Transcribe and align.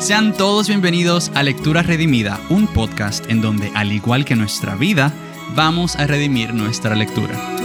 Sean 0.00 0.32
todos 0.36 0.66
bienvenidos 0.66 1.30
a 1.36 1.44
Lectura 1.44 1.82
Redimida, 1.82 2.40
un 2.50 2.66
podcast 2.66 3.30
en 3.30 3.42
donde, 3.42 3.70
al 3.76 3.92
igual 3.92 4.24
que 4.24 4.34
nuestra 4.34 4.74
vida, 4.74 5.12
vamos 5.54 5.94
a 5.94 6.08
redimir 6.08 6.52
nuestra 6.52 6.96
lectura. 6.96 7.57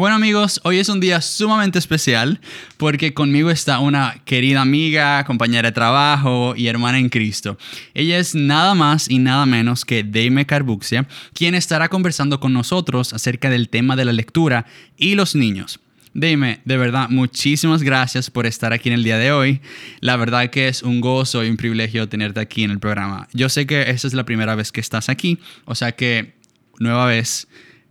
Bueno 0.00 0.16
amigos, 0.16 0.62
hoy 0.64 0.78
es 0.78 0.88
un 0.88 0.98
día 0.98 1.20
sumamente 1.20 1.78
especial 1.78 2.40
porque 2.78 3.12
conmigo 3.12 3.50
está 3.50 3.80
una 3.80 4.22
querida 4.24 4.62
amiga, 4.62 5.22
compañera 5.24 5.68
de 5.68 5.72
trabajo 5.72 6.54
y 6.56 6.68
hermana 6.68 6.98
en 6.98 7.10
Cristo. 7.10 7.58
Ella 7.92 8.18
es 8.18 8.34
nada 8.34 8.74
más 8.74 9.10
y 9.10 9.18
nada 9.18 9.44
menos 9.44 9.84
que 9.84 10.02
Deime 10.02 10.46
Carbuxia, 10.46 11.06
quien 11.34 11.54
estará 11.54 11.90
conversando 11.90 12.40
con 12.40 12.54
nosotros 12.54 13.12
acerca 13.12 13.50
del 13.50 13.68
tema 13.68 13.94
de 13.94 14.06
la 14.06 14.14
lectura 14.14 14.64
y 14.96 15.16
los 15.16 15.34
niños. 15.34 15.80
Dime, 16.14 16.62
de 16.64 16.78
verdad, 16.78 17.10
muchísimas 17.10 17.82
gracias 17.82 18.30
por 18.30 18.46
estar 18.46 18.72
aquí 18.72 18.88
en 18.88 18.94
el 18.94 19.04
día 19.04 19.18
de 19.18 19.32
hoy. 19.32 19.60
La 20.00 20.16
verdad 20.16 20.48
que 20.48 20.68
es 20.68 20.82
un 20.82 21.02
gozo 21.02 21.44
y 21.44 21.50
un 21.50 21.58
privilegio 21.58 22.08
tenerte 22.08 22.40
aquí 22.40 22.64
en 22.64 22.70
el 22.70 22.78
programa. 22.80 23.28
Yo 23.34 23.50
sé 23.50 23.66
que 23.66 23.90
esta 23.90 24.08
es 24.08 24.14
la 24.14 24.24
primera 24.24 24.54
vez 24.54 24.72
que 24.72 24.80
estás 24.80 25.10
aquí, 25.10 25.38
o 25.66 25.74
sea 25.74 25.92
que, 25.92 26.36
nueva 26.78 27.04
vez, 27.04 27.48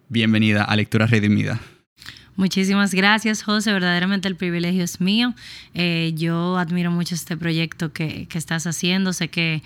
bienvenida 0.07 0.63
a 0.63 0.75
Lectura 0.75 1.05
Redimida. 1.05 1.61
Muchísimas 2.39 2.93
gracias, 2.93 3.43
José. 3.43 3.73
Verdaderamente 3.73 4.29
el 4.29 4.37
privilegio 4.37 4.81
es 4.81 5.01
mío. 5.01 5.33
Eh, 5.73 6.13
yo 6.15 6.57
admiro 6.57 6.89
mucho 6.89 7.13
este 7.13 7.35
proyecto 7.35 7.91
que, 7.91 8.27
que 8.29 8.37
estás 8.37 8.65
haciendo. 8.65 9.11
Sé 9.11 9.27
que 9.27 9.61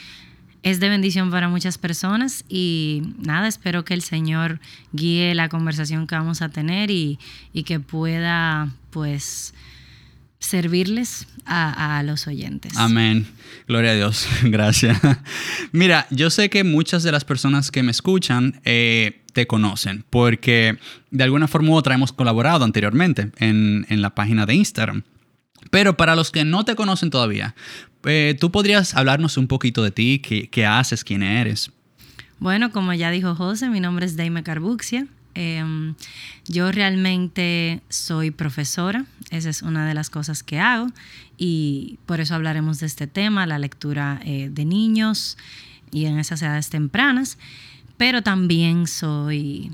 es 0.63 0.79
de 0.79 0.89
bendición 0.89 1.29
para 1.29 1.49
muchas 1.49 1.77
personas 1.77 2.45
y 2.49 3.03
nada, 3.19 3.47
espero 3.47 3.85
que 3.85 3.93
el 3.93 4.01
Señor 4.01 4.59
guíe 4.91 5.35
la 5.35 5.49
conversación 5.49 6.07
que 6.07 6.15
vamos 6.15 6.41
a 6.41 6.49
tener 6.49 6.89
y, 6.89 7.19
que 7.63 7.79
pueda 7.79 8.71
pues 8.89 9.53
servirles 10.43 11.27
a, 11.45 12.01
los 12.05 12.27
oyentes. 12.27 12.77
Amén. 12.77 13.27
Gloria 13.67 13.91
a 13.91 13.95
Dios. 13.95 14.27
Gracias. 14.43 14.99
Mira, 15.71 16.07
yo 16.09 16.29
sé 16.29 16.49
que 16.49 16.63
muchas 16.63 17.03
de 17.03 17.11
las 17.11 17.25
personas 17.25 17.71
que 17.71 17.83
me 17.83 17.91
escuchan 17.91 18.61
eh, 18.65 19.21
te 19.33 19.47
conocen 19.47 20.05
porque 20.09 20.77
de 21.11 21.23
alguna 21.23 21.47
forma 21.47 21.69
u 21.69 21.75
otra 21.75 21.95
hemos 21.95 22.13
colaborado 22.13 22.63
anteriormente 22.65 23.31
en, 23.37 23.85
en 23.89 24.01
la 24.01 24.15
página 24.15 24.45
de 24.45 24.55
Instagram. 24.55 25.03
Pero 25.71 25.97
para 25.97 26.15
los 26.15 26.31
que 26.31 26.45
no 26.45 26.65
te 26.65 26.75
conocen 26.75 27.09
todavía, 27.09 27.55
eh, 28.05 28.35
¿tú 28.39 28.51
podrías 28.51 28.95
hablarnos 28.95 29.37
un 29.37 29.47
poquito 29.47 29.83
de 29.83 29.91
ti? 29.91 30.19
¿Qué, 30.19 30.65
haces? 30.65 31.03
¿Quién 31.03 31.23
eres? 31.23 31.71
Bueno, 32.39 32.71
como 32.71 32.93
ya 32.93 33.11
dijo 33.11 33.35
José, 33.35 33.69
mi 33.69 33.79
nombre 33.79 34.05
es 34.05 34.17
Daime 34.17 34.43
Carbuxia. 34.43 35.07
Em, 35.35 35.95
yo 36.47 36.71
realmente 36.71 37.81
soy 37.89 38.31
profesora, 38.31 39.05
esa 39.29 39.49
es 39.49 39.61
una 39.61 39.87
de 39.87 39.93
las 39.93 40.09
cosas 40.09 40.43
que 40.43 40.59
hago 40.59 40.87
y 41.37 41.97
por 42.05 42.19
eso 42.19 42.35
hablaremos 42.35 42.79
de 42.79 42.85
este 42.85 43.07
tema, 43.07 43.45
la 43.45 43.57
lectura 43.57 44.19
eh, 44.23 44.49
de 44.51 44.65
niños 44.65 45.37
y 45.91 46.05
en 46.05 46.19
esas 46.19 46.41
edades 46.41 46.69
tempranas, 46.69 47.37
pero 47.97 48.21
también 48.21 48.87
soy 48.87 49.71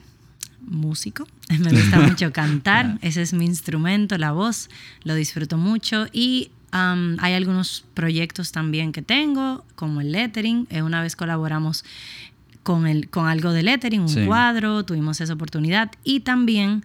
músico, 0.61 1.27
me 1.59 1.71
gusta 1.71 1.99
mucho 2.07 2.31
cantar, 2.31 2.97
ese 3.01 3.21
es 3.21 3.33
mi 3.33 3.45
instrumento, 3.45 4.17
la 4.17 4.31
voz, 4.31 4.69
lo 5.03 5.15
disfruto 5.15 5.57
mucho 5.57 6.07
y 6.13 6.51
hay 6.71 7.33
algunos 7.33 7.83
proyectos 7.93 8.51
también 8.51 8.91
que 8.91 9.01
tengo, 9.01 9.65
como 9.75 10.01
el 10.01 10.11
lettering, 10.11 10.67
eh, 10.69 10.83
una 10.83 11.01
vez 11.01 11.15
colaboramos 11.15 11.83
con, 12.63 12.87
el, 12.87 13.09
con 13.09 13.27
algo 13.27 13.51
de 13.51 13.63
lettering, 13.63 14.01
un 14.01 14.25
cuadro, 14.25 14.83
tuvimos 14.83 15.21
esa 15.21 15.33
oportunidad 15.33 15.91
y 16.03 16.21
también 16.21 16.83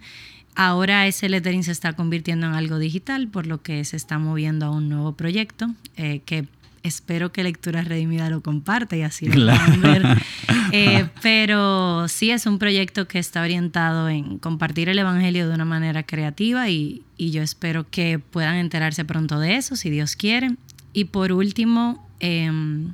ahora 0.55 1.05
ese 1.07 1.29
lettering 1.29 1.63
se 1.63 1.71
está 1.71 1.93
convirtiendo 1.93 2.47
en 2.47 2.53
algo 2.53 2.79
digital, 2.79 3.27
por 3.27 3.45
lo 3.45 3.61
que 3.61 3.83
se 3.85 3.97
está 3.97 4.17
moviendo 4.17 4.65
a 4.65 4.71
un 4.71 4.89
nuevo 4.89 5.13
proyecto 5.13 5.67
eh, 5.97 6.21
que 6.25 6.47
espero 6.85 7.31
que 7.31 7.43
Lectura 7.43 7.81
Redimida 7.81 8.29
lo 8.29 8.41
comparte 8.41 8.99
y 8.99 9.01
así 9.01 9.27
lo 9.27 9.33
puedan 9.33 9.81
ver. 9.81 10.03
Eh, 10.71 11.07
pero 11.21 12.07
sí 12.09 12.31
es 12.31 12.45
un 12.47 12.59
proyecto 12.59 13.07
que 13.07 13.19
está 13.19 13.43
orientado 13.43 14.09
en 14.09 14.39
compartir 14.39 14.89
el 14.89 14.99
Evangelio 14.99 15.47
de 15.47 15.53
una 15.53 15.63
manera 15.63 16.03
creativa 16.03 16.69
y, 16.69 17.03
yo 17.17 17.43
espero 17.43 17.87
que 17.89 18.19
puedan 18.19 18.55
enterarse 18.55 19.05
pronto 19.05 19.39
de 19.39 19.55
eso, 19.55 19.77
si 19.77 19.89
Dios 19.89 20.17
quiere. 20.17 20.55
Y 20.91 21.05
por 21.05 21.31
último, 21.31 22.05
em, 22.19 22.93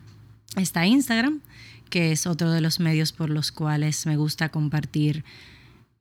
está 0.58 0.86
Instagram, 0.86 1.40
que 1.92 2.12
es 2.12 2.26
otro 2.26 2.52
de 2.52 2.62
los 2.62 2.80
medios 2.80 3.12
por 3.12 3.30
los 3.30 3.52
cuales 3.52 4.08
me 4.08 4.18
gusta 4.18 4.50
compartir 4.50 5.24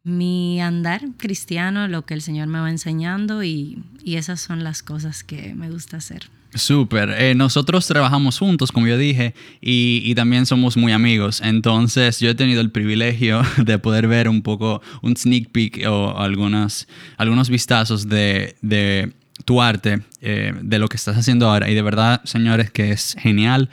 mi 0.03 0.63
andar 0.63 1.03
cristiano, 1.19 1.87
lo 1.87 2.07
que 2.07 2.15
el 2.15 2.23
Señor 2.23 2.49
me 2.49 2.61
va 2.61 2.71
enseñando 2.71 3.45
y 3.45 3.85
esas 4.07 4.41
son 4.41 4.65
las 4.65 4.83
cosas 4.83 5.23
que 5.23 5.55
me 5.55 5.69
gusta 5.69 5.99
hacer. 5.99 6.31
Súper. 6.55 7.11
Eh, 7.11 7.35
nosotros 7.35 7.87
trabajamos 7.87 8.39
juntos, 8.39 8.73
como 8.73 8.89
yo 8.89 8.99
dije, 8.99 9.35
y, 9.61 10.15
también 10.15 10.47
somos 10.47 10.77
muy 10.77 10.93
amigos. 10.93 11.41
Entonces 11.45 12.19
yo 12.19 12.31
he 12.31 12.35
tenido 12.35 12.61
el 12.61 12.71
privilegio 12.71 13.43
de 13.57 13.79
poder 13.79 14.09
ver 14.09 14.29
un 14.29 14.43
poco 14.43 14.83
un 15.03 15.17
sneak 15.17 15.51
peek 15.51 15.87
o 15.87 16.19
algunos, 16.19 16.89
algunos 17.17 17.51
vistazos 17.51 18.09
de, 18.09 19.13
tu 19.45 19.63
arte, 19.63 20.01
eh, 20.21 20.53
de 20.61 20.79
lo 20.79 20.89
que 20.89 20.97
estás 20.97 21.17
haciendo 21.17 21.49
ahora. 21.49 21.71
Y 21.71 21.75
de 21.75 21.83
verdad, 21.83 22.21
señores, 22.25 22.71
que 22.71 22.91
es 22.91 23.17
genial. 23.19 23.71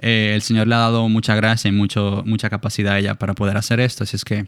Eh, 0.00 0.32
el 0.34 0.42
Señor 0.42 0.66
le 0.66 0.74
ha 0.74 0.78
dado 0.78 1.08
mucha 1.08 1.34
gracia 1.34 1.68
y 1.68 1.72
mucho, 1.72 2.22
mucha 2.26 2.50
capacidad 2.50 2.94
a 2.94 2.98
ella 2.98 3.14
para 3.14 3.34
poder 3.34 3.56
hacer 3.56 3.80
esto. 3.80 4.04
Así 4.04 4.16
es 4.16 4.24
que 4.24 4.46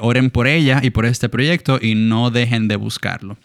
oren 0.00 0.30
por 0.30 0.46
ella 0.46 0.80
y 0.82 0.90
por 0.90 1.06
este 1.06 1.28
proyecto 1.28 1.78
y 1.80 1.94
no 1.94 2.30
dejen 2.30 2.68
de 2.68 2.76
buscarlo. 2.76 3.36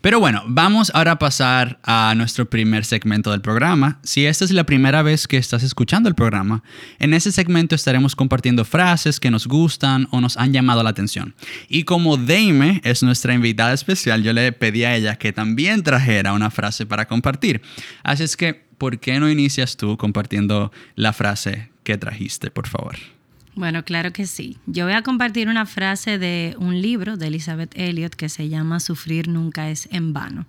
Pero 0.00 0.20
bueno, 0.20 0.42
vamos 0.46 0.90
ahora 0.94 1.12
a 1.12 1.18
pasar 1.18 1.78
a 1.82 2.14
nuestro 2.16 2.48
primer 2.48 2.84
segmento 2.84 3.30
del 3.30 3.40
programa. 3.40 3.98
Si 4.02 4.26
esta 4.26 4.44
es 4.44 4.50
la 4.50 4.64
primera 4.64 5.02
vez 5.02 5.26
que 5.26 5.36
estás 5.36 5.62
escuchando 5.62 6.08
el 6.08 6.14
programa, 6.14 6.62
en 6.98 7.14
ese 7.14 7.32
segmento 7.32 7.74
estaremos 7.74 8.14
compartiendo 8.14 8.64
frases 8.64 9.20
que 9.20 9.30
nos 9.30 9.46
gustan 9.46 10.08
o 10.10 10.20
nos 10.20 10.36
han 10.36 10.52
llamado 10.52 10.82
la 10.82 10.90
atención. 10.90 11.34
Y 11.68 11.84
como 11.84 12.16
Deime 12.16 12.80
es 12.84 13.02
nuestra 13.02 13.34
invitada 13.34 13.72
especial, 13.72 14.22
yo 14.22 14.32
le 14.32 14.52
pedí 14.52 14.84
a 14.84 14.94
ella 14.94 15.16
que 15.16 15.32
también 15.32 15.82
trajera 15.82 16.32
una 16.32 16.50
frase 16.50 16.86
para 16.86 17.06
compartir. 17.06 17.62
Así 18.02 18.22
es 18.22 18.36
que, 18.36 18.54
¿por 18.54 18.98
qué 18.98 19.18
no 19.20 19.30
inicias 19.30 19.76
tú 19.76 19.96
compartiendo 19.96 20.72
la 20.94 21.12
frase 21.12 21.70
que 21.82 21.98
trajiste, 21.98 22.50
por 22.50 22.68
favor? 22.68 22.96
Bueno, 23.58 23.84
claro 23.84 24.12
que 24.12 24.24
sí. 24.24 24.56
Yo 24.66 24.84
voy 24.84 24.94
a 24.94 25.02
compartir 25.02 25.48
una 25.48 25.66
frase 25.66 26.16
de 26.16 26.54
un 26.60 26.80
libro 26.80 27.16
de 27.16 27.26
Elizabeth 27.26 27.72
Elliot 27.74 28.14
que 28.14 28.28
se 28.28 28.48
llama 28.48 28.78
Sufrir 28.78 29.26
nunca 29.26 29.68
es 29.68 29.88
en 29.90 30.12
vano. 30.12 30.46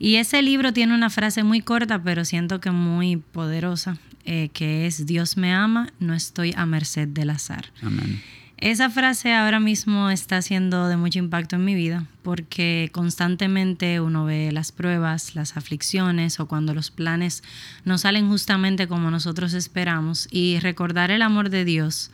Y 0.00 0.16
ese 0.16 0.42
libro 0.42 0.72
tiene 0.72 0.92
una 0.92 1.10
frase 1.10 1.44
muy 1.44 1.60
corta, 1.60 2.02
pero 2.02 2.24
siento 2.24 2.60
que 2.60 2.72
muy 2.72 3.18
poderosa, 3.18 3.98
eh, 4.24 4.48
que 4.52 4.88
es 4.88 5.06
Dios 5.06 5.36
me 5.36 5.54
ama, 5.54 5.92
no 6.00 6.12
estoy 6.12 6.52
a 6.56 6.66
merced 6.66 7.06
del 7.06 7.30
azar. 7.30 7.66
Amén. 7.82 8.20
Esa 8.56 8.90
frase 8.90 9.32
ahora 9.32 9.60
mismo 9.60 10.10
está 10.10 10.42
siendo 10.42 10.88
de 10.88 10.96
mucho 10.96 11.20
impacto 11.20 11.54
en 11.54 11.64
mi 11.64 11.76
vida 11.76 12.08
porque 12.22 12.90
constantemente 12.92 14.00
uno 14.00 14.24
ve 14.24 14.50
las 14.50 14.72
pruebas, 14.72 15.36
las 15.36 15.56
aflicciones 15.56 16.40
o 16.40 16.46
cuando 16.48 16.74
los 16.74 16.90
planes 16.90 17.44
no 17.84 17.96
salen 17.96 18.28
justamente 18.28 18.88
como 18.88 19.12
nosotros 19.12 19.54
esperamos 19.54 20.26
y 20.32 20.58
recordar 20.58 21.12
el 21.12 21.22
amor 21.22 21.48
de 21.48 21.64
Dios 21.64 22.10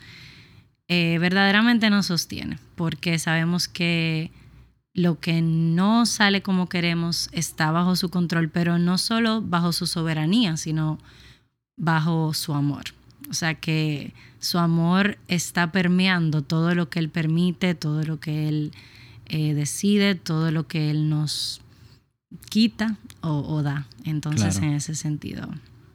eh, 0.89 1.19
verdaderamente 1.19 1.91
nos 1.91 2.07
sostiene 2.07 2.59
porque 2.77 3.19
sabemos 3.19 3.69
que 3.69 4.31
lo 4.95 5.21
que 5.21 5.43
no 5.43 6.07
sale 6.07 6.43
como 6.43 6.69
queremos 6.69 7.29
está 7.33 7.71
bajo 7.71 7.97
su 7.97 8.09
control, 8.09 8.49
pero 8.49 8.79
no 8.79 8.97
solo 8.97 9.43
bajo 9.43 9.73
su 9.73 9.87
soberanía, 9.87 10.57
sino 10.57 10.99
bajo 11.77 12.33
su 12.33 12.55
amor. 12.55 12.85
O 13.29 13.35
sea 13.35 13.55
que 13.55 14.15
su 14.39 14.59
amor 14.59 15.19
está 15.29 15.71
permeando 15.73 16.43
todo 16.43 16.75
lo 16.75 16.89
que 16.89 16.99
Él 16.99 17.11
permite, 17.11 17.75
todo 17.75 18.05
lo 18.05 18.21
que 18.21 18.49
Él 18.49 18.73
eh, 19.27 19.53
decide, 19.53 20.15
todo 20.15 20.51
lo 20.51 20.67
que 20.67 20.91
Él 20.91 21.11
nos 21.11 21.61
quita 22.49 22.97
o, 23.21 23.63
da. 23.63 23.87
Entonces, 24.05 24.59
en 24.59 24.75
ese 24.75 24.95
sentido. 24.95 25.49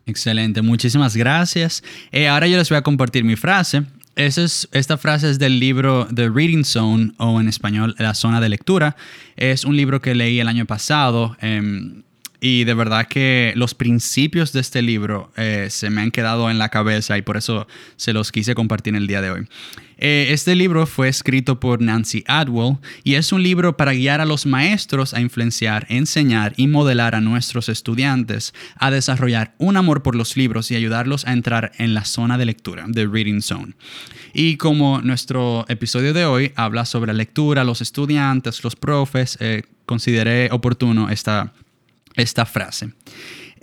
Excelente, 0.05 0.61
muchísimas 0.61 1.15
gracias. 1.15 1.83
Eh, 2.11 2.27
ahora 2.27 2.47
yo 2.47 2.57
les 2.57 2.69
voy 2.69 2.77
a 2.77 2.81
compartir 2.81 3.23
mi 3.23 3.35
frase. 3.35 3.83
Es, 4.15 4.67
esta 4.71 4.97
frase 4.97 5.29
es 5.29 5.39
del 5.39 5.59
libro 5.59 6.07
The 6.13 6.29
Reading 6.29 6.63
Zone 6.63 7.13
o 7.17 7.39
en 7.39 7.47
español 7.47 7.95
La 7.97 8.13
Zona 8.13 8.41
de 8.41 8.49
Lectura. 8.49 8.95
Es 9.35 9.65
un 9.65 9.75
libro 9.75 10.01
que 10.01 10.15
leí 10.15 10.39
el 10.39 10.47
año 10.47 10.65
pasado. 10.65 11.37
Em, 11.39 12.03
y 12.43 12.63
de 12.63 12.73
verdad 12.73 13.07
que 13.07 13.53
los 13.55 13.75
principios 13.75 14.51
de 14.51 14.61
este 14.61 14.81
libro 14.81 15.31
eh, 15.37 15.67
se 15.69 15.91
me 15.91 16.01
han 16.01 16.09
quedado 16.09 16.49
en 16.49 16.57
la 16.57 16.69
cabeza 16.69 17.15
y 17.17 17.21
por 17.21 17.37
eso 17.37 17.67
se 17.97 18.13
los 18.13 18.31
quise 18.31 18.55
compartir 18.55 18.95
en 18.95 19.01
el 19.03 19.07
día 19.07 19.21
de 19.21 19.29
hoy. 19.29 19.47
Eh, 19.99 20.29
este 20.31 20.55
libro 20.55 20.87
fue 20.87 21.07
escrito 21.07 21.59
por 21.59 21.79
Nancy 21.79 22.23
Adwell 22.25 22.77
y 23.03 23.13
es 23.13 23.31
un 23.31 23.43
libro 23.43 23.77
para 23.77 23.93
guiar 23.93 24.19
a 24.19 24.25
los 24.25 24.47
maestros 24.47 25.13
a 25.13 25.21
influenciar, 25.21 25.85
enseñar 25.89 26.53
y 26.57 26.65
modelar 26.65 27.13
a 27.13 27.21
nuestros 27.21 27.69
estudiantes 27.69 28.55
a 28.75 28.89
desarrollar 28.89 29.53
un 29.59 29.77
amor 29.77 30.01
por 30.01 30.15
los 30.15 30.35
libros 30.35 30.71
y 30.71 30.75
ayudarlos 30.75 31.27
a 31.27 31.33
entrar 31.33 31.71
en 31.77 31.93
la 31.93 32.05
zona 32.05 32.39
de 32.39 32.45
lectura, 32.45 32.87
the 32.91 33.05
reading 33.05 33.41
zone. 33.41 33.75
Y 34.33 34.57
como 34.57 35.01
nuestro 35.03 35.65
episodio 35.69 36.13
de 36.13 36.25
hoy 36.25 36.51
habla 36.55 36.85
sobre 36.85 37.13
lectura, 37.13 37.63
los 37.63 37.81
estudiantes, 37.81 38.63
los 38.63 38.75
profes, 38.75 39.37
eh, 39.39 39.61
consideré 39.85 40.49
oportuno 40.51 41.11
esta, 41.11 41.53
esta 42.15 42.45
frase. 42.45 42.91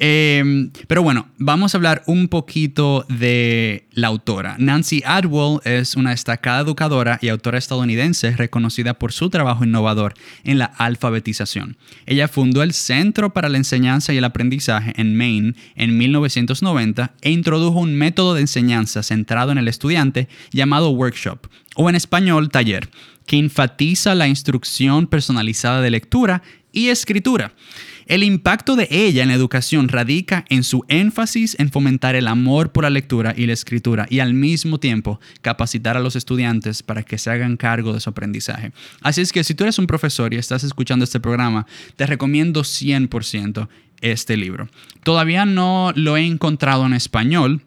Em, 0.01 0.71
pero 0.87 1.03
bueno, 1.03 1.29
vamos 1.39 1.75
a 1.75 1.79
hablar 1.79 2.05
un 2.07 2.29
poquito 2.29 3.05
de 3.09 3.89
la 3.91 4.07
autora. 4.07 4.55
Nancy 4.57 5.03
Adwell 5.05 5.59
es 5.65 5.97
una 5.97 6.11
destacada 6.11 6.61
educadora 6.61 7.19
y 7.21 7.29
autora 7.29 7.59
estadounidense 7.59 8.31
reconocida 8.37 8.95
por 8.95 9.13
su 9.13 9.29
trabajo 9.29 9.65
innovador 9.65 10.15
en 10.45 10.59
la 10.59 10.67
alfabetización. 10.67 11.77
Ella 12.07 12.29
fundó 12.29 12.63
el 12.63 12.75
Centro 12.75 13.33
para 13.33 13.49
la 13.49 13.59
Enseñanza 13.59 14.13
y 14.13 14.19
el 14.19 14.25
Aprendizaje 14.25 14.93
en 14.97 15.17
Maine 15.17 15.55
en 15.75 15.99
1990 15.99 17.15
e 17.21 17.33
introdujo 17.33 17.81
un 17.81 17.97
método 17.97 18.35
de 18.35 18.43
enseñanza 18.43 19.03
centrado 19.03 19.51
en 19.51 19.59
el 19.59 19.67
estudiante 19.67 20.29
llamado 20.53 20.91
workshop, 20.91 21.49
o 21.75 21.89
en 21.89 21.97
español 21.97 22.51
taller, 22.51 22.89
que 23.27 23.37
enfatiza 23.37 24.15
la 24.15 24.29
instrucción 24.29 25.09
personalizada 25.09 25.81
de 25.81 25.91
lectura 25.91 26.43
y 26.73 26.89
escritura. 26.89 27.53
El 28.09 28.23
impacto 28.23 28.75
de 28.75 28.89
ella 28.91 29.23
en 29.23 29.29
la 29.29 29.35
educación 29.35 29.89
radica 29.89 30.47
en 30.49 30.65
su 30.65 30.83
énfasis 30.89 31.55
en 31.59 31.71
fomentar 31.71 32.17
el 32.17 32.27
amor 32.27 32.73
por 32.73 32.85
la 32.85 32.91
lectura 32.91 33.35
y 33.37 33.45
la 33.45 33.53
escritura 33.53 34.07
y 34.09 34.21
al 34.21 34.33
mismo 34.33 34.81
tiempo 34.81 35.21
capacitar 35.43 35.95
a 35.99 36.01
los 36.01 36.17
estudiantes 36.17 36.83
para 36.83 37.03
que 37.03 37.19
se 37.19 37.31
hagan 37.31 37.59
cargo 37.59 37.93
de 37.93 38.01
su 38.01 38.09
aprendizaje. 38.09 38.73
Así 39.03 39.21
es 39.21 39.31
que 39.31 39.45
si 39.45 39.55
tú 39.55 39.65
eres 39.65 39.79
un 39.79 39.87
profesor 39.87 40.33
y 40.33 40.39
estás 40.39 40.65
escuchando 40.65 41.05
este 41.05 41.21
programa, 41.21 41.67
te 41.97 42.07
recomiendo 42.07 42.63
100% 42.63 43.69
este 44.01 44.39
libro. 44.39 44.71
Todavía 45.03 45.45
no 45.45 45.93
lo 45.95 46.17
he 46.17 46.25
encontrado 46.25 46.87
en 46.87 46.95
español, 46.95 47.61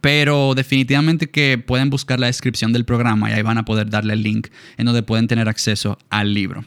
pero 0.00 0.54
definitivamente 0.54 1.30
que 1.30 1.58
pueden 1.58 1.90
buscar 1.90 2.20
la 2.20 2.28
descripción 2.28 2.72
del 2.72 2.84
programa 2.84 3.28
y 3.28 3.32
ahí 3.32 3.42
van 3.42 3.58
a 3.58 3.64
poder 3.64 3.90
darle 3.90 4.12
el 4.12 4.22
link 4.22 4.50
en 4.76 4.86
donde 4.86 5.02
pueden 5.02 5.26
tener 5.26 5.48
acceso 5.48 5.98
al 6.10 6.32
libro. 6.32 6.64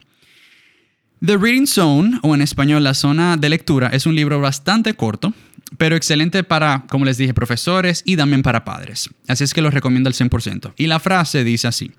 The 1.26 1.36
Reading 1.36 1.66
Zone, 1.66 2.20
o 2.22 2.36
en 2.36 2.44
español 2.44 2.84
La 2.84 2.94
Zona 2.94 3.38
de 3.38 3.50
Lectura, 3.50 3.88
es 3.88 4.06
un 4.06 4.16
libro 4.16 4.40
bastante 4.40 4.94
corto, 4.94 5.34
pero 5.80 5.96
excelente 5.96 6.44
para, 6.44 6.86
como 6.90 7.06
les 7.06 7.18
dije, 7.18 7.34
profesores 7.34 8.04
y 8.06 8.16
también 8.16 8.44
para 8.44 8.64
padres. 8.64 9.10
Así 9.28 9.44
es 9.44 9.56
que 9.56 9.64
lo 9.64 9.72
recomiendo 9.72 10.10
al 10.10 10.14
100%. 10.14 10.74
Y 10.78 10.86
la 10.86 11.00
frase 11.00 11.44
dice 11.44 11.68
así. 11.68 11.92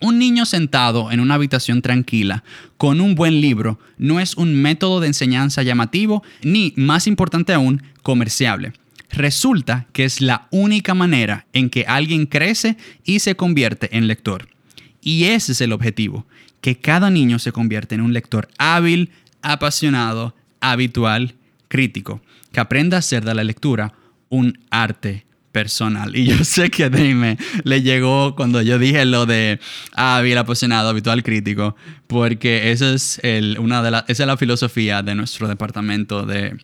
Un 0.00 0.18
niño 0.18 0.44
sentado 0.44 1.10
en 1.10 1.20
una 1.20 1.34
habitación 1.34 1.80
tranquila 1.80 2.44
con 2.76 3.00
un 3.00 3.14
buen 3.14 3.40
libro 3.40 3.78
no 3.96 4.20
es 4.20 4.36
un 4.36 4.60
método 4.60 5.00
de 5.00 5.06
enseñanza 5.06 5.62
llamativo 5.62 6.22
ni, 6.42 6.74
más 6.76 7.06
importante 7.06 7.54
aún, 7.54 7.82
comerciable. 8.02 8.74
Resulta 9.08 9.86
que 9.94 10.04
es 10.04 10.20
la 10.20 10.48
única 10.50 10.92
manera 10.92 11.46
en 11.54 11.70
que 11.70 11.86
alguien 11.88 12.26
crece 12.26 12.76
y 13.02 13.20
se 13.20 13.34
convierte 13.34 13.96
en 13.96 14.08
lector. 14.08 14.48
Y 15.00 15.24
ese 15.24 15.52
es 15.52 15.60
el 15.62 15.72
objetivo, 15.72 16.26
que 16.62 16.78
cada 16.78 17.10
niño 17.10 17.38
se 17.38 17.52
convierta 17.52 17.94
en 17.94 18.00
un 18.00 18.14
lector 18.14 18.48
hábil, 18.56 19.10
apasionado, 19.42 20.34
habitual, 20.60 21.34
crítico, 21.68 22.22
que 22.52 22.60
aprenda 22.60 22.96
a 22.96 23.00
hacer 23.00 23.24
de 23.24 23.34
la 23.34 23.44
lectura 23.44 23.92
un 24.30 24.58
arte 24.70 25.26
personal. 25.50 26.16
Y 26.16 26.24
yo 26.26 26.44
sé 26.44 26.70
que 26.70 26.88
Dime 26.88 27.36
le 27.64 27.82
llegó 27.82 28.34
cuando 28.36 28.62
yo 28.62 28.78
dije 28.78 29.04
lo 29.04 29.26
de 29.26 29.60
hábil, 29.92 30.38
apasionado, 30.38 30.88
habitual, 30.88 31.22
crítico, 31.22 31.76
porque 32.06 32.70
esa 32.70 32.94
es, 32.94 33.20
el, 33.22 33.58
una 33.58 33.82
de 33.82 33.90
la, 33.90 34.04
esa 34.08 34.22
es 34.22 34.26
la 34.26 34.36
filosofía 34.36 35.02
de 35.02 35.14
nuestro 35.14 35.48
departamento 35.48 36.24
de, 36.24 36.56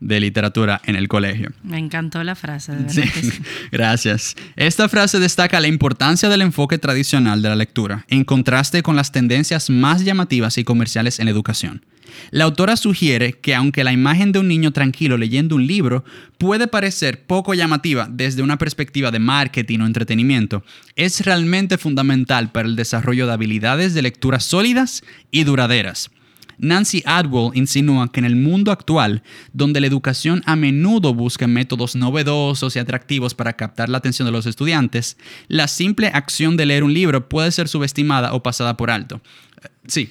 de 0.00 0.20
literatura 0.20 0.80
en 0.84 0.96
el 0.96 1.08
colegio. 1.08 1.50
Me 1.62 1.78
encantó 1.78 2.22
la 2.22 2.34
frase, 2.34 2.72
de 2.72 2.90
Sí, 2.90 3.02
gracias. 3.72 4.34
Esta 4.56 4.88
frase 4.88 5.18
destaca 5.18 5.60
la 5.60 5.68
importancia 5.68 6.28
del 6.28 6.42
enfoque 6.42 6.78
tradicional 6.78 7.42
de 7.42 7.48
la 7.48 7.56
lectura, 7.56 8.04
en 8.08 8.24
contraste 8.24 8.82
con 8.82 8.96
las 8.96 9.12
tendencias 9.12 9.70
más 9.70 10.04
llamativas 10.04 10.58
y 10.58 10.64
comerciales 10.64 11.18
en 11.18 11.26
la 11.26 11.30
educación. 11.30 11.82
La 12.30 12.44
autora 12.44 12.76
sugiere 12.76 13.34
que 13.34 13.54
aunque 13.54 13.84
la 13.84 13.92
imagen 13.92 14.32
de 14.32 14.38
un 14.38 14.48
niño 14.48 14.72
tranquilo 14.72 15.16
leyendo 15.16 15.56
un 15.56 15.66
libro 15.66 16.04
puede 16.38 16.66
parecer 16.66 17.26
poco 17.26 17.54
llamativa 17.54 18.08
desde 18.10 18.42
una 18.42 18.58
perspectiva 18.58 19.10
de 19.10 19.18
marketing 19.18 19.80
o 19.80 19.86
entretenimiento, 19.86 20.64
es 20.94 21.24
realmente 21.24 21.78
fundamental 21.78 22.52
para 22.52 22.68
el 22.68 22.76
desarrollo 22.76 23.26
de 23.26 23.32
habilidades 23.32 23.94
de 23.94 24.02
lectura 24.02 24.40
sólidas 24.40 25.02
y 25.30 25.44
duraderas. 25.44 26.10
Nancy 26.58 27.02
Adwell 27.06 27.50
insinúa 27.54 28.10
que 28.10 28.20
en 28.20 28.26
el 28.26 28.36
mundo 28.36 28.72
actual, 28.72 29.22
donde 29.52 29.80
la 29.80 29.86
educación 29.86 30.42
a 30.46 30.56
menudo 30.56 31.14
busca 31.14 31.46
métodos 31.46 31.96
novedosos 31.96 32.76
y 32.76 32.78
atractivos 32.78 33.34
para 33.34 33.54
captar 33.54 33.88
la 33.88 33.98
atención 33.98 34.26
de 34.26 34.32
los 34.32 34.46
estudiantes, 34.46 35.16
la 35.48 35.68
simple 35.68 36.08
acción 36.08 36.56
de 36.56 36.66
leer 36.66 36.84
un 36.84 36.94
libro 36.94 37.28
puede 37.28 37.52
ser 37.52 37.68
subestimada 37.68 38.32
o 38.34 38.42
pasada 38.42 38.76
por 38.76 38.90
alto. 38.90 39.20
Eh, 39.62 39.68
sí. 39.86 40.10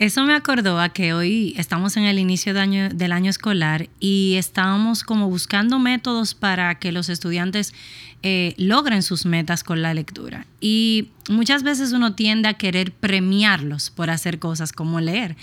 Eso 0.00 0.24
me 0.24 0.32
acordó 0.32 0.80
a 0.80 0.88
que 0.88 1.12
hoy 1.12 1.52
estamos 1.58 1.98
en 1.98 2.04
el 2.04 2.18
inicio 2.18 2.54
del 2.54 3.12
año 3.12 3.28
escolar 3.28 3.90
y 4.00 4.36
estábamos 4.38 5.04
como 5.04 5.28
buscando 5.28 5.78
métodos 5.78 6.34
para 6.34 6.74
que 6.76 6.90
los 6.90 7.10
estudiantes 7.10 7.74
eh, 8.22 8.54
logren 8.56 9.02
sus 9.02 9.26
metas 9.26 9.64
con 9.64 9.82
la 9.82 9.94
lectura. 9.94 10.46
Y 10.60 11.08
muchas 11.28 11.62
veces 11.62 11.92
uno 11.92 12.14
tiende 12.14 12.48
a 12.48 12.54
querer 12.54 12.92
premiarlos 12.92 13.90
por 13.90 14.10
hacer 14.10 14.38
cosas 14.38 14.72
como 14.72 15.00
leer. 15.00 15.36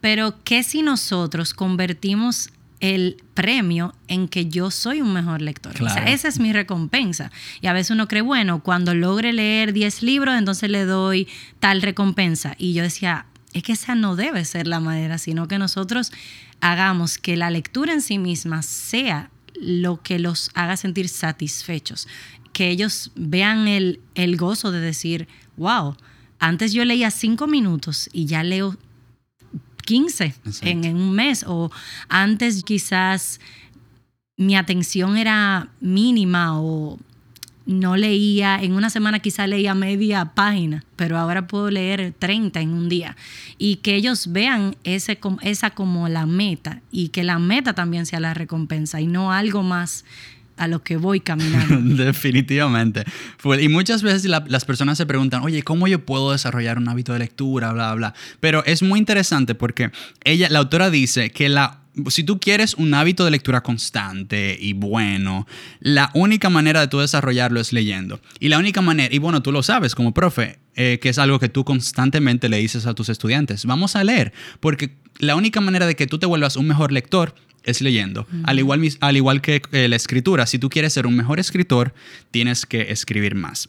Pero 0.00 0.34
¿qué 0.44 0.62
si 0.62 0.82
nosotros 0.82 1.54
convertimos 1.54 2.50
el 2.80 3.22
premio 3.34 3.94
en 4.08 4.26
que 4.26 4.46
yo 4.46 4.70
soy 4.70 5.02
un 5.02 5.12
mejor 5.12 5.42
lector. 5.42 5.74
O 5.82 5.88
sea, 5.88 6.04
esa 6.04 6.28
es 6.28 6.40
mi 6.40 6.52
recompensa. 6.52 7.30
Y 7.60 7.66
a 7.66 7.74
veces 7.74 7.90
uno 7.90 8.08
cree, 8.08 8.22
bueno, 8.22 8.62
cuando 8.62 8.94
logre 8.94 9.32
leer 9.32 9.74
10 9.74 10.02
libros, 10.02 10.36
entonces 10.36 10.70
le 10.70 10.86
doy 10.86 11.28
tal 11.60 11.82
recompensa. 11.82 12.54
Y 12.56 12.72
yo 12.72 12.82
decía, 12.82 13.26
es 13.52 13.62
que 13.62 13.72
esa 13.72 13.94
no 13.94 14.16
debe 14.16 14.44
ser 14.46 14.66
la 14.66 14.80
manera, 14.80 15.18
sino 15.18 15.46
que 15.46 15.58
nosotros 15.58 16.10
hagamos 16.60 17.18
que 17.18 17.36
la 17.36 17.50
lectura 17.50 17.92
en 17.92 18.00
sí 18.00 18.18
misma 18.18 18.62
sea 18.62 19.30
lo 19.60 20.02
que 20.02 20.18
los 20.18 20.50
haga 20.54 20.76
sentir 20.76 21.08
satisfechos, 21.08 22.08
que 22.52 22.70
ellos 22.70 23.12
vean 23.14 23.68
el, 23.68 24.00
gozo 24.36 24.72
de 24.72 24.80
decir, 24.80 25.28
wow, 25.56 25.96
antes 26.38 26.72
yo 26.72 26.84
leía 26.84 27.10
cinco 27.10 27.46
minutos 27.46 28.08
y 28.12 28.26
ya 28.26 28.42
leo 28.42 28.76
15 29.84 30.34
en, 30.62 30.84
en, 30.84 30.96
un 30.96 31.12
mes, 31.12 31.44
o 31.46 31.70
antes 32.08 32.62
quizás 32.64 33.40
mi 34.36 34.56
atención 34.56 35.16
era 35.16 35.70
mínima 35.80 36.60
o 36.60 36.98
no 37.70 37.96
leía, 37.96 38.58
en 38.60 38.72
una 38.72 38.90
semana 38.90 39.20
quizá 39.20 39.46
leía 39.46 39.74
media 39.74 40.24
página, 40.34 40.84
pero 40.96 41.18
ahora 41.18 41.46
puedo 41.46 41.70
leer 41.70 42.14
30 42.18 42.60
en 42.60 42.70
un 42.70 42.88
día. 42.88 43.16
Y 43.58 43.76
que 43.76 43.94
ellos 43.94 44.32
vean 44.32 44.76
ese, 44.84 45.18
esa 45.42 45.70
como 45.70 46.08
la 46.08 46.26
meta 46.26 46.80
y 46.90 47.08
que 47.08 47.24
la 47.24 47.38
meta 47.38 47.74
también 47.74 48.06
sea 48.06 48.20
la 48.20 48.34
recompensa 48.34 49.00
y 49.00 49.06
no 49.06 49.32
algo 49.32 49.62
más 49.62 50.04
a 50.60 50.68
lo 50.68 50.82
que 50.82 50.98
voy 50.98 51.20
caminando. 51.20 51.76
Definitivamente. 52.04 53.04
Y 53.60 53.68
muchas 53.68 54.02
veces 54.02 54.24
las 54.26 54.64
personas 54.66 54.98
se 54.98 55.06
preguntan, 55.06 55.42
oye, 55.42 55.62
¿cómo 55.62 55.88
yo 55.88 56.04
puedo 56.04 56.32
desarrollar 56.32 56.76
un 56.76 56.88
hábito 56.88 57.14
de 57.14 57.20
lectura? 57.20 57.72
Bla, 57.72 57.94
bla. 57.94 58.14
Pero 58.40 58.62
es 58.66 58.82
muy 58.82 58.98
interesante 58.98 59.54
porque 59.54 59.90
ella, 60.22 60.48
la 60.50 60.58
autora 60.58 60.90
dice 60.90 61.30
que 61.30 61.48
la 61.48 61.79
si 62.08 62.24
tú 62.24 62.38
quieres 62.38 62.74
un 62.74 62.94
hábito 62.94 63.24
de 63.24 63.30
lectura 63.30 63.62
constante 63.62 64.56
y 64.60 64.72
bueno, 64.72 65.46
la 65.80 66.10
única 66.14 66.50
manera 66.50 66.80
de 66.80 66.88
tú 66.88 67.00
desarrollarlo 67.00 67.60
es 67.60 67.72
leyendo. 67.72 68.20
Y 68.38 68.48
la 68.48 68.58
única 68.58 68.80
manera, 68.80 69.14
y 69.14 69.18
bueno, 69.18 69.42
tú 69.42 69.52
lo 69.52 69.62
sabes 69.62 69.94
como 69.94 70.14
profe, 70.14 70.58
eh, 70.76 70.98
que 71.00 71.08
es 71.08 71.18
algo 71.18 71.38
que 71.38 71.48
tú 71.48 71.64
constantemente 71.64 72.48
le 72.48 72.58
dices 72.58 72.86
a 72.86 72.94
tus 72.94 73.08
estudiantes, 73.08 73.66
vamos 73.66 73.96
a 73.96 74.04
leer, 74.04 74.32
porque 74.60 74.96
la 75.18 75.36
única 75.36 75.60
manera 75.60 75.86
de 75.86 75.96
que 75.96 76.06
tú 76.06 76.18
te 76.18 76.26
vuelvas 76.26 76.56
un 76.56 76.66
mejor 76.66 76.92
lector 76.92 77.34
es 77.64 77.80
leyendo. 77.80 78.26
al, 78.44 78.58
igual, 78.58 78.88
al 79.00 79.16
igual 79.16 79.40
que 79.42 79.60
eh, 79.72 79.88
la 79.88 79.96
escritura, 79.96 80.46
si 80.46 80.58
tú 80.58 80.70
quieres 80.70 80.92
ser 80.92 81.06
un 81.06 81.16
mejor 81.16 81.40
escritor, 81.40 81.92
tienes 82.30 82.66
que 82.66 82.90
escribir 82.92 83.34
más. 83.34 83.68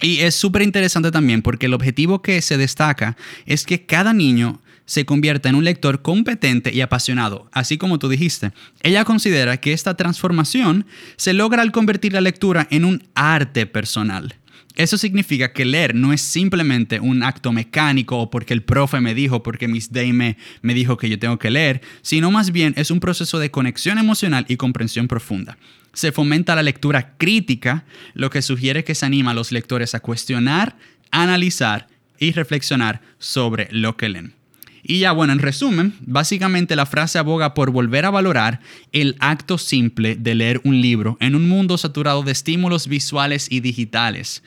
Y 0.00 0.20
es 0.20 0.34
súper 0.34 0.62
interesante 0.62 1.10
también 1.10 1.42
porque 1.42 1.66
el 1.66 1.74
objetivo 1.74 2.22
que 2.22 2.40
se 2.40 2.56
destaca 2.56 3.16
es 3.44 3.64
que 3.66 3.84
cada 3.84 4.14
niño 4.14 4.60
se 4.90 5.04
convierta 5.04 5.48
en 5.48 5.54
un 5.54 5.62
lector 5.62 6.02
competente 6.02 6.74
y 6.74 6.80
apasionado, 6.80 7.48
así 7.52 7.78
como 7.78 8.00
tú 8.00 8.08
dijiste. 8.08 8.50
Ella 8.82 9.04
considera 9.04 9.56
que 9.58 9.72
esta 9.72 9.96
transformación 9.96 10.84
se 11.14 11.32
logra 11.32 11.62
al 11.62 11.70
convertir 11.70 12.12
la 12.12 12.20
lectura 12.20 12.66
en 12.72 12.84
un 12.84 13.04
arte 13.14 13.66
personal 13.66 14.34
Eso 14.74 14.98
significa 14.98 15.52
que 15.52 15.64
leer 15.64 15.94
no 15.94 16.12
es 16.12 16.20
simplemente 16.20 16.98
un 16.98 17.22
acto 17.22 17.52
mecánico 17.52 18.18
o 18.18 18.30
porque 18.30 18.52
el 18.52 18.64
profe 18.64 19.00
me 19.00 19.14
dijo, 19.14 19.44
porque 19.44 19.68
Miss 19.68 19.92
Day 19.92 20.12
me, 20.12 20.36
me 20.60 20.74
dijo 20.74 20.96
que 20.96 21.08
yo 21.08 21.20
tengo 21.20 21.38
que 21.38 21.50
leer, 21.50 21.82
sino 22.02 22.32
más 22.32 22.50
bien 22.50 22.74
es 22.76 22.90
un 22.90 22.98
proceso 22.98 23.38
de 23.38 23.52
conexión 23.52 23.96
emocional 23.96 24.44
y 24.48 24.56
comprensión 24.56 25.06
profunda. 25.06 25.56
Se 25.92 26.10
fomenta 26.10 26.56
la 26.56 26.64
lectura 26.64 27.14
crítica, 27.16 27.84
lo 28.14 28.28
que 28.30 28.42
sugiere 28.42 28.82
que 28.82 28.96
se 28.96 29.06
anima 29.06 29.30
a 29.30 29.34
los 29.34 29.52
lectores 29.52 29.94
a 29.94 30.00
cuestionar, 30.00 30.76
analizar 31.12 31.86
y 32.18 32.32
reflexionar 32.32 33.02
sobre 33.20 33.68
lo 33.70 33.96
que 33.96 34.08
leen. 34.08 34.39
Y 34.82 35.00
ya 35.00 35.12
bueno, 35.12 35.32
en 35.32 35.38
resumen, 35.38 35.94
básicamente 36.00 36.76
la 36.76 36.86
frase 36.86 37.18
aboga 37.18 37.54
por 37.54 37.70
volver 37.70 38.04
a 38.04 38.10
valorar 38.10 38.60
el 38.92 39.16
acto 39.20 39.58
simple 39.58 40.16
de 40.16 40.34
leer 40.34 40.60
un 40.64 40.80
libro 40.80 41.16
en 41.20 41.34
un 41.34 41.48
mundo 41.48 41.78
saturado 41.78 42.22
de 42.22 42.32
estímulos 42.32 42.86
visuales 42.88 43.46
y 43.50 43.60
digitales. 43.60 44.42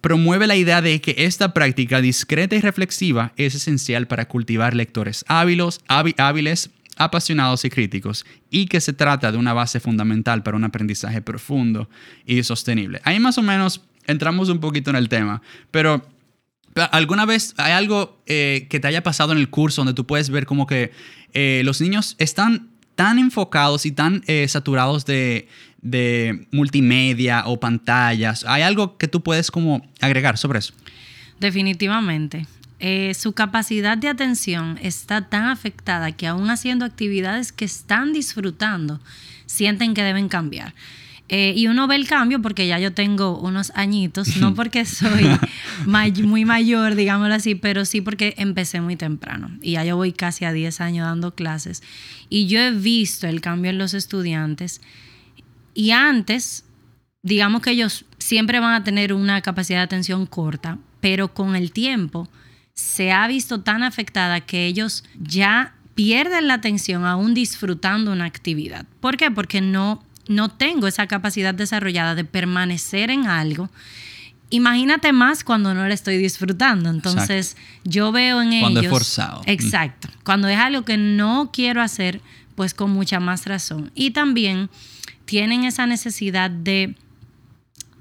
Promueve 0.00 0.46
la 0.46 0.56
idea 0.56 0.82
de 0.82 1.00
que 1.00 1.14
esta 1.18 1.54
práctica 1.54 2.00
discreta 2.00 2.56
y 2.56 2.60
reflexiva 2.60 3.32
es 3.36 3.54
esencial 3.54 4.06
para 4.06 4.28
cultivar 4.28 4.74
lectores 4.74 5.24
hábiles, 5.28 5.80
hábiles 5.88 6.70
apasionados 6.96 7.64
y 7.64 7.70
críticos, 7.70 8.24
y 8.50 8.66
que 8.66 8.80
se 8.80 8.92
trata 8.92 9.32
de 9.32 9.38
una 9.38 9.52
base 9.52 9.80
fundamental 9.80 10.42
para 10.42 10.56
un 10.56 10.64
aprendizaje 10.64 11.20
profundo 11.22 11.88
y 12.26 12.42
sostenible. 12.42 13.00
Ahí 13.04 13.18
más 13.18 13.38
o 13.38 13.42
menos 13.42 13.80
entramos 14.06 14.48
un 14.48 14.60
poquito 14.60 14.90
en 14.90 14.96
el 14.96 15.08
tema, 15.08 15.42
pero 15.70 16.06
¿alguna 16.90 17.24
vez 17.24 17.54
hay 17.56 17.72
algo 17.72 18.20
eh, 18.26 18.66
que 18.68 18.80
te 18.80 18.88
haya 18.88 19.02
pasado 19.02 19.32
en 19.32 19.38
el 19.38 19.48
curso 19.48 19.80
donde 19.82 19.94
tú 19.94 20.06
puedes 20.06 20.30
ver 20.30 20.46
como 20.46 20.66
que 20.66 20.92
eh, 21.32 21.62
los 21.64 21.80
niños 21.80 22.16
están 22.18 22.68
tan 22.94 23.18
enfocados 23.18 23.86
y 23.86 23.92
tan 23.92 24.22
eh, 24.26 24.46
saturados 24.48 25.04
de, 25.04 25.48
de 25.82 26.46
multimedia 26.52 27.44
o 27.46 27.58
pantallas? 27.58 28.44
¿Hay 28.46 28.62
algo 28.62 28.96
que 28.96 29.08
tú 29.08 29.22
puedes 29.22 29.50
como 29.50 29.86
agregar 30.00 30.38
sobre 30.38 30.58
eso? 30.58 30.74
Definitivamente. 31.40 32.46
Su 33.14 33.32
capacidad 33.32 33.96
de 33.96 34.08
atención 34.08 34.78
está 34.82 35.30
tan 35.30 35.44
afectada 35.44 36.12
que 36.12 36.26
aún 36.26 36.50
haciendo 36.50 36.84
actividades 36.84 37.50
que 37.50 37.64
están 37.64 38.12
disfrutando, 38.12 39.00
sienten 39.46 39.94
que 39.94 40.02
deben 40.02 40.28
cambiar. 40.28 40.74
Eh, 41.28 41.54
y 41.56 41.68
uno 41.68 41.86
ve 41.86 41.96
el 41.96 42.06
cambio 42.06 42.42
porque 42.42 42.66
ya 42.66 42.78
yo 42.78 42.92
tengo 42.92 43.38
unos 43.38 43.72
añitos, 43.74 44.36
no 44.36 44.54
porque 44.56 44.84
soy 44.84 45.26
muy 46.22 46.44
mayor, 46.44 46.94
digámoslo 46.94 47.34
así, 47.34 47.54
pero 47.54 47.84
sí 47.84 48.00
porque 48.00 48.34
empecé 48.36 48.80
muy 48.80 48.96
temprano. 48.96 49.50
Y 49.62 49.72
ya 49.72 49.84
yo 49.84 49.96
voy 49.96 50.12
casi 50.12 50.44
a 50.44 50.52
10 50.52 50.80
años 50.80 51.06
dando 51.06 51.34
clases. 51.34 51.82
Y 52.28 52.46
yo 52.46 52.60
he 52.60 52.72
visto 52.72 53.26
el 53.26 53.40
cambio 53.40 53.70
en 53.70 53.78
los 53.78 53.94
estudiantes. 53.94 54.80
Y 55.72 55.92
antes, 55.92 56.64
digamos 57.22 57.62
que 57.62 57.70
ellos 57.70 58.04
siempre 58.18 58.60
van 58.60 58.74
a 58.74 58.84
tener 58.84 59.12
una 59.12 59.40
capacidad 59.40 59.78
de 59.78 59.84
atención 59.84 60.26
corta, 60.26 60.78
pero 61.00 61.32
con 61.32 61.56
el 61.56 61.72
tiempo 61.72 62.28
se 62.74 63.12
ha 63.12 63.26
visto 63.28 63.60
tan 63.60 63.82
afectada 63.82 64.40
que 64.40 64.66
ellos 64.66 65.04
ya 65.18 65.74
pierden 65.94 66.48
la 66.48 66.54
atención 66.54 67.04
aún 67.04 67.34
disfrutando 67.34 68.12
una 68.12 68.24
actividad. 68.24 68.84
¿Por 69.00 69.16
qué? 69.16 69.30
Porque 69.30 69.60
no, 69.60 70.03
no 70.28 70.48
tengo 70.48 70.86
esa 70.86 71.06
capacidad 71.06 71.54
desarrollada 71.54 72.14
de 72.14 72.24
permanecer 72.24 73.10
en 73.10 73.26
algo. 73.26 73.70
Imagínate 74.50 75.12
más 75.12 75.42
cuando 75.42 75.74
no 75.74 75.86
lo 75.86 75.92
estoy 75.92 76.16
disfrutando. 76.16 76.90
Entonces, 76.90 77.56
yo 77.84 78.12
veo 78.12 78.40
en 78.40 78.52
ellos. 78.52 78.62
Cuando 78.62 78.80
es 78.80 78.88
forzado. 78.88 79.42
Exacto. 79.46 80.08
Cuando 80.22 80.48
es 80.48 80.58
algo 80.58 80.84
que 80.84 80.96
no 80.96 81.50
quiero 81.52 81.82
hacer, 81.82 82.20
pues 82.54 82.74
con 82.74 82.90
mucha 82.90 83.20
más 83.20 83.46
razón. 83.46 83.90
Y 83.94 84.10
también 84.10 84.70
tienen 85.24 85.64
esa 85.64 85.86
necesidad 85.86 86.50
de, 86.50 86.94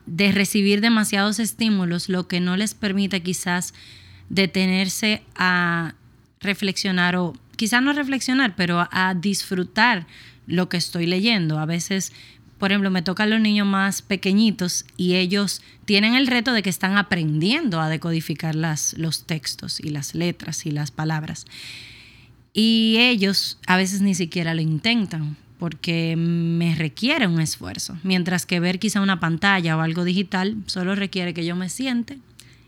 de 0.06 0.32
recibir 0.32 0.82
demasiados 0.82 1.40
estímulos, 1.40 2.10
lo 2.10 2.28
que 2.28 2.40
no 2.40 2.56
les 2.58 2.74
permite 2.74 3.24
quizás 3.24 3.74
detenerse 4.30 5.24
a 5.36 5.96
reflexionar 6.40 7.16
o 7.16 7.34
quizás 7.56 7.82
no 7.82 7.94
reflexionar, 7.94 8.56
pero 8.56 8.88
a 8.92 9.14
disfrutar 9.14 10.06
lo 10.48 10.70
que 10.70 10.78
estoy 10.78 11.06
leyendo. 11.06 11.60
A 11.60 11.66
veces, 11.66 12.12
por 12.58 12.72
ejemplo, 12.72 12.92
me 12.92 13.02
tocan 13.02 13.30
los 13.30 13.42
niños 13.42 13.68
más 13.68 14.02
pequeñitos 14.02 14.86
y 14.98 15.16
ellos 15.16 15.62
tienen 15.86 16.16
el 16.16 16.28
reto 16.28 16.54
de 16.54 16.64
que 16.64 16.70
están 16.70 16.98
aprendiendo 16.98 17.82
a 17.82 17.90
decodificar 17.90 18.56
las, 18.56 18.94
los 18.98 19.26
textos 19.26 19.80
y 19.80 19.90
las 19.90 20.16
letras 20.16 20.66
y 20.66 20.72
las 20.72 20.92
palabras. 20.92 21.46
Y 22.54 22.98
ellos 23.00 23.58
a 23.68 23.78
veces 23.78 24.02
ni 24.02 24.16
siquiera 24.16 24.54
lo 24.54 24.62
intentan 24.62 25.36
porque 25.58 26.16
me 26.18 26.76
requiere 26.76 27.26
un 27.26 27.40
esfuerzo, 27.40 27.98
mientras 28.04 28.46
que 28.46 28.60
ver 28.60 28.80
quizá 28.80 29.00
una 29.00 29.20
pantalla 29.20 29.78
o 29.78 29.82
algo 29.82 30.04
digital 30.04 30.58
solo 30.66 30.94
requiere 30.94 31.34
que 31.34 31.46
yo 31.46 31.56
me 31.56 31.70
siente 31.70 32.18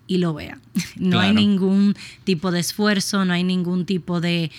y 0.08 0.18
lo 0.18 0.34
vea. 0.34 0.60
No 0.96 1.20
hay 1.20 1.34
ningún 1.34 1.96
tipo 2.24 2.52
de 2.52 2.62
esfuerzo, 2.62 3.26
no 3.26 3.34
hay 3.34 3.44
ningún 3.44 3.86
tipo 3.86 4.22
de, 4.22 4.50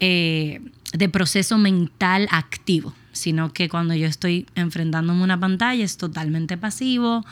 eh, 0.00 0.60
de 0.92 1.08
proceso 1.08 1.58
mental 1.58 2.28
activo, 2.30 2.94
sino 3.12 3.52
que 3.52 3.68
cuando 3.68 3.94
yo 3.94 4.06
estoy 4.06 4.46
enfrentándome 4.54 5.20
a 5.20 5.24
una 5.24 5.40
pantalla 5.40 5.84
es 5.84 5.96
totalmente 5.96 6.56
pasivo, 6.56 7.24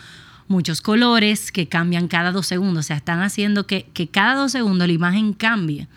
muchos 0.49 0.81
colores 0.81 1.53
que 1.53 1.69
cambian 1.69 2.09
cada 2.09 2.33
dos 2.33 2.47
segundos, 2.47 2.85
o 2.85 2.89
sea, 2.89 2.97
están 2.97 3.21
haciendo 3.23 3.67
que, 3.67 3.87
que 3.95 4.09
cada 4.09 4.35
dos 4.35 4.53
segundos 4.53 4.87
la 4.87 4.95
imagen 4.95 5.33
cambie 5.33 5.89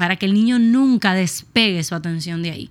para 0.00 0.16
que 0.16 0.24
el 0.24 0.32
niño 0.32 0.58
nunca 0.58 1.12
despegue 1.12 1.84
su 1.84 1.94
atención 1.94 2.42
de 2.42 2.50
ahí. 2.50 2.70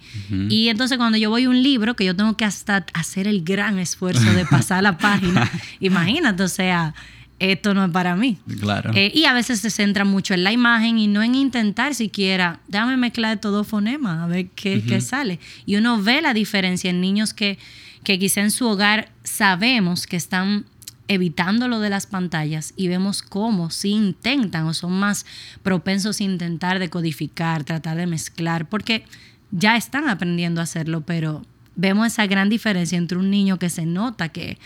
Y 0.50 0.70
entonces 0.70 0.98
cuando 0.98 1.16
yo 1.16 1.30
voy 1.30 1.44
a 1.44 1.50
un 1.50 1.62
libro, 1.62 1.96
que 1.96 2.04
yo 2.04 2.16
tengo 2.16 2.36
que 2.36 2.44
hasta 2.44 2.88
hacer 2.94 3.28
el 3.28 3.44
gran 3.44 3.78
esfuerzo 3.78 4.34
de 4.34 4.48
pasar 4.48 4.82
la 4.82 4.98
página, 4.98 5.48
imagínate, 5.80 6.42
o 6.42 6.48
sea, 6.48 6.96
esto 7.39 7.74
no 7.74 7.86
es 7.86 7.91
para 7.91 8.15
mí. 8.15 8.38
Claro. 8.60 8.91
Eh, 8.93 9.12
y 9.13 9.25
a 9.25 9.34
veces 9.34 9.62
se 9.62 9.69
centra 9.69 10.05
mucho 10.05 10.34
en 10.34 10.43
la 10.43 10.51
imagen 10.51 11.00
y 11.00 11.08
no 11.08 11.24
en 11.24 11.36
intentar 11.36 11.96
siquiera, 11.96 12.60
déjame 12.67 12.98
mezclar 12.98 13.36
estos 13.36 13.67
fonemas, 13.67 14.19
a 14.19 14.27
ver 14.27 14.48
qué, 14.50 14.84
qué, 14.86 15.01
sale. 15.01 15.39
Y 15.65 15.77
uno 15.77 16.01
ve 16.01 16.22
la 16.22 16.34
diferencia 16.34 16.89
en 16.89 17.01
niños 17.01 17.34
que, 17.34 17.58
que 18.03 18.19
quizá 18.19 18.41
en 18.41 18.51
su 18.51 18.67
hogar 18.67 19.12
sabemos 19.24 20.05
que 20.05 20.17
están 20.17 20.65
evitando 21.08 21.67
lo 21.67 21.79
de 21.79 21.89
las 21.89 22.05
pantallas 22.05 22.74
y 22.75 22.88
vemos 22.88 23.24
cómo 23.24 23.72
si 23.72 23.89
intentan 23.89 24.67
o 24.67 24.74
son 24.75 24.93
más 24.93 25.25
propensos 25.63 26.19
a 26.19 26.24
intentar 26.24 26.77
decodificar, 26.77 27.63
tratar 27.63 27.98
de 27.98 28.05
mezclar, 28.05 28.69
porque 28.69 29.05
ya 29.51 29.75
están 29.75 30.08
aprendiendo 30.08 30.62
a 30.62 30.65
hacerlo, 30.65 31.01
pero 31.01 31.43
vemos 31.75 32.08
esa 32.08 32.27
gran 32.27 32.50
diferencia 32.50 32.98
entre 32.98 33.17
un 33.17 33.31
niño 33.31 33.58
que 33.58 33.69
se 33.69 33.86
nota 33.86 34.29
que, 34.29 34.60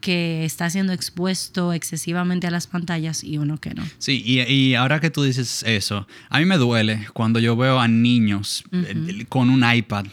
que 0.00 0.44
está 0.44 0.68
siendo 0.70 0.92
expuesto 0.92 1.72
excesivamente 1.72 2.46
a 2.46 2.50
las 2.50 2.66
pantallas 2.66 3.22
y 3.22 3.38
uno 3.38 3.58
que 3.58 3.74
no. 3.74 3.84
Sí, 3.98 4.22
y, 4.24 4.74
ahora 4.74 5.00
que 5.00 5.10
tú 5.10 5.22
dices 5.22 5.62
eso, 5.66 6.06
a 6.28 6.38
mí 6.38 6.44
me 6.44 6.56
duele 6.56 7.06
cuando 7.12 7.38
yo 7.38 7.56
veo 7.56 7.78
a 7.78 7.88
niños 7.88 8.64
eh, 8.72 9.24
con 9.28 9.50
un 9.50 9.62
iPad, 9.70 10.06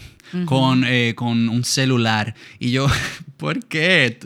con, 0.46 0.84
eh, 0.86 1.14
con 1.16 1.48
un 1.48 1.64
celular, 1.64 2.36
y 2.60 2.72
yo, 2.72 2.88
¿por 3.38 3.66
qué? 3.66 4.20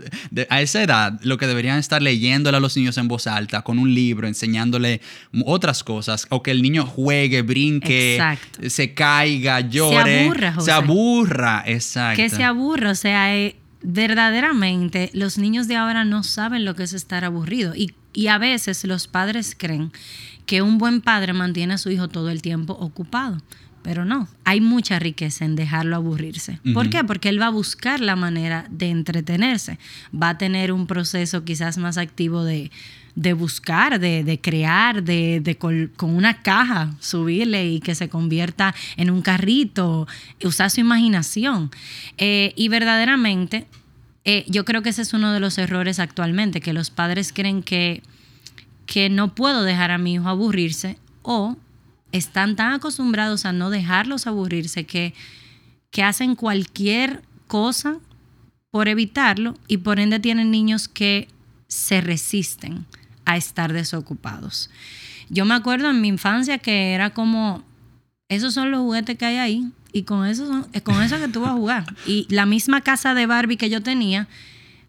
a 0.50 0.62
esa 0.62 0.82
edad, 0.82 1.20
lo 1.24 1.38
que 1.38 1.46
deberían 1.46 1.78
estar 1.78 2.02
leyéndole 2.02 2.58
a 2.58 2.60
los 2.60 2.76
niños 2.76 2.98
en 2.98 3.08
voz 3.08 3.28
alta, 3.28 3.62
con 3.62 3.78
un 3.78 3.94
libro, 3.94 4.28
enseñándole 4.28 5.02
otras 5.46 5.84
cosas, 5.84 6.26
o 6.30 6.42
que 6.42 6.52
el 6.52 6.62
niño 6.62 6.86
juegue, 6.86 7.44
brinque, 7.44 8.20
se 8.68 8.94
caiga, 8.94 9.60
llore. 9.60 10.04
Se 10.04 10.24
aburra, 10.24 10.62
Se 10.62 10.72
aburra, 10.72 11.64
exacto. 11.68 12.22
Que 12.22 12.30
se 12.30 12.44
aburra, 12.44 12.92
o 12.92 12.96
sea, 12.96 13.36
eh, 13.38 13.56
verdaderamente 13.84 15.10
los 15.14 15.38
niños 15.38 15.68
de 15.68 15.76
ahora 15.76 16.06
no 16.06 16.24
saben 16.24 16.66
lo 16.66 16.76
que 16.76 16.84
es 16.84 16.94
estar 16.94 17.26
aburrido 17.26 17.74
y, 17.76 17.94
a 18.28 18.38
veces 18.38 18.84
los 18.84 19.08
padres 19.08 19.56
creen 19.58 19.92
que 20.46 20.62
un 20.62 20.78
buen 20.78 21.02
padre 21.02 21.34
mantiene 21.34 21.76
a 21.76 21.78
su 21.78 21.90
hijo 21.90 22.10
todo 22.10 22.30
el 22.30 22.42
tiempo 22.42 22.74
ocupado. 22.74 23.38
Pero 23.84 24.06
no, 24.06 24.28
hay 24.44 24.62
mucha 24.62 25.00
riqueza 25.00 25.44
en 25.44 25.56
dejarlo 25.56 25.96
aburrirse. 25.96 26.60
¿Por 26.74 26.90
qué? 26.90 27.04
Porque 27.04 27.30
él 27.30 27.42
va 27.42 27.48
a 27.48 27.52
buscar 27.52 28.00
la 28.00 28.16
manera 28.16 28.68
de 28.70 28.90
entretenerse. 28.90 29.80
Va 30.14 30.30
a 30.30 30.38
tener 30.38 30.72
un 30.72 30.86
proceso 30.86 31.44
quizás 31.44 31.78
más 31.78 31.98
activo 31.98 32.44
de, 32.44 32.70
de 33.16 33.34
buscar, 33.34 34.00
de, 34.00 34.40
crear, 34.42 35.04
de, 35.04 35.58
con 35.60 36.10
una 36.16 36.42
caja 36.42 36.92
subirle 37.00 37.68
y 37.68 37.80
que 37.80 37.96
se 37.96 38.10
convierta 38.10 38.74
en 38.98 39.10
un 39.10 39.22
carrito, 39.22 40.08
usar 40.44 40.70
su 40.70 40.80
imaginación. 40.80 41.72
Eh, 42.18 42.54
y 42.56 42.70
verdaderamente, 42.70 43.66
eh, 44.26 44.46
yo 44.48 44.66
creo 44.66 44.82
que 44.82 44.90
ese 44.90 45.02
es 45.02 45.14
uno 45.14 45.34
de 45.34 45.40
los 45.40 45.58
errores 45.58 46.00
actualmente, 46.00 46.62
que 46.62 46.74
los 46.74 46.90
padres 46.90 47.34
creen 47.34 47.64
que, 47.64 48.02
que 48.86 49.10
no 49.10 49.36
puedo 49.36 49.64
dejar 49.64 49.92
a 49.92 49.98
mi 49.98 50.14
hijo 50.14 50.30
aburrirse 50.30 50.98
o 51.24 51.58
están 52.12 52.56
tan 52.56 52.74
acostumbrados 52.74 53.46
a 53.46 53.54
no 53.54 53.70
dejarlos 53.70 54.28
aburrirse 54.28 54.86
que, 54.86 55.14
que 55.90 56.04
hacen 56.04 56.36
cualquier 56.36 57.22
cosa 57.48 57.98
por 58.72 58.88
evitarlo 58.88 59.58
y 59.68 59.78
por 59.78 60.00
ende 60.00 60.20
tienen 60.20 60.52
niños 60.52 60.88
que 60.88 61.28
se 61.68 62.02
resisten 62.02 62.86
a 63.26 63.38
estar 63.38 63.74
desocupados. 63.74 64.70
Yo 65.30 65.46
me 65.46 65.54
acuerdo 65.54 65.90
en 65.90 66.02
mi 66.02 66.08
infancia 66.08 66.58
que 66.58 66.94
era 66.94 67.12
como, 67.12 67.64
esos 68.30 68.54
son 68.54 68.72
los 68.72 68.82
juguetes 68.82 69.18
que 69.18 69.26
hay 69.26 69.38
ahí 69.38 69.72
y 69.94 70.04
con 70.04 70.26
eso, 70.26 70.68
con 70.84 71.02
eso 71.02 71.20
que 71.20 71.28
tú 71.28 71.42
vas 71.42 71.52
a 71.52 71.56
jugar. 71.56 71.86
Y 72.06 72.28
la 72.30 72.46
misma 72.46 72.82
casa 72.82 73.14
de 73.14 73.26
Barbie 73.26 73.58
que 73.58 73.70
yo 73.70 73.82
tenía, 73.82 74.28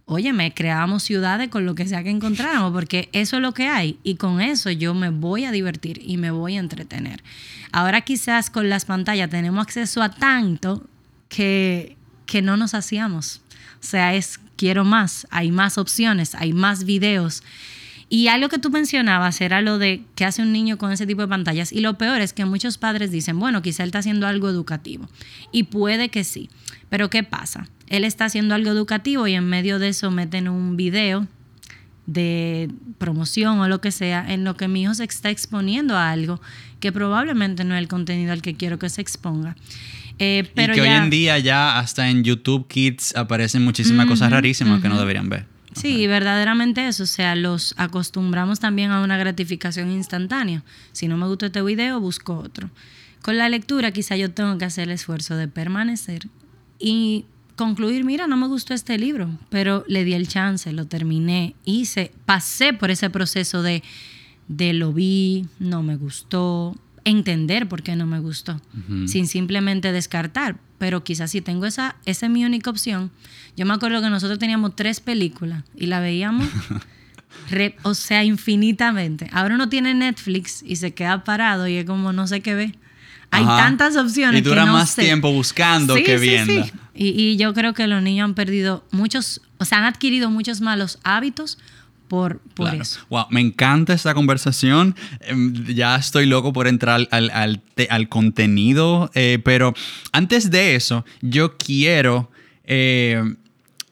óyeme, 0.06 0.52
creábamos 0.52 1.02
ciudades 1.02 1.49
con 1.49 1.66
lo 1.66 1.75
que 1.75 1.87
sea 1.87 2.02
que 2.02 2.11
encontráramos, 2.11 2.73
porque 2.73 3.09
eso 3.12 3.37
es 3.37 3.42
lo 3.42 3.52
que 3.52 3.68
hay. 3.68 3.99
Y 4.02 4.16
con 4.16 4.40
eso 4.40 4.71
yo 4.71 4.94
me 4.94 5.11
voy 5.11 5.44
a 5.44 5.52
divertir 5.52 6.00
y 6.04 6.16
me 6.16 6.30
voy 6.30 6.56
a 6.56 6.61
entretener. 6.61 7.23
Ahora 7.73 8.02
quizás 8.02 8.50
con 8.50 8.68
las 8.68 8.85
pantallas 8.85 9.30
tenemos 9.30 9.62
acceso 9.62 10.02
a 10.02 10.11
tanto 10.11 10.87
que, 11.28 11.97
que 12.26 12.42
no 12.42 12.56
nos 12.56 12.75
hacíamos. 12.75 13.40
O 13.80 13.85
sea, 13.85 14.14
es 14.14 14.38
quiero 14.56 14.85
más, 14.85 15.26
hay 15.30 15.50
más 15.50 15.78
opciones, 15.78 16.35
hay 16.35 16.52
más 16.52 16.85
videos. 16.85 17.42
Y 18.14 18.28
algo 18.28 18.50
que 18.50 18.59
tú 18.59 18.69
mencionabas 18.69 19.40
era 19.40 19.62
lo 19.62 19.78
de 19.78 20.02
qué 20.16 20.26
hace 20.26 20.42
un 20.42 20.52
niño 20.52 20.76
con 20.76 20.92
ese 20.92 21.07
tipo 21.07 21.23
de 21.23 21.28
pantallas. 21.28 21.73
Y 21.73 21.81
lo 21.81 21.97
peor 21.97 22.21
es 22.21 22.35
que 22.35 22.45
muchos 22.45 22.76
padres 22.76 23.11
dicen, 23.11 23.38
bueno, 23.38 23.62
quizá 23.62 23.85
él 23.85 23.88
está 23.88 24.00
haciendo 24.00 24.26
algo 24.26 24.50
educativo. 24.50 25.09
Y 25.50 25.62
puede 25.62 26.11
que 26.11 26.23
sí. 26.23 26.50
Pero 26.90 27.09
¿qué 27.09 27.23
pasa? 27.23 27.71
Él 27.88 28.04
está 28.04 28.26
haciendo 28.26 28.54
algo 28.54 28.71
educativo 28.71 29.26
y 29.28 29.33
en 29.33 29.49
medio 29.49 29.78
de 29.78 29.88
eso 29.88 30.11
meten 30.11 30.49
un 30.49 30.76
video 30.76 31.26
de 32.04 32.71
promoción 32.99 33.61
o 33.61 33.69
lo 33.69 33.81
que 33.81 33.90
sea, 33.90 34.31
en 34.31 34.45
lo 34.45 34.59
que 34.59 34.69
mi 34.69 34.83
hijo 34.83 34.92
se 34.92 35.04
está 35.04 35.31
exponiendo 35.31 35.97
a 35.97 36.11
algo 36.11 36.38
que 36.81 36.92
probablemente 36.92 37.64
no 37.64 37.75
es 37.75 37.81
el 37.81 37.88
contenido 37.88 38.35
al 38.35 38.42
que 38.42 38.52
quiero 38.52 38.78
que 38.78 38.90
se 38.90 39.00
exponga. 39.00 39.57
Eh, 40.19 40.50
pero 40.54 40.75
y 40.75 40.76
que 40.76 40.83
hoy 40.83 40.88
en 40.88 41.09
día 41.09 41.38
ya 41.38 41.78
hasta 41.78 42.11
en 42.11 42.25
YouTube 42.25 42.69
Kids 42.69 43.16
aparecen 43.16 43.64
muchísimas 43.64 44.04
cosas 44.04 44.31
rarísimas 44.31 44.83
que 44.83 44.90
no 44.90 44.99
deberían 44.99 45.31
ver. 45.31 45.51
Sí, 45.75 46.07
verdaderamente 46.07 46.87
eso. 46.87 47.05
O 47.05 47.07
sea, 47.07 47.35
los 47.35 47.75
acostumbramos 47.76 48.61
también 48.61 48.91
a 48.91 49.02
una 49.02 49.17
gratificación 49.17 49.91
instantánea. 49.91 50.62
Si 50.93 51.09
no 51.09 51.17
me 51.17 51.26
gustó 51.26 51.47
este 51.47 51.62
video, 51.62 52.00
busco 52.00 52.37
otro. 52.38 52.71
Con 53.23 53.38
la 53.38 53.49
lectura 53.49 53.93
quizá 53.93 54.17
yo 54.17 54.33
tengo 54.33 54.59
que 54.59 54.64
hacer 54.64 54.88
el 54.88 54.95
esfuerzo 54.95 55.37
de 55.37 55.49
permanecer 55.49 56.29
y 56.79 57.25
concluir, 57.57 58.05
mira, 58.05 58.26
no 58.26 58.37
me 58.37 58.49
gustó 58.49 58.75
este 58.75 58.99
libro, 58.99 59.31
pero 59.49 59.85
le 59.87 60.05
di 60.05 60.14
el 60.14 60.26
chance, 60.26 60.73
lo 60.73 60.87
terminé, 60.87 61.55
hice, 61.64 62.12
pasé 62.25 62.73
por 62.73 62.91
ese 62.91 63.11
proceso 63.11 63.62
de, 63.62 63.85
de 64.49 64.73
lo 64.73 64.93
vi, 64.93 65.47
no 65.61 65.83
me 65.83 65.97
gustó, 65.97 66.75
entender 67.04 67.68
por 67.68 67.82
qué 67.82 67.97
no 67.97 68.06
me 68.06 68.21
gustó, 68.21 68.61
sin 69.06 69.26
simplemente 69.26 69.92
descartar. 69.92 70.56
Pero 70.78 71.04
quizás 71.04 71.30
si 71.30 71.40
tengo 71.40 71.66
esa, 71.66 71.97
esa 72.06 72.26
es 72.26 72.32
mi 72.32 72.44
única 72.44 72.71
opción. 72.71 73.11
Yo 73.56 73.66
me 73.66 73.75
acuerdo 73.75 74.00
que 74.00 74.11
nosotros 74.11 74.38
teníamos 74.38 74.75
tres 74.75 75.00
películas 75.00 75.64
y 75.76 75.87
la 75.87 76.00
veíamos, 76.00 76.49
o 77.82 77.94
sea, 77.94 78.25
infinitamente. 78.25 79.28
Ahora 79.32 79.54
uno 79.54 79.68
tiene 79.68 79.94
Netflix 79.94 80.62
y 80.62 80.76
se 80.76 80.92
queda 80.92 81.25
parado 81.25 81.68
y 81.68 81.76
es 81.76 81.85
como 81.85 82.12
no 82.12 82.26
sé 82.26 82.40
qué 82.40 82.54
ve. 82.54 82.75
Hay 83.30 83.47
tantas 83.47 83.97
opciones. 83.97 84.40
Y 84.40 84.44
dura 84.44 84.66
más 84.66 84.94
tiempo 84.94 85.32
buscando 85.32 85.94
que 85.94 86.18
viendo. 86.18 86.66
Y, 86.94 87.09
y 87.09 87.37
yo 87.38 87.54
creo 87.54 87.73
que 87.73 87.87
los 87.87 88.02
niños 88.02 88.26
han 88.26 88.35
perdido 88.35 88.85
muchos, 88.90 89.40
o 89.56 89.64
sea, 89.64 89.78
han 89.78 89.85
adquirido 89.85 90.30
muchos 90.30 90.61
malos 90.61 90.99
hábitos 91.02 91.59
por, 92.12 92.42
eso. 92.78 93.00
Wow, 93.09 93.25
me 93.31 93.40
encanta 93.40 93.95
esta 93.95 94.12
conversación. 94.12 94.95
Em, 95.21 95.64
ya 95.64 95.97
estoy 95.97 96.26
loco 96.26 96.52
por 96.52 96.66
entrar 96.66 97.09
al, 97.11 97.59
al, 97.88 98.09
contenido, 98.11 99.11
eh, 99.14 99.38
pero 99.42 99.73
antes 100.12 100.50
de 100.50 100.75
eso, 100.75 101.07
yo 101.23 101.57
quiero 101.57 102.31
eh, 102.64 103.35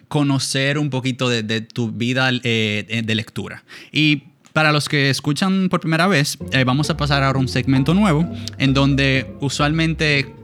conocer 0.09 0.77
un 0.77 0.91
poquito 0.91 1.31
de, 1.31 1.63
tu 1.63 1.93
vida 1.93 2.29
eh, 2.43 3.03
de 3.03 3.15
lectura. 3.15 3.65
Y 3.91 4.25
para 4.53 4.71
los 4.71 4.91
que 4.91 5.09
escuchan 5.09 5.71
por 5.71 5.81
primera 5.81 6.07
vez, 6.07 6.37
vamos 6.67 6.91
a 6.91 6.99
pasar 6.99 7.23
ahora 7.23 7.39
a 7.39 7.41
un 7.41 7.49
segmento 7.49 7.95
nuevo 7.95 8.31
en 8.59 8.75
donde 8.75 9.35
usualmente 9.41 10.35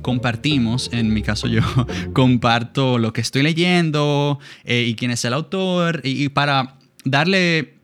compartimos, 0.00 0.88
en 0.94 1.12
mi 1.12 1.20
caso 1.20 1.46
yo 1.46 1.60
comparto 2.14 2.96
lo 2.96 3.12
que 3.12 3.20
estoy 3.20 3.42
leyendo 3.42 4.38
y 4.64 4.94
quién 4.94 5.10
es 5.10 5.24
el 5.26 5.34
autor 5.34 6.00
y 6.04 6.28
para 6.30 6.77
darle 7.10 7.78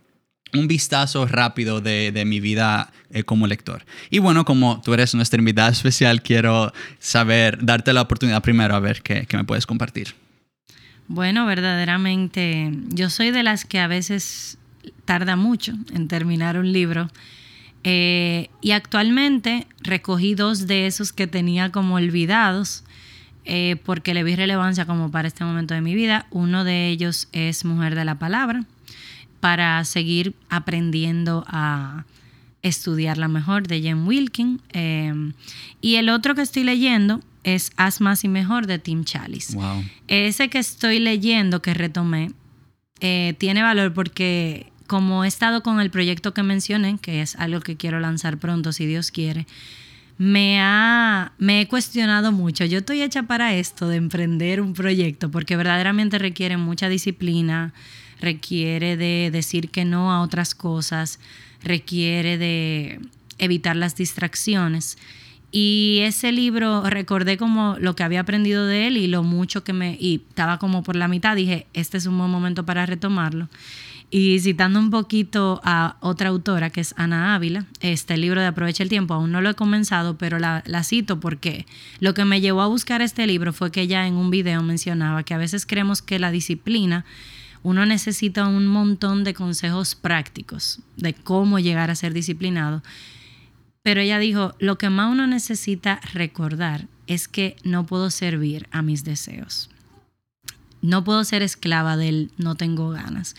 un 0.55 0.69
vistazo 0.69 1.27
rápido 1.27 1.81
de, 1.81 2.23
mi 2.27 2.41
vida 2.41 2.93
eh, 3.11 3.25
como 3.25 3.47
lector. 3.47 3.85
Y 4.11 4.21
bueno, 4.21 4.45
como 4.45 4.81
tú 4.83 4.95
eres 4.95 5.15
nuestra 5.15 5.39
invitada 5.39 5.71
especial, 5.71 6.23
quiero 6.23 6.73
saber, 6.99 7.59
darte 7.65 7.93
la 7.93 8.03
oportunidad 8.03 8.43
primero 8.43 8.75
a 8.75 8.81
ver 8.81 9.03
qué, 9.03 9.27
me 9.33 9.45
puedes 9.45 9.67
compartir. 9.67 10.15
Bueno, 11.07 11.45
verdaderamente, 11.45 12.71
yo 12.89 13.11
soy 13.11 13.31
de 13.31 13.43
las 13.43 13.65
que 13.65 13.79
a 13.79 13.89
veces 13.89 14.59
tarda 15.05 15.37
mucho 15.37 15.75
en 15.93 16.09
terminar 16.09 16.57
un 16.57 16.73
libro. 16.73 17.11
Eh, 17.83 18.49
y 18.63 18.71
actualmente 18.71 19.67
recogí 19.83 20.35
dos 20.35 20.67
de 20.67 20.87
esos 20.87 21.13
que 21.13 21.27
tenía 21.27 21.71
como 21.71 21.97
olvidados 21.97 22.83
eh, 23.45 23.77
porque 23.85 24.15
le 24.15 24.25
vi 24.25 24.37
relevancia 24.37 24.87
como 24.87 25.11
para 25.11 25.29
este 25.29 25.45
momento 25.45 25.75
de 25.75 25.83
mi 25.83 25.95
vida. 25.95 26.27
Uno 26.31 26.65
de 26.65 26.89
ellos 26.89 27.29
es 27.33 27.67
Mujer 27.67 27.95
de 27.95 28.07
la 28.07 28.19
Palabra 28.19 28.65
para 29.45 29.85
seguir 29.85 30.35
aprendiendo 30.49 31.45
a 31.47 32.07
estudiarla 32.63 33.29
mejor 33.29 33.69
de 33.69 33.83
Jen 33.83 34.07
Wilkin. 34.07 34.63
Em, 34.71 35.35
y 35.83 35.97
el 35.97 36.09
otro 36.09 36.35
que 36.35 36.41
estoy 36.41 36.65
leyendo 36.65 37.21
es 37.43 37.71
Haz 37.77 38.01
más 38.01 38.25
y 38.25 38.29
mejor 38.29 38.67
de 38.67 38.79
Tim 38.79 39.05
Chalice. 39.05 39.59
Ese 40.09 40.49
que 40.49 40.59
estoy 40.59 40.99
leyendo, 40.99 41.61
que 41.61 41.75
retomé, 41.75 42.31
eh, 43.01 43.35
tiene 43.37 43.61
valor 43.61 43.93
porque 43.93 44.73
como 44.87 45.27
he 45.27 45.29
estado 45.29 45.63
con 45.63 45.79
el 45.79 45.91
proyecto 45.91 46.33
que 46.33 46.43
mencioné, 46.43 46.97
que 46.97 47.21
es 47.21 47.37
algo 47.37 47.61
que 47.61 47.77
quiero 47.77 48.01
lanzar 48.01 48.39
pronto, 48.39 48.73
si 48.73 48.87
Dios 48.87 49.11
quiere, 49.11 49.47
me, 50.17 50.59
ha, 50.59 51.33
me 51.37 51.61
he 51.61 51.69
cuestionado 51.69 52.33
mucho. 52.33 52.65
Yo 52.65 52.79
estoy 52.79 53.03
hecha 53.03 53.25
para 53.25 53.55
esto, 53.55 53.89
de 53.89 53.97
emprender 53.97 54.63
un 54.63 54.73
proyecto, 54.73 55.31
porque 55.31 55.55
verdaderamente 55.59 56.19
requiere 56.19 56.57
mucha 56.57 56.89
disciplina, 56.89 57.75
requiere 58.25 58.97
de 58.97 59.31
decir 59.31 59.71
que 59.71 59.85
no 59.85 60.13
a 60.13 60.23
otras 60.23 60.55
cosas, 60.55 61.21
requiere 61.63 62.39
de 62.39 63.01
evitar 63.39 63.77
las 63.77 63.97
distracciones. 63.97 64.99
Y 65.51 66.01
ese 66.03 66.33
libro 66.33 66.83
recordé 66.83 67.37
como 67.37 67.77
lo 67.79 67.95
que 67.95 68.03
había 68.03 68.21
aprendido 68.21 68.67
de 68.67 68.89
él 68.89 68.97
y 68.97 69.07
lo 69.07 69.23
mucho 69.23 69.63
que 69.63 69.73
me... 69.73 69.97
Y 70.01 70.23
estaba 70.29 70.59
como 70.59 70.83
por 70.83 70.97
la 70.97 71.07
mitad, 71.07 71.37
dije, 71.37 71.69
este 71.75 71.97
es 71.97 72.07
un 72.07 72.19
buen 72.19 72.31
momento 72.31 72.67
para 72.67 72.87
retomarlo. 72.87 73.49
Y 74.11 74.41
citando 74.41 74.79
un 74.79 74.91
poquito 74.91 75.61
a 75.65 75.97
otra 76.01 76.29
autora 76.29 76.71
que 76.71 76.81
es 76.81 76.95
Ana 76.97 77.35
Ávila, 77.35 77.67
este 77.81 78.17
libro 78.17 78.41
de 78.41 78.49
Aprovecha 78.49 78.83
el 78.83 78.89
Tiempo, 78.89 79.15
aún 79.15 79.33
no 79.33 79.41
lo 79.41 79.51
he 79.51 79.55
comenzado, 79.55 80.19
pero 80.19 80.39
la, 80.39 80.63
la, 80.67 80.85
cito 80.85 81.21
porque 81.21 81.67
lo 82.01 82.15
que 82.15 82.25
me 82.25 82.41
llevó 82.41 82.63
a 82.63 82.69
buscar 82.69 83.03
este 83.03 83.27
libro 83.27 83.53
fue 83.53 83.73
que 83.73 83.83
ella 83.83 84.07
en 84.07 84.15
un 84.15 84.31
video 84.31 84.63
mencionaba 84.63 85.23
que 85.23 85.35
a 85.35 85.39
veces 85.39 85.67
creemos 85.67 86.03
que 86.03 86.19
la 86.19 86.31
disciplina 86.31 87.05
uno 87.65 87.87
necesita 87.87 88.47
un 88.47 88.67
montón 88.67 89.25
de 89.25 89.35
consejos 89.35 89.95
prácticos 89.95 90.81
de 90.97 91.15
cómo 91.15 91.59
llegar 91.59 91.91
a 91.91 91.97
ser 91.97 92.13
disciplinado. 92.13 92.83
Pero 93.83 94.03
ella 94.03 94.19
dijo, 94.19 94.55
lo 94.61 94.77
que 94.79 94.91
más 94.91 95.11
uno 95.11 95.27
necesita 95.27 95.99
recordar 96.13 96.87
es 97.07 97.27
que 97.27 97.57
no 97.65 97.87
puedo 97.87 98.11
servir 98.11 98.69
a 98.71 98.83
mis 98.83 99.03
deseos. 99.03 99.71
No 100.83 101.05
puedo 101.05 101.25
ser 101.25 101.41
esclava 101.41 101.97
del 101.97 102.31
no 102.37 102.55
tengo 102.55 102.91
ganas. 102.91 103.35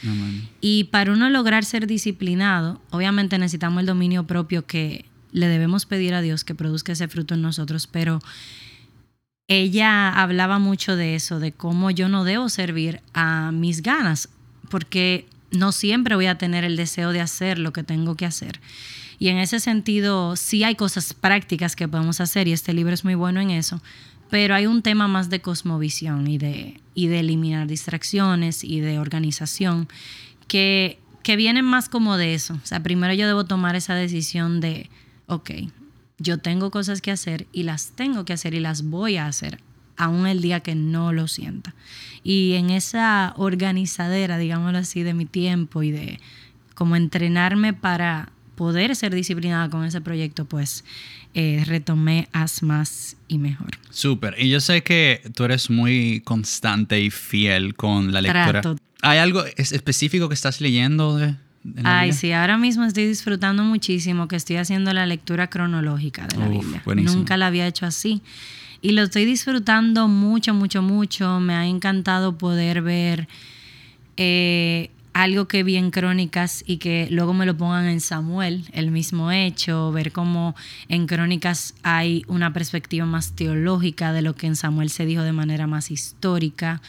y 0.59 0.85
para 0.85 1.13
uno 1.13 1.29
lograr 1.29 1.63
ser 1.63 1.85
disciplinado, 1.85 2.81
obviamente 2.89 3.37
necesitamos 3.37 3.81
el 3.81 3.85
dominio 3.85 4.25
propio 4.25 4.65
que 4.65 5.05
le 5.33 5.47
debemos 5.47 5.85
pedir 5.85 6.15
a 6.15 6.21
Dios 6.21 6.43
que 6.43 6.55
produzca 6.55 6.93
ese 6.93 7.07
fruto 7.07 7.35
en 7.35 7.43
nosotros, 7.43 7.85
pero 7.85 8.19
ella 9.47 10.09
hablaba 10.09 10.59
mucho 10.59 10.95
de 10.95 11.15
eso, 11.15 11.39
de 11.39 11.51
cómo 11.51 11.91
yo 11.91 12.09
no 12.09 12.23
debo 12.23 12.49
servir 12.49 13.01
a 13.13 13.51
mis 13.51 13.81
ganas, 13.83 14.29
porque 14.69 15.27
no 15.51 15.71
siempre 15.71 16.15
voy 16.15 16.25
a 16.25 16.37
tener 16.37 16.63
el 16.63 16.75
deseo 16.75 17.11
de 17.11 17.21
hacer 17.21 17.59
lo 17.59 17.71
que 17.71 17.83
tengo 17.83 18.15
que 18.15 18.25
hacer. 18.25 18.59
Y 19.19 19.29
en 19.29 19.37
ese 19.37 19.59
sentido, 19.59 20.35
sí 20.35 20.63
hay 20.63 20.75
cosas 20.75 21.13
prácticas 21.13 21.75
que 21.75 21.87
podemos 21.87 22.19
hacer 22.19 22.47
y 22.47 22.53
este 22.53 22.73
libro 22.73 22.93
es 22.93 23.05
muy 23.05 23.15
bueno 23.15 23.39
en 23.39 23.51
eso, 23.51 23.81
pero 24.29 24.55
hay 24.55 24.65
un 24.65 24.81
tema 24.81 25.07
más 25.07 25.29
de 25.29 25.41
cosmovisión 25.41 26.27
y 26.27 26.37
de, 26.37 26.81
y 26.95 27.07
de 27.07 27.19
eliminar 27.19 27.67
distracciones 27.67 28.63
y 28.63 28.79
de 28.79 28.99
organización 28.99 29.87
que, 30.47 30.99
que 31.23 31.35
vienen 31.35 31.65
más 31.65 31.87
como 31.87 32.17
de 32.17 32.33
eso. 32.33 32.55
O 32.55 32.65
sea, 32.65 32.81
primero 32.81 33.13
yo 33.13 33.27
debo 33.27 33.45
tomar 33.45 33.75
esa 33.75 33.93
decisión 33.93 34.59
de, 34.59 34.89
ok, 35.27 35.51
yo 36.17 36.37
tengo 36.37 36.71
cosas 36.71 37.01
que 37.01 37.11
hacer 37.11 37.47
y 37.51 37.63
las 37.63 37.91
tengo 37.91 38.25
que 38.25 38.33
hacer 38.33 38.53
y 38.53 38.59
las 38.59 38.83
voy 38.83 39.17
a 39.17 39.27
hacer, 39.27 39.59
aún 39.97 40.27
el 40.27 40.41
día 40.41 40.61
que 40.61 40.75
no 40.75 41.13
lo 41.13 41.27
sienta. 41.27 41.73
Y 42.23 42.53
en 42.53 42.69
esa 42.69 43.33
organizadera, 43.37 44.37
digámoslo 44.37 44.77
así, 44.77 45.03
de 45.03 45.13
mi 45.13 45.25
tiempo 45.25 45.83
y 45.83 45.91
de 45.91 46.19
como 46.73 46.95
entrenarme 46.95 47.73
para 47.73 48.31
poder 48.55 48.95
ser 48.95 49.13
disciplinada 49.13 49.69
con 49.69 49.85
ese 49.85 50.01
proyecto, 50.01 50.45
pues 50.45 50.83
eh, 51.33 51.63
retomé 51.65 52.29
Haz 52.31 52.63
más 52.63 53.17
y 53.27 53.37
mejor. 53.37 53.71
Súper. 53.89 54.35
Y 54.37 54.49
yo 54.49 54.59
sé 54.61 54.83
que 54.83 55.21
tú 55.35 55.43
eres 55.43 55.69
muy 55.69 56.21
constante 56.21 57.01
y 57.01 57.11
fiel 57.11 57.75
con 57.75 58.13
la 58.13 58.21
lectura. 58.21 58.61
¿Hay 59.01 59.19
algo 59.19 59.43
específico 59.57 60.29
que 60.29 60.33
estás 60.33 60.61
leyendo 60.61 61.17
de, 61.17 61.35
Ay, 61.83 62.13
sí, 62.13 62.31
ahora 62.31 62.57
mismo 62.57 62.85
estoy 62.85 63.07
disfrutando 63.07 63.63
muchísimo 63.63 64.27
que 64.27 64.35
estoy 64.35 64.57
haciendo 64.57 64.93
la 64.93 65.05
lectura 65.05 65.47
cronológica 65.49 66.27
de 66.27 66.37
la 66.37 66.47
Biblia. 66.47 66.81
Nunca 66.85 67.37
la 67.37 67.47
había 67.47 67.65
hecho 67.67 67.85
así. 67.85 68.21
Y 68.81 68.91
lo 68.91 69.03
estoy 69.03 69.25
disfrutando 69.25 70.07
mucho, 70.07 70.53
mucho, 70.53 70.81
mucho. 70.81 71.39
Me 71.39 71.55
ha 71.55 71.65
encantado 71.65 72.37
poder 72.37 72.81
ver 72.81 73.27
Eh, 74.17 74.89
algo 75.11 75.47
que 75.47 75.63
vi 75.63 75.77
en 75.77 75.91
Crónicas 75.91 76.63
y 76.67 76.77
que 76.77 77.07
luego 77.09 77.33
me 77.33 77.45
lo 77.45 77.55
pongan 77.55 77.85
en 77.85 78.01
Samuel, 78.01 78.65
el 78.73 78.91
mismo 78.91 79.31
hecho, 79.31 79.91
ver 79.93 80.11
cómo 80.11 80.55
en 80.89 81.07
Crónicas 81.07 81.73
hay 81.83 82.23
una 82.27 82.51
perspectiva 82.51 83.05
más 83.05 83.31
teológica 83.31 84.11
de 84.11 84.21
lo 84.21 84.35
que 84.35 84.47
en 84.47 84.57
Samuel 84.57 84.89
se 84.89 85.05
dijo 85.05 85.23
de 85.23 85.31
manera 85.31 85.67
más 85.67 85.89
histórica. 85.89 86.81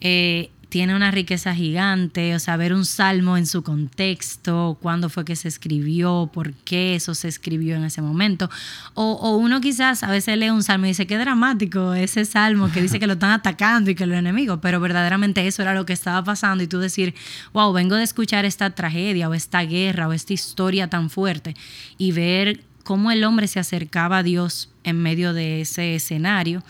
Eh, 0.00 0.50
tiene 0.68 0.96
una 0.96 1.10
riqueza 1.10 1.54
gigante, 1.54 2.34
o 2.34 2.38
sea, 2.38 2.56
ver 2.56 2.74
un 2.74 2.84
salmo 2.84 3.36
en 3.36 3.46
su 3.46 3.62
contexto, 3.62 4.76
cuándo 4.82 5.08
fue 5.08 5.24
que 5.24 5.36
se 5.36 5.46
escribió, 5.46 6.28
por 6.32 6.52
qué 6.52 6.96
eso 6.96 7.14
se 7.14 7.28
escribió 7.28 7.76
en 7.76 7.84
ese 7.84 8.02
momento. 8.02 8.50
O, 8.94 9.36
uno 9.36 9.60
quizás 9.60 10.02
a 10.02 10.10
veces 10.10 10.36
lee 10.36 10.50
un 10.50 10.62
salmo 10.62 10.86
y 10.86 10.88
dice, 10.88 11.06
qué 11.06 11.18
dramático 11.18 11.94
ese 11.94 12.24
salmo 12.24 12.70
que 12.72 12.82
dice 12.82 12.98
que 12.98 13.06
lo 13.06 13.12
están 13.12 13.30
atacando 13.30 13.90
y 13.90 13.94
que 13.94 14.06
los 14.06 14.18
enemigos, 14.18 14.58
pero 14.60 14.80
verdaderamente 14.80 15.46
eso 15.46 15.62
era 15.62 15.74
lo 15.74 15.86
que 15.86 15.92
estaba 15.92 16.24
pasando 16.24 16.64
y 16.64 16.66
tú 16.66 16.78
decir, 16.78 17.14
wow, 17.52 17.72
vengo 17.72 17.94
de 17.94 18.02
escuchar 18.02 18.44
esta 18.44 18.70
tragedia 18.70 19.28
o 19.28 19.34
esta 19.34 19.62
guerra 19.62 20.08
o 20.08 20.12
esta 20.12 20.32
historia 20.32 20.88
tan 20.88 21.10
fuerte 21.10 21.54
y 21.96 22.10
ver 22.10 22.64
cómo 22.82 23.10
el 23.12 23.22
hombre 23.24 23.46
se 23.46 23.60
acercaba 23.60 24.18
a 24.18 24.22
Dios 24.22 24.70
en 24.82 25.00
medio 25.00 25.32
de 25.32 25.60
ese 25.60 25.94
escenario. 25.94 26.62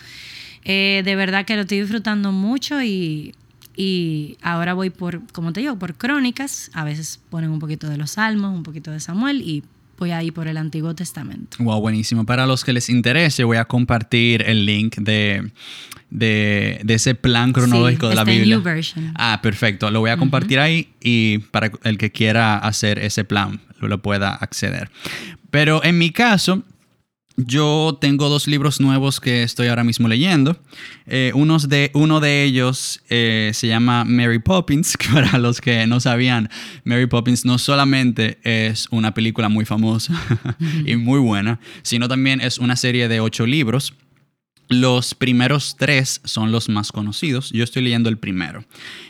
Eh, 0.65 1.01
de 1.05 1.15
verdad 1.15 1.45
que 1.45 1.55
lo 1.55 1.61
estoy 1.61 1.79
disfrutando 1.79 2.31
mucho 2.31 2.81
y 2.83 3.33
y 3.77 4.37
ahora 4.41 4.73
voy 4.73 4.89
por, 4.89 5.21
como 5.31 5.53
te 5.53 5.59
digo, 5.61 5.77
por 5.77 5.93
crónicas. 5.93 6.71
A 6.73 6.83
veces 6.83 7.21
ponen 7.29 7.51
un 7.51 7.59
poquito 7.59 7.87
de 7.87 7.95
los 7.97 8.11
salmos, 8.11 8.53
un 8.53 8.63
poquito 8.63 8.91
de 8.91 8.99
Samuel 8.99 9.41
y 9.41 9.63
voy 9.99 10.11
ahí 10.11 10.31
por 10.31 10.47
el 10.47 10.57
Antiguo 10.57 10.95
Testamento. 10.95 11.57
Wow, 11.59 11.79
buenísimo. 11.79 12.25
Para 12.25 12.47
los 12.47 12.63
que 12.63 12.73
les 12.73 12.89
interese, 12.89 13.43
voy 13.43 13.57
a 13.57 13.65
compartir 13.65 14.41
el 14.47 14.65
link 14.65 14.95
de, 14.97 15.51
de, 16.09 16.83
ese 16.87 17.13
plan 17.13 17.53
cronológico 17.53 18.09
de 18.09 18.15
la 18.15 18.23
Biblia. 18.23 18.61
Ah, 19.13 19.39
perfecto. 19.43 19.91
Lo 19.91 19.99
voy 19.99 20.09
a 20.09 20.17
compartir 20.17 20.59
ahí 20.59 20.89
y 20.99 21.37
para 21.37 21.71
el 21.83 21.99
que 21.99 22.11
quiera 22.11 22.57
hacer 22.57 22.97
ese 22.97 23.25
plan 23.25 23.61
lo 23.79 24.01
pueda 24.01 24.33
acceder. 24.33 24.89
Pero 25.51 25.83
en 25.83 25.99
mi 25.99 26.09
caso, 26.09 26.63
yo 27.37 27.95
tengo 28.01 28.29
dos 28.29 28.47
libros 28.47 28.81
nuevos 28.81 29.21
que 29.21 29.43
estoy 29.43 29.67
ahora 29.67 29.83
mismo 29.83 30.07
leyendo. 30.07 30.57
Eh, 31.05 31.31
unos 31.35 31.69
de, 31.69 31.91
uno 31.93 32.19
de 32.19 32.43
ellos 32.43 33.01
eh, 33.09 33.51
se 33.53 33.67
llama 33.67 34.05
Mary 34.05 34.39
Poppins, 34.39 34.97
para 35.13 35.37
los 35.37 35.61
que 35.61 35.85
no 35.85 35.99
sabían, 35.99 36.49
Mary 36.83 37.05
Poppins 37.05 37.45
no 37.45 37.59
solamente 37.59 38.39
es 38.43 38.87
una 38.89 39.13
película 39.13 39.49
muy 39.49 39.65
famosa 39.65 40.19
y 40.85 40.95
muy 40.95 41.19
buena, 41.19 41.59
sino 41.83 42.07
también 42.07 42.41
es 42.41 42.57
una 42.57 42.75
serie 42.75 43.07
de 43.07 43.19
ocho 43.19 43.45
libros. 43.45 43.93
Los 44.69 45.15
primeros 45.15 45.77
tres 45.77 46.19
son 46.25 46.51
los 46.51 46.67
más 46.67 46.91
conocidos. 46.91 47.51
Yo 47.51 47.63
estoy 47.63 47.83
leyendo 47.83 48.09
el 48.09 48.17
primero. 48.17 48.65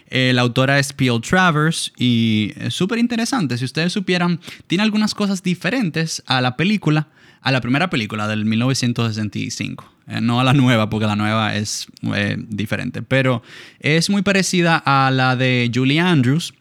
Eh, 0.09 0.31
la 0.35 0.41
autora 0.41 0.77
es 0.77 0.93
Peel 0.93 1.19
Travers 1.21 1.91
y 1.97 2.51
es 2.57 2.75
súper 2.75 2.99
interesante. 2.99 3.57
Si 3.57 3.65
ustedes 3.65 3.91
supieran, 3.91 4.39
tiene 4.67 4.83
algunas 4.83 5.15
cosas 5.15 5.41
diferentes 5.41 6.21
a 6.27 6.41
la 6.41 6.57
película 6.57 7.07
a 7.41 7.51
la 7.51 7.61
primera 7.61 7.89
película 7.89 8.27
del 8.27 8.45
1965. 8.45 9.97
Eh, 10.07 10.21
no 10.21 10.39
a 10.39 10.43
la 10.43 10.53
nueva, 10.53 10.89
porque 10.89 11.05
la 11.05 11.15
nueva 11.15 11.55
es 11.55 11.87
eh, 12.15 12.37
diferente, 12.37 13.01
pero 13.01 13.43
es 13.79 14.09
muy 14.09 14.21
parecida 14.21 14.81
a 14.85 15.11
la 15.11 15.35
de 15.35 15.69
Julie 15.73 15.99
Andrews. 15.99 16.53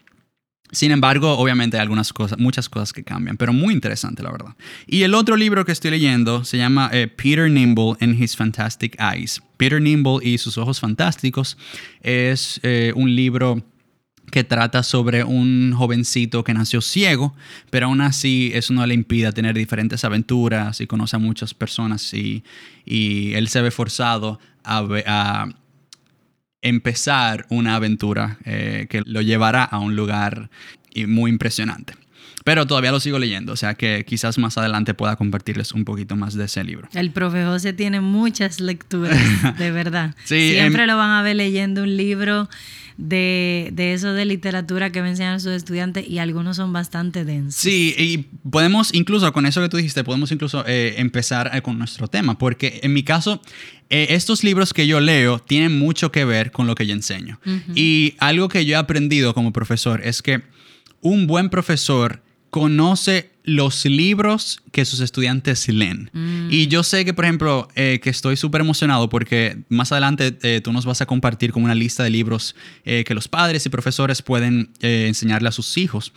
Sin 0.73 0.91
embargo, 0.91 1.39
obviamente 1.39 1.77
hay 1.77 1.83
algunas 1.83 2.13
cosas, 2.13 2.41
muchas 2.41 2.69
cosas 2.69 2.93
que 2.93 3.05
cambian, 3.05 3.37
pero 3.37 3.53
muy 3.53 3.73
interesante, 3.73 4.25
la 4.25 4.33
verdad. 4.33 4.57
Y 4.87 5.03
el 5.03 5.15
otro 5.15 5.37
libro 5.37 5.65
que 5.65 5.71
estoy 5.71 5.93
leyendo 5.93 6.45
se 6.45 6.59
llama 6.59 6.91
eh, 6.93 7.07
Peter 7.07 7.49
Nimble 7.49 7.95
and 8.01 8.21
His 8.21 8.35
Fantastic 8.35 8.97
Eyes. 9.01 9.41
Peter 9.57 9.81
Nimble 9.81 10.19
y 10.23 10.39
sus 10.39 10.59
ojos 10.59 10.81
fantásticos 10.81 11.57
es 12.03 12.61
un 12.95 13.15
libro 13.15 13.63
que 14.31 14.45
trata 14.45 14.83
sobre 14.83 15.25
un 15.25 15.73
jovencito 15.73 16.45
que 16.45 16.55
nació 16.55 16.81
ciego, 16.81 17.35
pero 17.71 17.87
aún 17.87 18.01
así 18.01 18.51
eso 18.55 18.73
no 18.73 18.87
le 18.87 18.95
impide 18.95 19.33
tener 19.33 19.55
diferentes 19.55 20.05
aventuras 20.05 20.81
y 20.81 20.87
conoce 20.87 21.17
a 21.17 21.19
muchas 21.19 21.55
personas 21.55 22.13
y, 22.15 22.43
él 22.87 23.49
se 23.49 23.63
ve 23.63 23.71
forzado 23.71 24.39
a, 24.65 25.49
empezar 26.63 27.47
una 27.49 27.77
aventura 27.77 28.39
eh, 28.45 28.87
que 28.91 29.03
lo 29.05 29.21
llevará 29.23 29.63
a 29.63 29.79
un 29.79 29.95
lugar 29.95 30.51
muy 31.07 31.31
impresionante. 31.31 31.95
Pero 32.47 32.65
todavía 32.65 32.93
lo 32.93 33.01
sigo 33.01 33.19
leyendo, 33.19 33.53
o 33.53 33.57
sea 33.57 33.75
que 33.75 34.05
quizás 34.07 34.39
más 34.39 34.57
adelante 34.57 34.95
pueda 34.95 35.17
compartirles 35.17 35.73
un 35.73 35.85
poquito 35.85 36.15
más 36.15 36.35
de 36.35 36.45
ese 36.45 36.63
libro. 36.63 36.89
El 36.95 37.11
profe 37.11 37.45
José 37.45 37.73
tiene 37.73 38.01
muchas 38.01 38.61
lecturas, 38.61 39.19
de 39.59 39.73
verdad. 39.73 40.15
Siempre 40.23 40.85
em, 40.85 40.89
lo 40.89 40.97
van 40.97 41.11
a 41.11 41.23
ver 41.23 41.35
leyendo 41.35 41.83
un 41.83 41.97
libro 41.97 42.49
de, 42.99 43.73
eso 43.77 44.13
de 44.13 44.25
literatura 44.25 44.91
que 44.91 45.03
me 45.03 45.11
enseñan 45.11 45.41
sus 45.41 45.53
estudiantes 45.53 46.09
y 46.09 46.19
algunos 46.19 46.57
son 46.57 46.73
bastante 46.73 47.25
densos. 47.25 47.61
Sí, 47.61 47.95
y 47.99 48.19
podemos 48.49 48.95
incluso, 48.95 49.33
con 49.33 49.47
eso 49.47 49.61
que 49.61 49.69
tú 49.69 49.77
dijiste, 49.77 50.05
podemos 50.05 50.33
incluso 50.33 50.65
eh, 50.67 50.95
empezar 50.99 51.51
eh, 51.53 51.63
con 51.63 51.79
nuestro 51.79 52.09
tema, 52.09 52.39
porque 52.39 52.81
en 52.83 52.93
mi 52.93 53.03
caso, 53.03 53.43
eh, 53.91 54.09
estos 54.11 54.45
libros 54.45 54.73
que 54.73 54.87
yo 54.87 55.01
leo 55.01 55.39
tienen 55.39 55.79
mucho 55.79 56.11
que 56.11 56.25
ver 56.25 56.51
con 56.53 56.67
lo 56.67 56.75
que 56.75 56.87
yo 56.87 56.95
enseño. 56.95 57.39
Y 57.75 58.15
algo 58.19 58.49
que 58.49 58.65
yo 58.65 58.75
he 58.75 58.77
aprendido 58.77 59.35
como 59.35 59.53
profesor 59.53 60.01
es 60.03 60.23
que 60.23 60.43
un 61.01 61.27
buen 61.27 61.51
profesor 61.51 62.23
conoce 62.57 63.33
los 63.45 63.85
libros 63.85 64.63
que 64.73 64.87
sus 64.87 65.01
estudiantes 65.01 65.69
leen. 65.69 66.11
Mm. 66.15 66.49
Y 66.51 66.69
yo 66.69 66.83
sé 66.83 67.05
que, 67.05 67.13
por 67.13 67.27
ejemplo, 67.27 67.69
eh, 67.75 68.01
que 68.03 68.09
estoy 68.09 68.39
súper 68.39 68.63
emocionado 68.63 69.11
porque 69.11 69.59
más 69.69 69.93
adelante 69.93 70.39
eh, 70.43 70.63
tú 70.65 70.73
nos 70.73 70.87
vas 70.87 71.03
a 71.03 71.07
compartir 71.07 71.53
como 71.53 71.67
una 71.67 71.75
lista 71.75 72.03
de 72.03 72.09
libros 72.09 72.57
eh, 72.87 73.05
que 73.07 73.13
los 73.13 73.29
padres 73.29 73.67
y 73.67 73.69
profesores 73.69 74.23
pueden 74.23 74.71
enseñarle 74.81 75.51
a 75.51 75.53
sus 75.53 75.77
hijos 75.77 76.15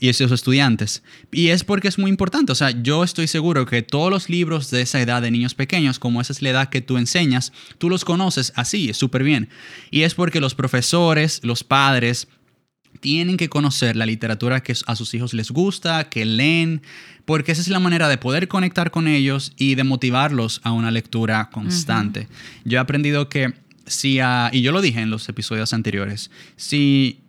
y 0.00 0.08
a 0.08 0.12
sus 0.12 0.32
estudiantes. 0.32 1.04
Y 1.30 1.50
es 1.50 1.62
porque 1.62 1.86
es 1.86 1.98
muy 2.00 2.10
importante. 2.10 2.50
O 2.50 2.56
sea, 2.56 2.72
yo 2.72 3.04
estoy 3.04 3.28
seguro 3.28 3.64
que 3.64 3.82
todos 3.82 4.10
los 4.10 4.28
libros 4.28 4.72
de 4.72 4.82
esa 4.82 5.00
edad 5.00 5.22
de 5.22 5.30
niños 5.30 5.54
pequeños, 5.54 6.00
como 6.00 6.20
esa 6.20 6.32
es 6.32 6.42
la 6.42 6.50
edad 6.50 6.68
que 6.68 6.80
tú 6.80 6.98
enseñas, 6.98 7.52
tú 7.78 7.88
los 7.88 8.04
conoces 8.04 8.52
así, 8.56 8.92
súper 8.92 9.22
bien. 9.22 9.50
Y 9.92 10.02
es 10.02 10.14
porque 10.14 10.40
los 10.40 10.56
profesores, 10.56 11.40
los 11.44 11.62
padres, 11.62 12.26
tienen 12.96 13.36
que 13.36 13.48
conocer 13.48 13.96
la 13.96 14.06
literatura 14.06 14.62
que 14.62 14.74
a 14.86 14.96
sus 14.96 15.14
hijos 15.14 15.34
les 15.34 15.50
gusta, 15.50 16.08
que 16.08 16.24
leen, 16.24 16.82
porque 17.24 17.52
esa 17.52 17.60
es 17.60 17.68
la 17.68 17.80
manera 17.80 18.08
de 18.08 18.18
poder 18.18 18.48
conectar 18.48 18.90
con 18.90 19.08
ellos 19.08 19.52
y 19.56 19.74
de 19.74 19.84
motivarlos 19.84 20.60
a 20.64 20.72
una 20.72 20.90
lectura 20.90 21.50
constante. 21.50 22.28
Yo 22.64 22.78
he 22.78 22.80
aprendido 22.80 23.28
que 23.28 23.54
si, 23.86 24.18
y 24.52 24.62
yo 24.62 24.72
lo 24.72 24.80
dije 24.80 25.00
en 25.00 25.10
los 25.10 25.28
episodios 25.28 25.72
anteriores, 25.72 26.30
si 26.56 27.20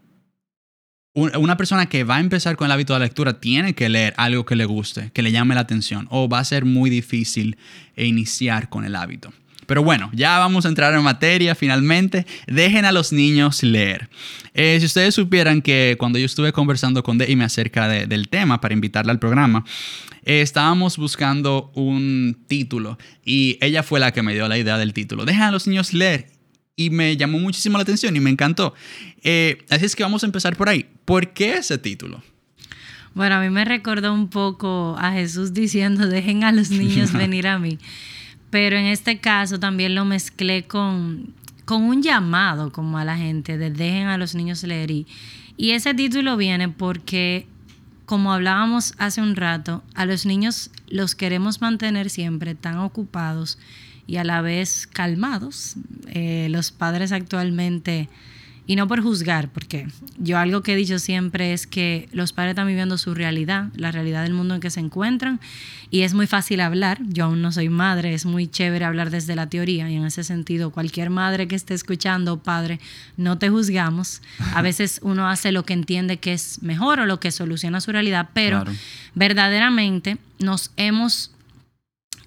una 1.13 1.57
persona 1.57 1.87
que 1.87 2.03
va 2.03 2.17
a 2.17 2.19
empezar 2.19 2.57
con 2.57 2.65
el 2.65 2.71
hábito 2.71 2.93
de 2.93 2.99
la 2.99 3.05
lectura 3.05 3.39
tiene 3.39 3.73
que 3.73 3.89
leer 3.89 4.13
algo 4.17 4.45
que 4.45 4.55
le 4.55 4.65
guste, 4.65 5.09
que 5.13 5.23
le 5.23 5.31
llame 5.31 5.55
la 5.55 5.61
atención, 5.61 6.07
o 6.11 6.29
va 6.29 6.39
a 6.39 6.45
ser 6.45 6.65
muy 6.65 6.91
difícil 6.91 7.57
iniciar 7.95 8.69
con 8.69 8.85
el 8.85 8.95
hábito. 8.95 9.33
Pero 9.67 9.83
bueno, 9.83 10.09
ya 10.13 10.39
vamos 10.39 10.65
a 10.65 10.69
entrar 10.69 10.93
en 10.95 11.03
materia 11.03 11.53
finalmente. 11.53 12.25
Dejen 12.47 12.85
a 12.85 12.91
los 12.93 13.11
niños 13.11 13.61
leer. 13.61 14.09
Eh, 14.53 14.77
si 14.79 14.85
ustedes 14.85 15.13
supieran 15.13 15.61
que 15.61 15.97
cuando 15.99 16.17
yo 16.17 16.25
estuve 16.25 16.53
conversando 16.53 17.03
con 17.03 17.17
Deime 17.17 17.43
acerca 17.43 17.87
del 17.87 18.29
tema 18.29 18.59
para 18.61 18.73
invitarla 18.73 19.11
al 19.11 19.19
programa, 19.19 19.65
eh, 20.23 20.41
estábamos 20.41 20.97
buscando 20.97 21.71
un 21.75 22.37
título 22.47 22.97
y 23.23 23.57
ella 23.61 23.83
fue 23.83 23.99
la 23.99 24.13
que 24.13 24.23
me 24.23 24.33
dio 24.33 24.47
la 24.47 24.57
idea 24.57 24.77
del 24.77 24.93
título. 24.93 25.25
Dejen 25.25 25.43
a 25.43 25.51
los 25.51 25.67
niños 25.67 25.93
leer. 25.93 26.31
Y 26.79 26.91
me 26.91 27.17
llamó 27.17 27.39
muchísimo 27.39 27.77
la 27.77 27.81
atención 27.81 28.15
y 28.15 28.19
me 28.19 28.29
encantó. 28.29 28.73
Eh, 29.23 29.65
así 29.69 29.85
es 29.85 29.95
que 29.95 30.03
vamos 30.03 30.23
a 30.23 30.27
empezar 30.27 30.55
por 30.55 30.69
ahí. 30.69 30.85
¿Por 31.05 31.33
qué 31.33 31.55
ese 31.55 31.79
título? 31.79 32.23
Bueno, 33.15 33.35
a 33.35 33.41
mí 33.41 33.49
me 33.49 33.65
recordó 33.65 34.13
un 34.13 34.29
poco 34.29 34.95
a 34.99 35.11
Jesús 35.11 35.53
diciendo, 35.53 36.07
dejen 36.07 36.43
a 36.43 36.51
los 36.51 36.69
niños 36.69 37.13
venir 37.13 37.47
a 37.47 37.57
mí 37.57 37.79
pero 38.49 38.77
en 38.77 38.85
este 38.85 39.19
caso 39.19 39.59
también 39.59 39.95
lo 39.95 40.05
mezclé 40.05 40.63
con, 40.63 41.33
con 41.65 41.83
un 41.83 42.01
llamado 42.01 42.71
como 42.71 42.97
a 42.97 43.05
la 43.05 43.17
gente 43.17 43.57
de 43.57 43.69
dejen 43.69 44.07
a 44.07 44.17
los 44.17 44.35
niños 44.35 44.63
leer. 44.63 44.91
Y, 44.91 45.05
ese 45.57 45.93
título 45.93 46.37
viene 46.37 46.69
porque, 46.69 47.45
como 48.05 48.31
hablábamos 48.31 48.93
hace 48.97 49.21
un 49.21 49.35
rato, 49.35 49.83
a 49.95 50.05
los 50.05 50.25
niños 50.25 50.71
los 50.87 51.15
queremos 51.15 51.61
mantener 51.61 52.09
siempre 52.09 52.55
tan 52.55 52.77
ocupados 52.77 53.57
y 54.05 54.15
a 54.15 54.23
la 54.23 54.41
vez 54.41 54.87
calmados. 54.87 55.75
Eh, 56.07 56.47
los 56.49 56.71
padres 56.71 57.11
actualmente 57.11 58.07
y 58.67 58.75
no 58.75 58.87
por 58.87 59.01
juzgar, 59.01 59.49
porque 59.49 59.87
yo 60.17 60.37
algo 60.37 60.61
que 60.61 60.73
he 60.73 60.75
dicho 60.75 60.99
siempre 60.99 61.53
es 61.53 61.65
que 61.65 62.09
los 62.11 62.33
padres 62.33 62.51
están 62.51 62.67
viviendo 62.67 62.97
su 62.97 63.13
realidad, 63.13 63.69
la 63.75 63.91
realidad 63.91 64.23
del 64.23 64.33
mundo 64.33 64.55
en 64.55 64.61
que 64.61 64.69
se 64.69 64.81
encuentran, 64.81 65.39
y 65.89 66.01
es 66.01 66.13
muy 66.13 66.27
fácil 66.27 66.59
hablar. 66.59 66.99
Yo 67.07 67.25
aún 67.25 67.41
no 67.41 67.53
soy 67.53 67.69
madre, 67.69 68.13
es 68.13 68.25
muy 68.25 68.45
chévere 68.45 68.83
hablar 68.83 69.09
desde 69.09 69.37
la 69.37 69.47
teoría, 69.47 69.89
y 69.89 69.95
en 69.95 70.05
ese 70.05 70.25
sentido, 70.25 70.71
cualquier 70.71 71.09
madre 71.09 71.47
que 71.47 71.55
esté 71.55 71.73
escuchando, 71.75 72.43
padre, 72.43 72.81
no 73.15 73.37
te 73.37 73.49
juzgamos. 73.49 74.21
A 74.53 74.61
veces 74.61 74.99
uno 75.01 75.29
hace 75.29 75.53
lo 75.53 75.63
que 75.63 75.71
entiende 75.71 76.17
que 76.17 76.33
es 76.33 76.61
mejor 76.61 76.99
o 76.99 77.05
lo 77.05 77.21
que 77.21 77.31
soluciona 77.31 77.79
su 77.79 77.93
realidad, 77.93 78.31
pero 78.33 78.65
verdaderamente 79.15 80.17
nos 80.39 80.71
hemos 80.75 81.31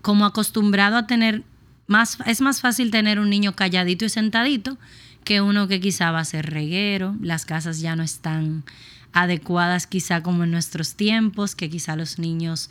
como 0.00 0.24
acostumbrado 0.24 0.96
a 0.96 1.06
tener 1.06 1.42
más, 1.86 2.16
es 2.24 2.40
más 2.40 2.62
fácil 2.62 2.90
tener 2.90 3.20
un 3.20 3.28
niño 3.28 3.54
calladito 3.54 4.06
y 4.06 4.08
sentadito 4.08 4.78
que 5.24 5.40
uno 5.40 5.68
que 5.68 5.80
quizá 5.80 6.10
va 6.10 6.20
a 6.20 6.24
ser 6.24 6.50
reguero, 6.50 7.14
las 7.20 7.44
casas 7.44 7.80
ya 7.80 7.96
no 7.96 8.02
están 8.02 8.64
adecuadas 9.12 9.86
quizá 9.86 10.22
como 10.22 10.44
en 10.44 10.50
nuestros 10.50 10.94
tiempos, 10.94 11.54
que 11.54 11.68
quizá 11.68 11.96
los 11.96 12.18
niños 12.18 12.70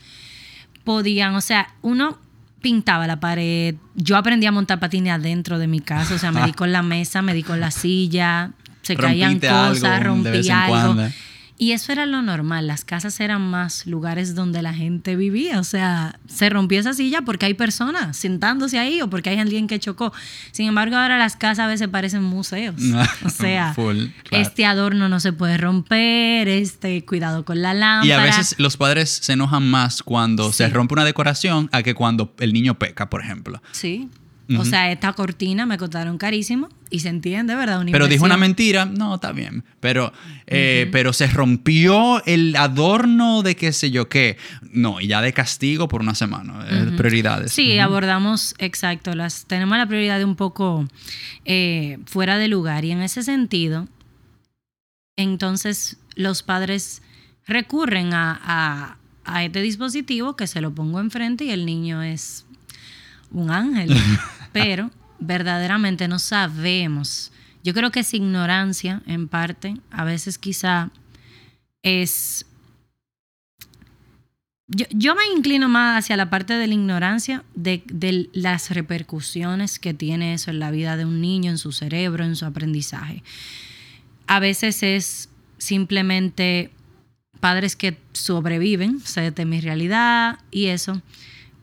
podían, 0.83 1.35
o 1.35 1.41
sea, 1.41 1.73
uno 1.81 2.17
pintaba 2.61 3.07
la 3.07 3.19
pared, 3.19 3.75
yo 3.95 4.17
aprendí 4.17 4.45
a 4.45 4.51
montar 4.51 4.79
patines 4.79 5.13
adentro 5.13 5.59
de 5.59 5.67
mi 5.67 5.79
casa, 5.79 6.15
o 6.15 6.17
sea, 6.17 6.31
me 6.31 6.43
di 6.43 6.53
con 6.53 6.71
la 6.71 6.81
mesa, 6.81 7.21
me 7.21 7.33
di 7.33 7.43
con 7.43 7.59
la 7.59 7.71
silla, 7.71 8.51
se 8.81 8.95
caían 8.95 9.39
cosas, 9.39 10.03
rompí 10.03 10.49
algo. 10.49 10.95
Y 11.61 11.73
eso 11.73 11.91
era 11.91 12.05
lo 12.05 12.21
normal, 12.21 12.67
las 12.67 12.85
casas 12.85 13.19
eran 13.19 13.41
más 13.41 13.85
lugares 13.85 14.33
donde 14.33 14.61
la 14.61 14.73
gente 14.73 15.17
vivía, 15.17 15.59
o 15.59 15.65
sea, 15.65 16.17
se 16.25 16.49
rompió 16.49 16.79
esa 16.79 16.93
silla 16.93 17.23
porque 17.23 17.47
hay 17.47 17.53
personas 17.53 18.15
sentándose 18.15 18.79
ahí 18.79 19.01
o 19.01 19.09
porque 19.09 19.29
hay 19.29 19.39
alguien 19.39 19.67
que 19.67 19.77
chocó. 19.77 20.13
Sin 20.53 20.69
embargo, 20.69 20.95
ahora 20.95 21.17
las 21.17 21.35
casas 21.35 21.65
a 21.65 21.67
veces 21.67 21.89
parecen 21.89 22.23
museos. 22.23 22.75
o 23.25 23.29
sea, 23.29 23.75
este 24.31 24.65
adorno 24.65 25.09
no 25.09 25.19
se 25.19 25.33
puede 25.33 25.57
romper, 25.57 26.47
este 26.47 27.03
cuidado 27.03 27.43
con 27.43 27.61
la 27.61 27.73
lámpara. 27.73 28.07
Y 28.07 28.11
a 28.13 28.23
veces 28.23 28.55
los 28.57 28.77
padres 28.77 29.09
se 29.09 29.33
enojan 29.33 29.69
más 29.69 30.01
cuando 30.01 30.53
se 30.53 30.69
rompe 30.69 30.93
una 30.93 31.03
decoración 31.03 31.67
a 31.73 31.83
que 31.83 31.93
cuando 31.93 32.33
el 32.39 32.53
niño 32.53 32.79
peca, 32.79 33.09
por 33.09 33.21
ejemplo. 33.21 33.61
Sí. 33.73 34.07
O 34.57 34.65
sea, 34.65 34.91
esta 34.91 35.13
cortina 35.13 35.65
me 35.65 35.77
costaron 35.77 36.17
carísimo 36.17 36.69
y 36.89 36.99
se 36.99 37.09
entiende, 37.09 37.53
¿verdad? 37.55 37.85
pero 37.91 38.07
dijo 38.07 38.25
una 38.25 38.37
mentira, 38.37 38.85
no, 38.85 39.15
está 39.15 39.31
bien. 39.31 39.63
Pero, 39.79 40.11
eh, 40.47 40.89
pero 40.91 41.13
se 41.13 41.27
rompió 41.27 42.23
el 42.25 42.55
adorno 42.55 43.43
de 43.43 43.55
qué 43.55 43.71
sé 43.71 43.91
yo 43.91 44.09
qué. 44.09 44.37
No, 44.71 44.99
y 45.01 45.07
ya 45.07 45.21
de 45.21 45.33
castigo 45.33 45.87
por 45.87 46.01
una 46.01 46.15
semana. 46.15 46.65
Eh, 46.67 46.93
prioridades. 46.97 47.51
Sí, 47.51 47.77
abordamos, 47.77 48.55
exacto. 48.57 49.13
Las, 49.13 49.45
tenemos 49.45 49.77
la 49.77 49.85
prioridad 49.85 50.17
de 50.17 50.25
un 50.25 50.35
poco 50.35 50.87
eh, 51.45 51.99
fuera 52.05 52.37
de 52.39 52.47
lugar. 52.47 52.85
Y 52.85 52.91
en 52.91 53.03
ese 53.03 53.21
sentido, 53.21 53.87
entonces 55.15 55.97
los 56.15 56.41
padres 56.41 57.03
recurren 57.45 58.13
a, 58.13 58.97
a 59.25 59.43
este 59.43 59.61
dispositivo 59.61 60.35
que 60.35 60.47
se 60.47 60.59
lo 60.59 60.73
pongo 60.73 60.99
enfrente 60.99 61.45
y 61.45 61.51
el 61.51 61.65
niño 61.65 62.01
es 62.01 62.45
un 63.31 63.51
ángel. 63.51 63.95
pero 64.51 64.91
verdaderamente 65.19 66.07
no 66.07 66.19
sabemos. 66.19 67.31
Yo 67.63 67.73
creo 67.73 67.91
que 67.91 68.01
es 68.01 68.13
ignorancia 68.13 69.01
en 69.05 69.27
parte, 69.27 69.75
a 69.91 70.03
veces 70.03 70.37
quizá 70.37 70.91
es... 71.83 72.45
Yo, 74.67 75.15
me 75.15 75.25
inclino 75.35 75.67
más 75.67 75.97
hacia 75.97 76.15
la 76.15 76.29
parte 76.29 76.53
de 76.53 76.67
la 76.67 76.75
ignorancia, 76.75 77.43
de, 77.55 77.81
de, 77.87 78.29
las 78.33 78.69
repercusiones 78.69 79.79
que 79.79 79.95
tiene 79.95 80.35
eso 80.35 80.51
en 80.51 80.59
la 80.59 80.69
vida 80.69 80.95
de 80.95 81.05
un 81.05 81.21
niño, 81.21 81.49
en 81.49 81.57
su 81.57 81.71
cerebro, 81.71 82.23
en 82.23 82.35
su 82.35 82.45
aprendizaje. 82.45 83.23
A 84.27 84.39
veces 84.39 84.83
es 84.83 85.29
simplemente 85.57 86.71
padres 87.39 87.75
que 87.75 87.97
sobreviven, 88.13 88.99
sé 88.99 89.31
de 89.31 89.45
mi 89.45 89.59
realidad 89.59 90.37
y 90.51 90.67
eso, 90.67 91.01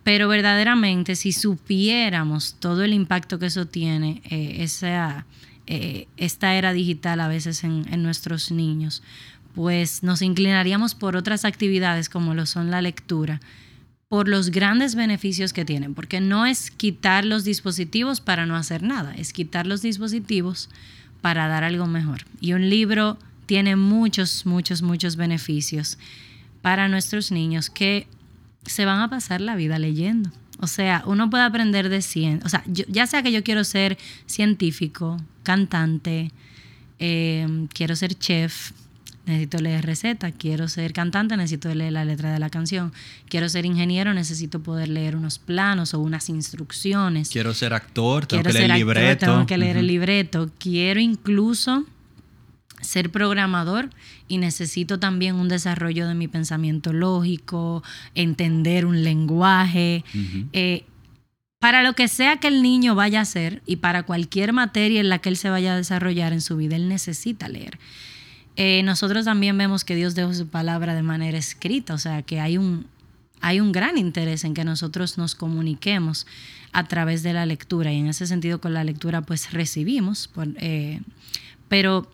pero 0.07 0.29
verdaderamente, 0.29 1.17
si 1.17 1.33
supiéramos 1.33 2.55
todo 2.61 2.85
el 2.85 2.95
impacto 2.95 3.41
que 3.41 3.47
eso 3.47 3.67
tiene, 3.67 4.23
eh, 4.31 4.59
esa, 4.61 5.27
eh, 5.67 6.07
esta 6.17 6.55
era 6.55 6.73
digital 6.73 7.19
a 7.19 7.27
veces 7.27 7.65
en, 7.65 8.05
nuestros 8.05 8.53
niños, 8.53 9.03
pues 9.57 10.05
nos 10.05 10.23
inclinaríamos 10.23 10.95
por 10.95 11.17
otras 11.17 11.45
actividades 11.45 12.09
como 12.09 12.35
lo 12.35 12.47
son 12.47 12.71
la 12.71 12.83
lectura, 12.83 13.41
por 14.07 14.29
los 14.29 14.51
grandes 14.51 14.95
beneficios 14.95 15.53
que 15.53 15.65
tienen, 15.65 15.93
porque 15.93 16.21
no 16.21 16.47
es 16.47 16.71
quitar 16.71 17.25
los 17.25 17.43
dispositivos 17.43 18.21
para 18.21 18.47
no 18.47 18.55
hacer 18.55 18.85
nada, 18.85 19.13
es 19.13 19.33
quitar 19.33 19.67
los 19.67 19.83
dispositivos 19.83 20.71
para 21.21 21.49
dar 21.49 21.65
algo 21.65 21.89
mejor. 21.89 22.27
Y 22.41 22.53
un 22.53 22.71
libro 22.71 23.19
tiene 23.47 23.75
muchos, 23.75 24.47
muchos, 24.47 24.83
muchos 24.83 25.17
beneficios 25.17 25.99
para 26.63 26.87
nuestros 26.87 27.33
niños 27.33 27.71
que 27.71 28.07
se 28.67 28.85
van 28.85 29.01
a 29.01 29.11
pasar 29.11 29.41
la 29.41 29.57
vida 29.57 29.79
leyendo. 29.79 30.31
O 30.61 30.67
sea, 30.67 31.03
uno 31.07 31.29
puede 31.29 31.45
aprender 31.45 31.89
de 31.89 32.03
ciencia. 32.03 32.47
O 32.47 32.49
sea, 32.49 32.63
ya 32.67 33.07
sea 33.07 33.23
que 33.23 33.33
yo 33.33 33.43
quiero 33.45 33.65
ser 33.65 33.99
científico, 34.27 35.19
cantante, 35.43 36.33
em, 36.99 37.67
quiero 37.67 37.95
ser 37.95 38.15
chef, 38.15 38.73
necesito 39.27 39.59
leer 39.59 39.85
receta, 39.85 40.33
quiero 40.33 40.69
ser 40.69 40.93
cantante, 40.93 41.37
necesito 41.37 41.73
leer 41.75 41.93
la 41.93 42.05
letra 42.05 42.33
de 42.33 42.39
la 42.39 42.49
canción, 42.49 42.93
quiero 43.29 43.49
ser 43.49 43.67
ingeniero, 43.67 44.15
necesito 44.15 44.63
poder 44.63 44.89
leer 44.89 45.17
unos 45.17 45.39
planos 45.39 45.95
o 45.95 46.01
unas 46.01 46.29
instrucciones. 46.29 47.29
Quiero 47.29 47.53
ser 47.53 47.75
actor, 47.75 48.27
tengo 48.27 48.45
que 48.45 48.53
leer 48.53 48.71
el 48.71 48.77
libreto. 48.79 49.27
Tengo 49.27 49.47
que 49.47 49.59
leer 49.59 49.77
el 49.77 49.87
libreto. 49.89 50.51
Quiero 50.59 51.01
incluso 51.01 51.85
ser 52.81 53.11
programador 53.11 53.91
y 54.29 54.39
necesito 54.39 54.99
también 54.99 55.37
un 55.37 55.49
desarrollo 55.49 56.07
de 56.07 56.15
mi 56.15 56.29
pensamiento 56.29 56.93
lógico, 56.93 57.83
entender 58.15 58.87
un 58.87 59.03
lenguaje. 59.03 60.05
Eh, 60.53 60.85
para 61.59 61.83
lo 61.83 61.95
que 61.95 62.09
sea 62.09 62.37
que 62.37 62.49
el 62.49 62.63
niño 62.63 62.95
vaya 62.95 63.21
a 63.21 63.23
hacer 63.23 63.63
y 63.67 63.77
para 63.77 64.03
cualquier 64.03 64.53
materia 64.53 65.01
en 65.01 65.09
la 65.09 65.19
que 65.19 65.31
él 65.31 65.37
se 65.37 65.51
vaya 65.51 65.73
a 65.73 65.77
desarrollar 65.77 66.33
en 66.33 66.41
su 66.41 66.57
vida, 66.57 66.77
él 66.77 66.89
necesita 66.89 67.49
leer. 67.49 67.79
Eh, 68.57 68.83
nosotros 68.85 69.25
también 69.25 69.57
vemos 69.59 69.85
que 69.85 69.97
Dios 69.97 70.15
dejó 70.15 70.33
su 70.33 70.49
palabra 70.49 70.95
de 70.95 71.03
manera 71.03 71.37
escrita, 71.37 71.95
o 71.95 71.99
sea 71.99 72.23
que 72.23 72.41
hay 72.41 72.57
un, 72.57 72.87
hay 73.41 73.61
un 73.61 73.73
gran 73.73 73.99
interés 73.99 74.45
en 74.45 74.55
que 74.55 74.65
nosotros 74.65 75.19
nos 75.19 75.35
comuniquemos 75.35 76.27
a 76.73 76.85
través 76.85 77.23
de 77.23 77.33
la 77.33 77.47
lectura 77.47 77.93
y 77.93 77.99
en 77.99 78.07
ese 78.07 78.27
sentido 78.27 78.61
con 78.61 78.75
la 78.75 78.85
lectura 78.85 79.23
pues 79.23 79.53
recibimos, 79.53 80.31
eh, 80.57 81.01
pero 81.69 82.11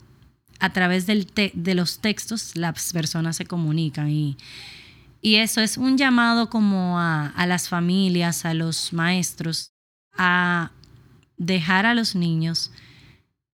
a 0.62 0.72
través 0.72 1.06
del 1.06 1.26
de 1.34 1.74
los 1.74 1.98
textos 1.98 2.54
las 2.54 2.92
personas 2.92 3.36
se 3.36 3.44
comunican 3.44 4.08
y, 4.08 4.36
y 5.20 5.34
eso 5.36 5.60
es 5.60 5.76
un 5.76 5.98
llamado 5.98 6.48
como 6.50 7.00
a, 7.00 7.26
a 7.26 7.46
las 7.48 7.68
familias, 7.68 8.44
a 8.44 8.54
los 8.54 8.92
maestros, 8.92 9.72
a 10.16 10.70
dejar 11.36 11.84
a 11.84 11.94
los 11.94 12.14
niños 12.14 12.70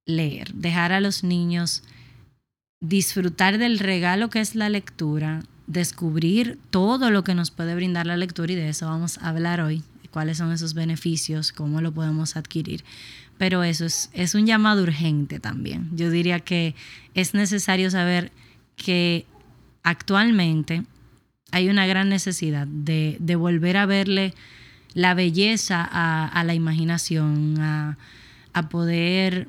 leer, 0.05 0.53
dejar 0.53 0.93
a 0.93 1.01
los 1.01 1.25
niños 1.25 1.83
disfrutar 2.81 3.57
del 3.57 3.79
regalo 3.79 4.29
que 4.29 4.41
es 4.41 4.55
la 4.55 4.69
lectura, 4.69 5.43
descubrir 5.67 6.59
todo 6.69 7.11
lo 7.11 7.25
que 7.25 7.35
nos 7.35 7.51
puede 7.51 7.75
brindar 7.75 8.07
la 8.07 8.19
lectura 8.19 8.53
y 8.53 8.57
de 8.57 8.69
eso 8.69 8.87
vamos 8.87 9.17
a 9.17 9.31
hablar 9.31 9.63
hoy, 9.63 9.83
cuáles 10.11 10.37
son 10.37 10.53
esos 10.53 10.75
beneficios, 10.75 11.53
cómo 11.53 11.81
lo 11.81 11.91
podemos 11.91 12.37
adquirir 12.37 12.85
pero 13.39 13.63
eso 13.63 13.87
es, 13.87 14.11
es 14.13 14.35
un 14.35 14.47
llamado 14.47 14.83
urgente 14.83 15.41
también. 15.41 15.89
Yo 15.95 16.11
diría 16.11 16.41
que 16.41 16.75
es 17.15 17.35
necesario 17.35 17.91
saber 17.91 18.33
que 18.77 19.27
actualmente 19.83 20.83
hay 21.51 21.69
una 21.69 21.87
gran 21.87 22.09
necesidad 22.09 22.67
de, 22.67 23.17
volver 23.37 23.77
a 23.77 23.87
verle 23.87 24.35
la 24.95 25.15
belleza 25.15 25.87
a, 25.91 26.45
la 26.45 26.55
imaginación, 26.55 27.61
a, 27.61 27.97
poder 28.71 29.49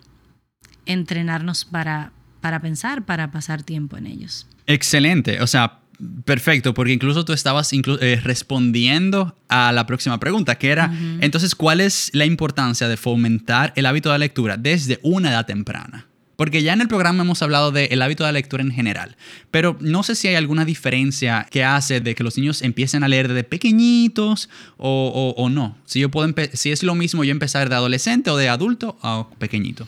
entrenarnos 0.85 1.65
para, 1.65 2.11
para 2.41 2.59
pensar, 2.59 3.05
para 3.05 3.31
pasar 3.31 3.63
tiempo 3.63 3.97
en 3.97 4.05
ellos. 4.05 4.47
Excelente. 4.67 5.41
O 5.41 5.47
sea, 5.47 5.79
Perfecto, 6.23 6.73
porque 6.73 6.93
incluso 6.93 7.25
tú 7.25 7.33
estabas 7.33 7.69
eh, 7.73 8.21
respondiendo 8.23 9.35
a 9.49 9.73
la 9.73 9.85
próxima 9.85 10.17
pregunta, 10.17 10.55
que 10.55 10.69
era, 10.69 10.93
entonces, 11.19 11.55
¿cuál 11.55 11.81
es 11.81 12.09
la 12.13 12.25
importancia 12.25 12.87
de 12.87 12.95
fomentar 12.95 13.73
el 13.75 13.85
hábito 13.85 14.11
de 14.11 14.19
lectura 14.19 14.55
desde 14.55 14.99
una 15.03 15.29
edad 15.29 15.45
temprana? 15.45 16.07
Porque 16.37 16.63
ya 16.63 16.71
en 16.71 16.79
el 16.79 16.87
programa 16.87 17.23
hemos 17.23 17.41
hablado 17.41 17.73
del 17.73 18.01
hábito 18.01 18.25
de 18.25 18.31
lectura 18.31 18.63
en 18.63 18.71
general, 18.71 19.17
pero 19.51 19.75
no 19.81 20.03
sé 20.03 20.15
si 20.15 20.29
hay 20.29 20.35
alguna 20.35 20.63
diferencia 20.63 21.45
que 21.51 21.65
hace 21.65 21.99
de 21.99 22.15
que 22.15 22.23
los 22.23 22.37
niños 22.37 22.61
empiecen 22.61 23.03
a 23.03 23.09
leer 23.09 23.27
desde 23.27 23.43
pequeñitos 23.43 24.47
o, 24.77 25.49
no. 25.51 25.75
Si, 25.83 25.99
yo 25.99 26.09
puedo 26.09 26.33
si 26.53 26.71
es 26.71 26.81
lo 26.81 26.95
mismo 26.95 27.25
yo 27.25 27.31
empezar 27.31 27.67
de 27.67 27.75
adolescente 27.75 28.29
o 28.29 28.37
de 28.37 28.47
adulto 28.47 28.97
a 29.01 29.27
pequeñito. 29.37 29.85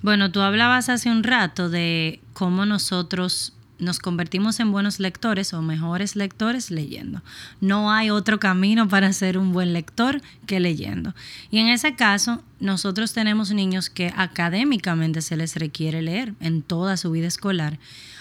Bueno, 0.00 0.32
tú 0.32 0.40
hablabas 0.40 0.88
hace 0.88 1.10
un 1.10 1.24
rato 1.24 1.68
de 1.68 2.20
cómo 2.32 2.64
nosotros 2.64 3.52
nos 3.82 3.98
convertimos 3.98 4.60
en 4.60 4.72
buenos 4.72 5.00
lectores 5.00 5.52
o 5.52 5.60
mejores 5.60 6.16
lectores 6.16 6.70
leyendo. 6.70 7.22
No 7.60 7.92
hay 7.92 8.10
otro 8.10 8.38
camino 8.38 8.88
para 8.88 9.12
ser 9.12 9.36
un 9.36 9.52
buen 9.52 9.72
lector 9.72 10.22
que 10.46 10.60
leyendo. 10.60 11.14
Y 11.50 11.58
en 11.58 11.68
ese 11.68 11.94
caso, 11.94 12.42
nosotros 12.60 13.12
tenemos 13.12 13.50
niños 13.50 13.90
que 13.90 14.12
académicamente 14.16 15.20
se 15.20 15.36
les 15.36 15.56
requiere 15.56 16.00
leer 16.00 16.34
en 16.40 16.62
toda 16.62 16.96
su 16.96 17.10
vida 17.10 17.26
escolar. 17.26 17.78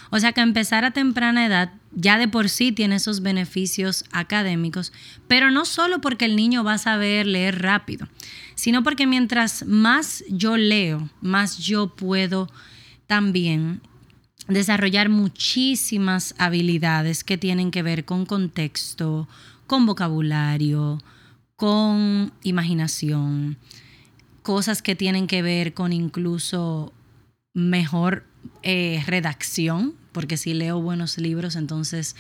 O 0.10 0.20
sea 0.20 0.34
que 0.34 0.42
empezar 0.42 0.84
a 0.84 0.92
temprana 0.92 1.46
edad 1.46 1.72
ya 1.94 2.18
de 2.18 2.28
por 2.28 2.50
sí 2.50 2.72
tiene 2.72 2.96
esos 2.96 3.22
beneficios 3.22 4.04
académicos, 4.12 4.92
pero 5.28 5.52
no 5.52 5.66
solo 5.66 6.02
porque 6.02 6.26
el 6.26 6.36
niño 6.36 6.64
va 6.64 6.74
a 6.74 6.78
saber 6.80 7.28
leer 7.28 7.62
rápido, 7.62 8.08
sino 8.56 8.84
porque 8.84 9.08
mientras 9.08 9.66
más 9.66 10.24
yo 10.28 10.58
leo, 10.58 11.10
más 11.22 11.60
yo 11.60 11.88
puedo 11.96 12.50
también 13.08 13.82
desarrollar 14.48 15.10
muchísimas 15.10 16.36
habilidades 16.38 17.24
que 17.24 17.38
tienen 17.38 17.72
que 17.72 17.84
ver 17.84 18.06
con 18.06 18.26
contexto, 18.26 19.28
con 19.68 19.86
vocabulario, 19.86 21.00
con 21.56 22.34
imaginación. 22.44 23.58
cosas 24.42 24.82
que 24.82 24.96
tienen 24.96 25.28
que 25.28 25.44
ver 25.44 25.76
con 25.76 25.94
incluso 25.94 26.92
mejor 27.54 28.26
eh, 28.64 29.04
redacción, 29.06 29.94
porque 30.12 30.36
si 30.36 30.56
leo 30.56 30.82
buenos 30.82 31.18
libros, 31.20 31.56
entonces... 31.56 32.16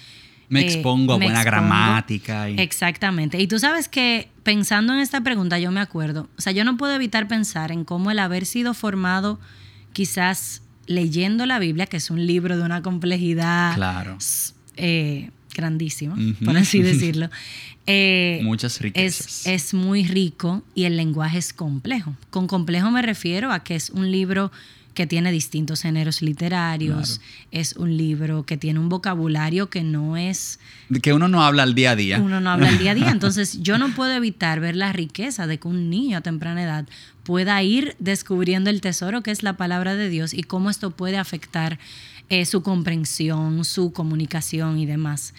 Me 0.50 0.62
eh, 0.62 0.66
expongo 0.66 1.14
a 1.14 1.18
me 1.18 1.26
buena 1.26 1.42
expongo. 1.42 1.68
gramática. 1.68 2.50
Y... 2.50 2.60
Exactamente. 2.60 3.42
Y 3.42 3.48
tú 3.48 3.58
sabes 3.58 3.88
que 3.88 4.30
pensando 4.44 4.94
en 4.94 5.00
esta 5.00 5.22
pregunta, 5.22 5.58
yo 5.58 5.72
me 5.72 5.80
acuerdo, 5.80 6.30
o 6.38 6.42
sea, 6.42 6.52
yo 6.54 6.64
no 6.64 6.78
puedo 6.78 6.94
evitar 6.94 7.28
pensar 7.28 7.72
en 7.72 7.86
cómo 7.86 8.12
el 8.12 8.20
haber 8.20 8.46
sido 8.46 8.76
formado 8.76 9.40
quizás 9.94 10.61
leyendo 10.88 11.46
la 11.46 11.60
Biblia, 11.60 11.86
que 11.86 11.98
es 11.98 12.10
un 12.10 12.26
libro 12.26 12.58
de 12.58 12.64
una 12.64 12.82
complejidad 12.82 13.76
Claro. 13.76 14.18
eh, 14.78 15.30
grandísima, 15.54 16.18
por 16.44 16.58
así 16.58 16.82
decirlo, 16.82 17.30
eh, 17.88 18.40
Muchas 18.44 18.80
riquezas. 18.82 19.46
es, 19.46 19.48
es 19.48 19.74
muy 19.74 20.06
rico 20.06 20.64
y 20.76 20.84
el 20.86 20.98
lenguaje 20.98 21.38
es 21.40 21.52
complejo. 21.54 22.16
Con 22.30 22.48
complejo 22.48 22.90
me 22.92 23.02
refiero 23.02 23.52
a 23.52 23.64
que 23.64 23.76
es 23.76 23.90
un 23.90 24.12
libro 24.12 24.52
que 24.94 25.08
tiene 25.08 25.32
distintos 25.32 25.82
géneros 25.82 26.22
literarios, 26.22 27.20
Claro. 27.20 27.48
es 27.52 27.76
un 27.78 27.96
libro 27.96 28.46
que 28.46 28.58
tiene 28.58 28.80
un 28.80 28.90
vocabulario 28.90 29.70
que 29.70 29.84
no 29.84 30.18
es 30.18 30.60
que 31.02 31.14
uno 31.14 31.28
no 31.30 31.44
habla 31.44 31.64
al 31.64 31.74
día 31.76 31.92
a 31.92 31.96
día. 31.96 32.20
uno 32.20 32.42
no 32.42 32.50
habla 32.52 32.70
el 32.70 32.78
día 32.78 32.92
a 32.92 32.96
día. 32.96 33.10
Entonces, 33.12 33.62
yo 33.62 33.78
no 33.78 33.90
puedo 33.96 34.12
evitar 34.12 34.60
ver 34.60 34.76
la 34.76 34.92
riqueza 34.92 35.48
de 35.48 35.58
que 35.60 35.68
un 35.68 35.90
niño 35.90 36.18
a 36.18 36.22
temprana 36.22 36.62
edad 36.64 36.86
pueda 37.24 37.62
ir 37.64 37.96
descubriendo 38.00 38.70
el 38.70 38.82
tesoro 38.82 39.22
que 39.24 39.32
es 39.32 39.44
la 39.44 39.54
palabra 39.58 39.96
de 39.96 40.10
Dios 40.10 40.34
y 40.34 40.44
cómo 40.44 40.70
esto 40.70 40.92
puede 40.92 41.18
afectar 41.18 41.80
eh, 42.30 42.46
su 42.46 42.62
comprensión, 42.62 43.64
su 43.66 43.94
comunicación 43.94 44.78
y 44.78 44.86
demás. 44.86 45.34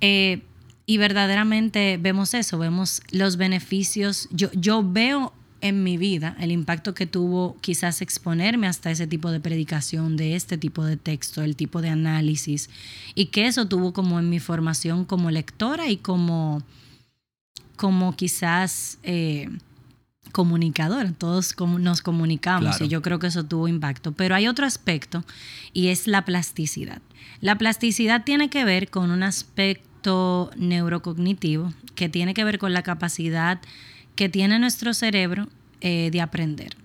Eh, 0.00 0.42
y 0.86 0.96
verdaderamente 0.98 1.98
vemos 2.00 2.32
eso, 2.34 2.58
vemos 2.58 3.02
los 3.10 3.36
beneficios. 3.36 4.28
Yo, 4.30 4.50
yo 4.52 4.82
veo 4.82 5.32
en 5.60 5.82
mi 5.82 5.96
vida 5.98 6.36
el 6.38 6.52
impacto 6.52 6.94
que 6.94 7.06
tuvo 7.06 7.56
quizás 7.60 8.00
exponerme 8.02 8.66
hasta 8.66 8.90
ese 8.90 9.06
tipo 9.06 9.30
de 9.30 9.40
predicación, 9.40 10.16
de 10.16 10.36
este 10.36 10.56
tipo 10.58 10.84
de 10.84 10.96
texto, 10.96 11.42
el 11.42 11.56
tipo 11.56 11.82
de 11.82 11.88
análisis, 11.88 12.70
y 13.14 13.26
que 13.26 13.46
eso 13.46 13.66
tuvo 13.66 13.92
como 13.92 14.18
en 14.18 14.30
mi 14.30 14.38
formación 14.38 15.04
como 15.04 15.30
lectora 15.30 15.88
y 15.88 15.96
como, 15.96 16.62
como 17.76 18.14
quizás 18.14 18.98
eh, 19.02 19.48
comunicadora. 20.32 21.12
Todos 21.12 21.54
nos 21.58 22.02
comunicamos 22.02 22.76
Claro. 22.76 22.84
y 22.84 22.88
yo 22.88 23.02
creo 23.02 23.18
que 23.18 23.26
eso 23.28 23.44
tuvo 23.44 23.68
impacto. 23.68 24.12
Pero 24.12 24.34
hay 24.34 24.46
otro 24.46 24.66
aspecto 24.66 25.24
y 25.72 25.88
es 25.88 26.06
la 26.06 26.24
plasticidad. 26.24 27.00
La 27.40 27.56
plasticidad 27.56 28.24
tiene 28.24 28.50
que 28.50 28.64
ver 28.64 28.90
con 28.90 29.10
un 29.10 29.22
aspecto 29.22 30.50
neurocognitivo 30.56 31.72
que 31.94 32.08
tiene 32.08 32.34
que 32.34 32.44
ver 32.44 32.58
con 32.58 32.72
la 32.72 32.82
capacidad 32.82 33.60
que 34.18 34.28
tiene 34.28 34.58
nuestro 34.58 34.94
cerebro 34.94 35.46
eh, 35.80 36.08
de 36.10 36.20
aprender 36.20 36.76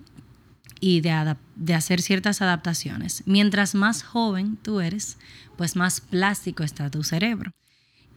y 0.78 1.00
de, 1.00 1.34
de 1.56 1.74
hacer 1.74 2.00
ciertas 2.00 2.40
adaptaciones. 2.40 3.24
Mientras 3.26 3.74
más 3.74 4.04
joven 4.04 4.56
tú 4.62 4.78
eres, 4.78 5.18
pues 5.56 5.74
más 5.74 6.00
plástico 6.00 6.62
está 6.62 6.92
tu 6.92 7.02
cerebro. 7.02 7.50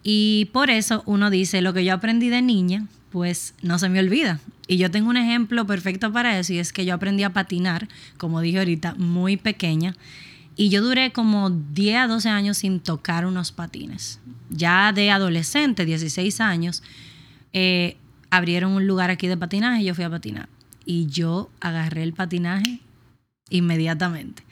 Y 0.03 0.51
por 0.53 0.69
eso 0.69 1.01
uno 1.08 1.32
dice, 1.32 1.63
lo 1.63 1.73
que 1.73 1.84
yo 1.84 1.95
aprendí 1.95 2.30
de 2.30 2.43
niña, 2.43 2.86
pues 3.10 3.56
no 3.63 3.80
se 3.80 3.89
me 3.89 3.99
olvida. 3.99 4.39
Y 4.67 4.77
yo 4.77 4.91
tengo 4.91 5.10
un 5.10 5.17
ejemplo 5.17 5.65
perfecto 5.65 6.13
para 6.13 6.38
eso, 6.38 6.53
y 6.53 6.60
es 6.60 6.71
que 6.71 6.86
yo 6.86 6.93
aprendí 6.93 7.23
a 7.23 7.34
patinar, 7.34 7.88
como 8.17 8.39
dije 8.41 8.60
ahorita, 8.60 8.93
muy 8.99 9.36
pequeña. 9.36 9.95
Y 10.56 10.69
yo 10.69 10.84
duré 10.84 11.12
como 11.12 11.49
10 11.49 11.97
a 11.97 12.08
12 12.08 12.30
años 12.30 12.58
sin 12.60 12.82
tocar 12.82 13.25
unos 13.25 13.51
patines. 13.51 14.19
Ya 14.51 14.93
de 14.93 15.10
adolescente, 15.10 15.86
16 15.86 16.39
años, 16.39 16.84
eh, 17.53 17.97
abrieron 18.29 18.71
un 18.73 18.87
lugar 18.87 19.09
aquí 19.09 19.27
de 19.27 19.37
patinaje 19.37 19.81
y 19.81 19.85
yo 19.85 19.95
fui 19.95 20.03
a 20.03 20.09
patinar. 20.09 20.49
Y 20.85 21.07
yo 21.07 21.49
agarré 21.59 22.03
el 22.03 22.13
patinaje 22.13 22.79
inmediatamente. 23.49 24.43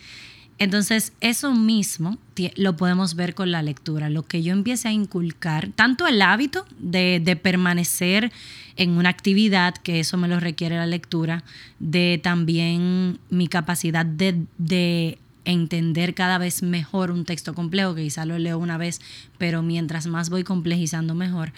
Entonces, 0.57 1.11
eso 1.19 1.53
mismo 1.53 2.17
lo 2.55 2.77
podemos 2.77 3.15
ver 3.15 3.35
con 3.35 3.51
la 3.51 3.61
lectura. 3.61 4.09
Lo 4.09 4.23
que 4.23 4.41
yo 4.41 4.53
empiece 4.53 4.87
a 4.87 4.91
inculcar, 4.93 5.69
tanto 5.75 6.07
el 6.07 6.21
hábito 6.21 6.65
de, 6.79 7.21
de 7.23 7.35
permanecer 7.35 8.31
en 8.77 8.91
una 8.91 9.09
actividad, 9.09 9.75
que 9.75 9.99
eso 9.99 10.15
me 10.15 10.29
lo 10.29 10.39
requiere 10.39 10.77
la 10.77 10.85
lectura, 10.85 11.43
de 11.79 12.21
también 12.23 13.19
mi 13.29 13.47
capacidad 13.47 14.05
de, 14.05 14.45
de 14.57 15.17
entender 15.43 16.13
cada 16.13 16.37
vez 16.37 16.63
mejor 16.63 17.11
un 17.11 17.25
texto 17.25 17.53
complejo, 17.53 17.93
que 17.93 18.03
quizá 18.03 18.25
lo 18.25 18.39
leo 18.39 18.57
una 18.57 18.77
vez, 18.77 19.01
pero 19.37 19.61
mientras 19.61 20.07
más 20.07 20.29
voy 20.29 20.45
complejizando 20.45 21.15
mejor. 21.15 21.51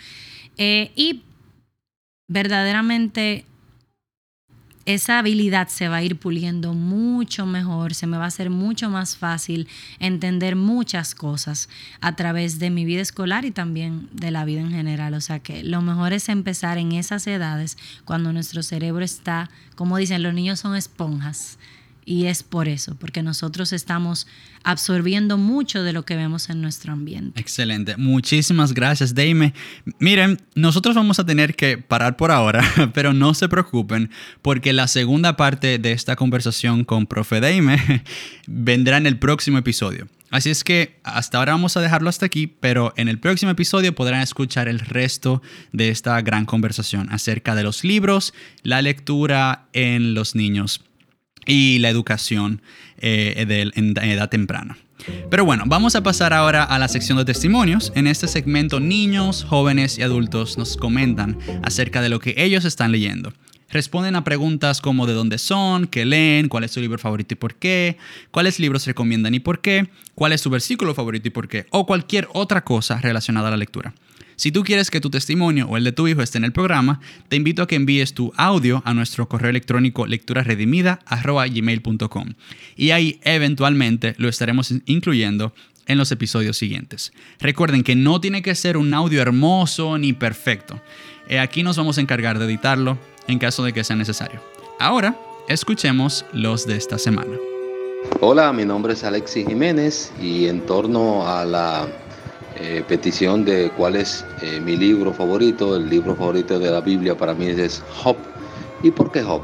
Eh, 0.57 0.91
y 0.95 1.21
verdaderamente 2.27 3.45
esa 4.87 5.19
habilidad 5.19 5.67
se 5.67 5.89
va 5.89 5.97
a 5.97 6.03
ir 6.03 6.17
puliendo 6.17 6.73
mucho 6.73 7.45
mejor, 7.45 7.93
se 7.93 8.07
me 8.07 8.17
va 8.17 8.23
a 8.23 8.27
hacer 8.27 8.49
mucho 8.49 8.89
más 8.89 9.17
fácil 9.17 9.67
entender 9.99 10.55
muchas 10.55 11.13
cosas 11.13 11.67
a 11.99 12.15
través 12.15 12.57
de 12.57 12.69
mi 12.69 12.85
vida 12.85 13.01
escolar 13.01 13.43
y 13.43 13.51
también 13.51 14.07
de 14.13 14.31
la 14.31 14.45
vida 14.45 14.61
en 14.61 14.71
general. 14.71 15.13
O 15.13 15.19
sea 15.19 15.39
que 15.39 15.61
lo 15.61 15.81
mejor 15.81 16.13
es 16.13 16.29
empezar 16.29 16.77
en 16.77 16.93
esas 16.93 17.27
edades 17.27 17.77
cuando 18.05 18.31
nuestro 18.31 18.63
cerebro 18.63 19.03
está, 19.03 19.49
como 19.75 19.97
dicen, 19.97 20.23
los 20.23 20.33
niños 20.33 20.61
son 20.61 20.73
esponjas. 20.73 21.59
Y 22.09 22.27
es 22.27 22.41
por 22.41 22.69
eso, 22.69 22.95
porque 22.95 23.21
nosotros 23.21 23.73
estamos 23.73 24.27
absorbiendo 24.63 25.37
mucho 25.37 25.83
de 25.83 25.91
lo 25.91 26.05
que 26.05 26.15
vemos 26.15 26.49
en 26.49 26.61
nuestro 26.61 26.93
ambiente. 26.93 27.37
Excelente. 27.37 27.97
Muchísimas 27.97 28.73
gracias, 28.73 29.13
Deime. 29.13 29.53
Miren, 29.99 30.41
nosotros 30.55 30.95
vamos 30.95 31.19
a 31.19 31.25
tener 31.25 31.53
que 31.53 31.77
parar 31.77 32.15
por 32.15 32.31
ahora, 32.31 32.63
pero 32.93 33.11
no 33.11 33.33
se 33.33 33.49
preocupen, 33.49 34.09
porque 34.41 34.71
la 34.71 34.87
segunda 34.87 35.35
parte 35.35 35.79
de 35.79 35.91
esta 35.91 36.15
conversación 36.15 36.85
con 36.85 37.07
Profe 37.07 37.41
Deime 37.41 37.77
vendrá 38.47 38.95
en 38.95 39.05
el 39.05 39.19
próximo 39.19 39.57
episodio. 39.57 40.07
Así 40.29 40.49
es 40.49 40.63
que 40.63 41.01
hasta 41.03 41.39
ahora 41.39 41.51
vamos 41.51 41.75
a 41.75 41.81
dejarlo 41.81 42.07
hasta 42.07 42.25
aquí, 42.25 42.47
pero 42.47 42.93
en 42.95 43.09
el 43.09 43.19
próximo 43.19 43.51
episodio 43.51 43.93
podrán 43.93 44.21
escuchar 44.21 44.69
el 44.69 44.79
resto 44.79 45.41
de 45.73 45.89
esta 45.89 46.21
gran 46.21 46.45
conversación 46.45 47.09
acerca 47.11 47.53
de 47.53 47.63
los 47.63 47.83
libros, 47.83 48.33
la 48.63 48.81
lectura 48.81 49.67
en 49.73 50.13
los 50.13 50.35
niños 50.35 50.87
y 51.47 51.79
la 51.79 51.89
educación 51.89 52.61
eh, 52.99 53.71
en 53.75 53.97
edad 53.97 54.29
temprana. 54.29 54.77
Pero 55.29 55.45
bueno, 55.45 55.63
vamos 55.67 55.95
a 55.95 56.03
pasar 56.03 56.33
ahora 56.33 56.63
a 56.63 56.79
la 56.79 56.87
sección 56.87 57.17
de 57.17 57.25
testimonios. 57.25 57.91
En 57.95 58.07
este 58.07 58.27
segmento, 58.27 58.79
niños, 58.79 59.43
jóvenes 59.43 59.97
y 59.97 60.01
adultos 60.01 60.57
nos 60.57 60.77
comentan 60.77 61.37
acerca 61.63 62.01
de 62.01 62.09
lo 62.09 62.19
que 62.19 62.35
ellos 62.37 62.65
están 62.65 62.91
leyendo. 62.91 63.33
Responden 63.69 64.15
a 64.15 64.23
preguntas 64.23 64.79
como 64.79 65.05
de 65.07 65.13
dónde 65.13 65.37
son, 65.37 65.87
qué 65.87 66.05
leen, 66.05 66.47
cuál 66.47 66.63
es 66.63 66.71
su 66.71 66.79
libro 66.79 66.97
favorito 66.97 67.33
y 67.33 67.37
por 67.37 67.55
qué, 67.55 67.97
cuáles 68.31 68.59
libros 68.59 68.85
recomiendan 68.85 69.33
y 69.33 69.39
por 69.41 69.59
qué, 69.59 69.89
cuál 70.15 70.31
es 70.31 70.39
su 70.39 70.49
versículo 70.49 70.95
favorito 70.95 71.27
y 71.27 71.31
por 71.31 71.49
qué, 71.49 71.65
o 71.71 71.85
cualquier 71.85 72.29
otra 72.33 72.63
cosa 72.63 72.99
relacionada 73.01 73.49
a 73.49 73.51
la 73.51 73.57
lectura. 73.57 73.93
Si 74.37 74.51
tú 74.51 74.63
quieres 74.63 74.89
que 74.91 75.01
tu 75.01 75.09
testimonio 75.09 75.67
o 75.67 75.77
el 75.77 75.83
de 75.83 75.91
tu 75.91 76.07
hijo 76.07 76.21
esté 76.21 76.37
en 76.37 76.43
el 76.43 76.51
programa, 76.51 76.99
te 77.27 77.37
invito 77.37 77.63
a 77.63 77.67
que 77.67 77.73
envíes 77.73 78.13
tu 78.13 78.31
audio 78.37 78.83
a 78.85 78.93
nuestro 78.93 79.27
correo 79.27 79.49
electrónico 79.49 80.05
lecturasredimida.gmail.com 80.05 82.33
y 82.75 82.91
ahí 82.91 83.19
eventualmente 83.23 84.13
lo 84.19 84.29
estaremos 84.29 84.71
incluyendo 84.85 85.55
en 85.87 85.97
los 85.97 86.11
episodios 86.11 86.55
siguientes. 86.55 87.13
Recuerden 87.39 87.81
que 87.81 87.95
no 87.95 88.21
tiene 88.21 88.43
que 88.43 88.53
ser 88.53 88.77
un 88.77 88.93
audio 88.93 89.23
hermoso 89.23 89.97
ni 89.97 90.13
perfecto. 90.13 90.79
Eh, 91.27 91.39
aquí 91.39 91.63
nos 91.63 91.77
vamos 91.77 91.97
a 91.97 92.01
encargar 92.01 92.37
de 92.37 92.45
editarlo 92.45 92.99
en 93.27 93.39
caso 93.39 93.63
de 93.63 93.73
que 93.73 93.83
sea 93.83 93.95
necesario. 93.95 94.39
Ahora, 94.79 95.19
escuchemos 95.49 96.25
los 96.31 96.67
de 96.67 96.77
esta 96.77 96.99
semana. 96.99 97.35
Hola, 98.21 98.53
mi 98.53 98.65
nombre 98.65 98.93
es 98.93 99.03
Alexis 99.03 99.47
Jiménez 99.47 100.11
y 100.21 100.45
en 100.45 100.61
torno 100.61 101.27
a 101.27 101.43
la 101.43 101.87
eh, 102.59 102.83
petición 102.87 103.45
de 103.45 103.69
cuál 103.77 103.95
es 103.97 104.25
eh, 104.41 104.59
mi 104.59 104.75
libro 104.75 105.13
favorito, 105.13 105.75
el 105.75 105.87
libro 105.87 106.15
favorito 106.15 106.57
de 106.57 106.71
la 106.71 106.81
Biblia 106.81 107.15
para 107.15 107.35
mí 107.35 107.45
es 107.45 107.83
Job. 108.01 108.15
¿Y 108.81 108.89
por 108.89 109.11
qué 109.11 109.21
Job? 109.21 109.43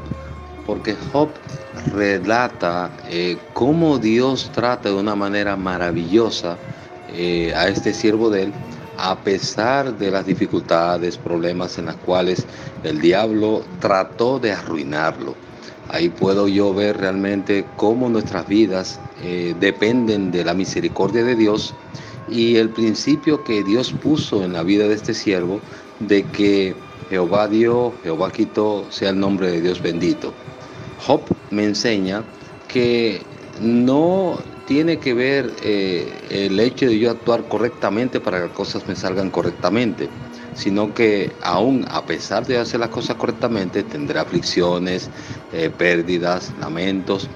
Porque 0.66 0.96
Job 1.12 1.28
relata 1.92 2.90
eh, 3.08 3.38
cómo 3.52 3.98
Dios 3.98 4.50
trata 4.52 4.88
de 4.88 4.96
una 4.96 5.14
manera 5.14 5.54
maravillosa 5.56 6.58
a 7.54 7.68
este 7.68 7.94
siervo 7.94 8.28
de 8.28 8.44
él, 8.44 8.52
a 8.98 9.14
pesar 9.14 9.96
de 9.96 10.10
las 10.10 10.26
dificultades, 10.26 11.16
problemas 11.16 11.78
en 11.78 11.86
las 11.86 11.94
cuales 11.94 12.44
el 12.82 13.00
diablo 13.00 13.62
trató 13.78 14.40
de 14.40 14.50
arruinarlo. 14.50 15.36
Ahí 15.88 16.08
puedo 16.08 16.48
yo 16.48 16.74
ver 16.74 16.96
realmente 16.96 17.64
cómo 17.76 18.08
nuestras 18.08 18.48
vidas 18.48 18.98
dependen 19.60 20.32
de 20.32 20.44
la 20.44 20.54
misericordia 20.54 21.22
de 21.22 21.36
Dios 21.36 21.72
y 22.26 22.56
el 22.56 22.72
principio 22.72 23.44
que 23.44 23.62
Dios 23.64 23.92
puso 23.92 24.44
en 24.44 24.52
la 24.52 24.62
vida 24.62 24.88
de 24.88 24.94
este 24.94 25.14
siervo 25.14 25.64
de 25.98 26.30
que 26.30 26.84
Jehová 27.08 27.48
dio, 27.48 27.98
Jehová 28.02 28.32
quitó, 28.32 28.90
sea 28.90 29.10
el 29.10 29.18
nombre 29.20 29.50
de 29.50 29.60
Dios 29.60 29.80
bendito. 29.82 30.40
Job 30.96 31.30
me 31.50 31.64
enseña 31.64 32.30
que 32.66 33.30
no 33.58 34.42
tiene 34.64 34.98
que 35.00 35.14
ver 35.14 35.54
eh, 35.58 36.26
el 36.30 36.58
hecho 36.60 36.86
de 36.86 36.98
yo 36.98 37.10
actuar 37.10 37.48
correctamente 37.48 38.20
para 38.20 38.38
que 38.38 38.44
las 38.44 38.52
cosas 38.52 38.86
me 38.88 38.96
salgan 38.96 39.30
correctamente. 39.30 40.14
sino 40.52 40.94
que 40.94 41.36
aún 41.40 41.84
a 41.88 42.06
pesar 42.06 42.46
de 42.46 42.58
hacer 42.58 42.78
las 42.80 42.88
cosas 42.90 43.16
correctamente, 43.16 43.82
tendré 43.84 44.20
aflicciones, 44.20 45.10
eh, 45.50 45.70
pérdidas, 45.70 46.54
lamentos, 46.56 47.30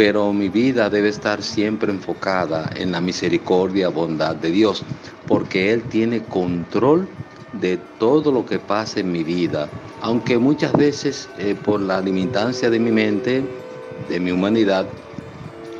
pero 0.00 0.32
mi 0.32 0.48
vida 0.48 0.88
debe 0.88 1.10
estar 1.10 1.42
siempre 1.42 1.92
enfocada 1.92 2.70
en 2.74 2.90
la 2.90 3.02
misericordia, 3.02 3.90
bondad 3.90 4.34
de 4.34 4.50
Dios, 4.50 4.82
porque 5.26 5.74
Él 5.74 5.82
tiene 5.90 6.22
control 6.26 7.06
de 7.52 7.76
todo 7.98 8.32
lo 8.32 8.46
que 8.46 8.58
pasa 8.58 9.00
en 9.00 9.12
mi 9.12 9.22
vida, 9.22 9.68
aunque 10.00 10.38
muchas 10.38 10.72
veces 10.72 11.28
eh, 11.36 11.54
por 11.54 11.82
la 11.82 12.00
limitancia 12.00 12.70
de 12.70 12.80
mi 12.80 12.90
mente, 12.90 13.44
de 14.08 14.20
mi 14.20 14.30
humanidad, 14.30 14.88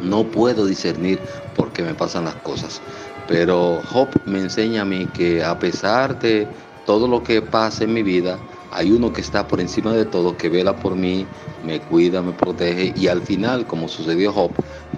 no 0.03 0.31
puedo 0.31 0.67
discernir 0.67 1.19
por 1.57 1.73
qué 1.73 1.83
me 1.83 1.95
pasan 1.95 2.27
las 2.27 2.35
cosas. 2.35 2.83
Pero 3.27 3.81
Job 3.87 4.11
me 4.27 4.41
enseña 4.41 4.83
a 4.83 4.85
mí 4.85 5.07
que 5.15 5.43
a 5.43 5.59
pesar 5.59 6.19
de 6.19 6.47
todo 6.85 7.09
lo 7.09 7.23
que 7.23 7.41
pasa 7.41 7.85
en 7.85 7.95
mi 7.95 8.03
vida, 8.03 8.39
hay 8.71 8.93
uno 8.93 9.15
que 9.15 9.23
está 9.23 9.49
por 9.49 9.63
encima 9.63 9.95
de 9.95 10.05
todo, 10.05 10.37
que 10.37 10.51
vela 10.51 10.77
por 10.77 10.95
mí, 10.95 11.27
me 11.63 11.81
cuida, 11.81 12.23
me 12.23 12.33
protege 12.33 12.93
y 12.97 13.09
al 13.09 13.23
final, 13.23 13.67
como 13.67 13.89
sucedió 13.89 14.33
Job, 14.33 14.53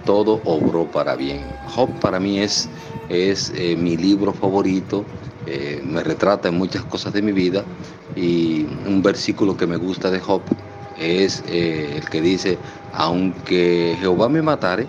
todo 0.05 0.43
obró 0.45 0.91
para 0.91 1.17
bien. 1.17 1.41
Job 1.75 1.99
para 2.01 2.21
mí 2.21 2.41
es, 2.41 2.69
es 3.09 3.53
eh, 3.55 3.77
mi 3.77 3.97
libro 3.97 4.33
favorito, 4.33 5.05
eh, 5.47 5.81
me 5.85 6.03
retrata 6.03 6.49
en 6.49 6.57
muchas 6.57 6.85
cosas 6.85 7.13
de 7.13 7.23
mi 7.23 7.33
vida 7.33 7.65
y 8.15 8.65
un 8.87 9.03
versículo 9.03 9.57
que 9.57 9.67
me 9.67 9.77
gusta 9.77 10.11
de 10.11 10.21
Job 10.21 10.43
es 10.99 11.43
eh, 11.47 11.95
el 11.97 12.09
que 12.09 12.21
dice, 12.21 12.59
aunque 12.93 13.97
Jehová 13.99 14.29
me 14.29 14.43
matare, 14.43 14.87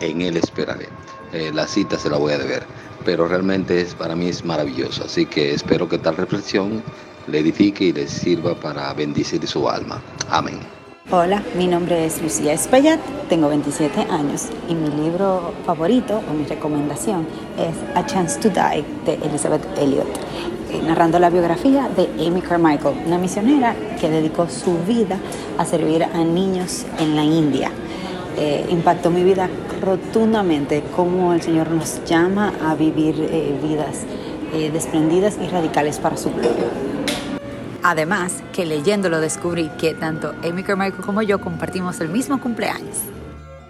en 0.00 0.22
él 0.22 0.36
esperaré. 0.36 0.88
la 1.54 1.66
cita 1.66 1.98
se 1.98 2.10
la 2.10 2.18
voy 2.18 2.32
a 2.32 2.38
deber, 2.38 2.66
pero 3.04 3.26
realmente 3.26 3.80
es, 3.80 3.94
para 3.94 4.14
mí 4.14 4.28
es 4.28 4.44
maravilloso, 4.44 5.04
así 5.04 5.26
que 5.26 5.54
espero 5.54 5.88
que 5.88 5.98
tal 5.98 6.16
reflexión 6.16 6.82
le 7.26 7.38
edifique 7.38 7.84
y 7.84 7.92
le 7.92 8.06
sirva 8.08 8.54
para 8.58 8.92
bendecir 8.94 9.46
su 9.46 9.68
alma. 9.68 10.02
Amén. 10.28 10.81
Hola, 11.10 11.42
mi 11.58 11.66
nombre 11.66 12.06
es 12.06 12.22
Lucía 12.22 12.52
Espaillat, 12.52 13.00
tengo 13.28 13.48
27 13.48 14.02
años 14.02 14.46
y 14.68 14.74
mi 14.74 14.88
libro 14.88 15.52
favorito 15.66 16.22
o 16.30 16.32
mi 16.32 16.46
recomendación 16.46 17.26
es 17.58 17.74
A 17.96 18.06
Chance 18.06 18.38
to 18.38 18.48
Die 18.48 18.84
de 19.04 19.14
Elizabeth 19.26 19.66
Elliot, 19.76 20.06
eh, 20.70 20.80
narrando 20.86 21.18
la 21.18 21.28
biografía 21.28 21.90
de 21.94 22.08
Amy 22.24 22.40
Carmichael, 22.40 22.94
una 23.04 23.18
misionera 23.18 23.74
que 24.00 24.08
dedicó 24.08 24.48
su 24.48 24.78
vida 24.86 25.18
a 25.58 25.64
servir 25.64 26.04
a 26.04 26.18
niños 26.24 26.86
en 26.98 27.16
la 27.16 27.24
India. 27.24 27.70
Eh, 28.38 28.64
impactó 28.70 29.10
mi 29.10 29.24
vida 29.24 29.50
rotundamente 29.82 30.84
cómo 30.94 31.34
el 31.34 31.42
Señor 31.42 31.70
nos 31.72 32.02
llama 32.04 32.52
a 32.64 32.74
vivir 32.74 33.16
eh, 33.18 33.58
vidas 33.60 34.06
desprendidas 34.72 35.38
y 35.42 35.48
radicales 35.48 35.98
para 35.98 36.16
su 36.16 36.30
gloria. 36.30 36.91
Además, 37.84 38.42
que 38.52 38.64
leyéndolo 38.64 39.20
descubrí 39.20 39.68
que 39.78 39.94
tanto 39.94 40.34
Amy 40.48 40.62
Carmichael 40.62 41.04
como 41.04 41.20
yo 41.22 41.40
compartimos 41.40 42.00
el 42.00 42.08
mismo 42.08 42.40
cumpleaños. 42.40 42.98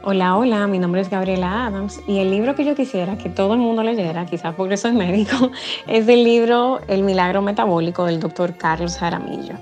Hola, 0.04 0.36
hola, 0.36 0.66
mi 0.66 0.78
nombre 0.78 1.00
es 1.00 1.08
Gabriela 1.08 1.66
Adams 1.66 2.00
y 2.06 2.18
el 2.18 2.30
libro 2.30 2.54
que 2.54 2.64
yo 2.64 2.74
quisiera 2.74 3.16
que 3.16 3.30
todo 3.30 3.54
el 3.54 3.60
mundo 3.60 3.82
leyera, 3.82 4.26
quizás 4.26 4.54
porque 4.54 4.76
soy 4.76 4.92
médico, 4.92 5.50
es 5.86 6.08
el 6.08 6.24
libro 6.24 6.80
El 6.88 7.04
milagro 7.04 7.40
metabólico 7.40 8.04
del 8.04 8.20
doctor 8.20 8.54
Carlos 8.54 8.98
Jaramillo. 8.98 9.54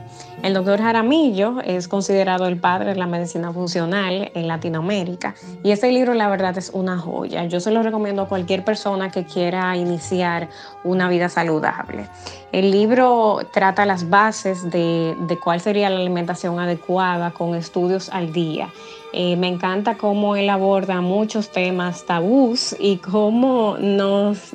El 0.42 0.54
doctor 0.54 0.80
Jaramillo 0.80 1.60
es 1.62 1.86
considerado 1.86 2.46
el 2.46 2.58
padre 2.58 2.90
de 2.90 2.96
la 2.96 3.06
medicina 3.06 3.52
funcional 3.52 4.32
en 4.34 4.48
Latinoamérica 4.48 5.34
y 5.62 5.70
este 5.70 5.92
libro 5.92 6.14
la 6.14 6.30
verdad 6.30 6.56
es 6.56 6.70
una 6.70 6.96
joya. 6.96 7.44
Yo 7.44 7.60
se 7.60 7.70
lo 7.70 7.82
recomiendo 7.82 8.22
a 8.22 8.28
cualquier 8.28 8.64
persona 8.64 9.10
que 9.10 9.26
quiera 9.26 9.76
iniciar 9.76 10.48
una 10.82 11.10
vida 11.10 11.28
saludable. 11.28 12.08
El 12.52 12.70
libro 12.70 13.40
trata 13.52 13.84
las 13.84 14.08
bases 14.08 14.70
de, 14.70 15.14
de 15.28 15.38
cuál 15.38 15.60
sería 15.60 15.90
la 15.90 15.98
alimentación 15.98 16.58
adecuada 16.58 17.32
con 17.32 17.54
estudios 17.54 18.08
al 18.08 18.32
día 18.32 18.70
eh, 19.12 19.36
me 19.36 19.48
encanta 19.48 19.96
cómo 19.96 20.36
él 20.36 20.48
aborda 20.50 21.00
muchos 21.00 21.50
temas 21.50 22.04
tabús 22.06 22.76
y 22.78 22.98
cómo 22.98 23.76
nos, 23.78 24.52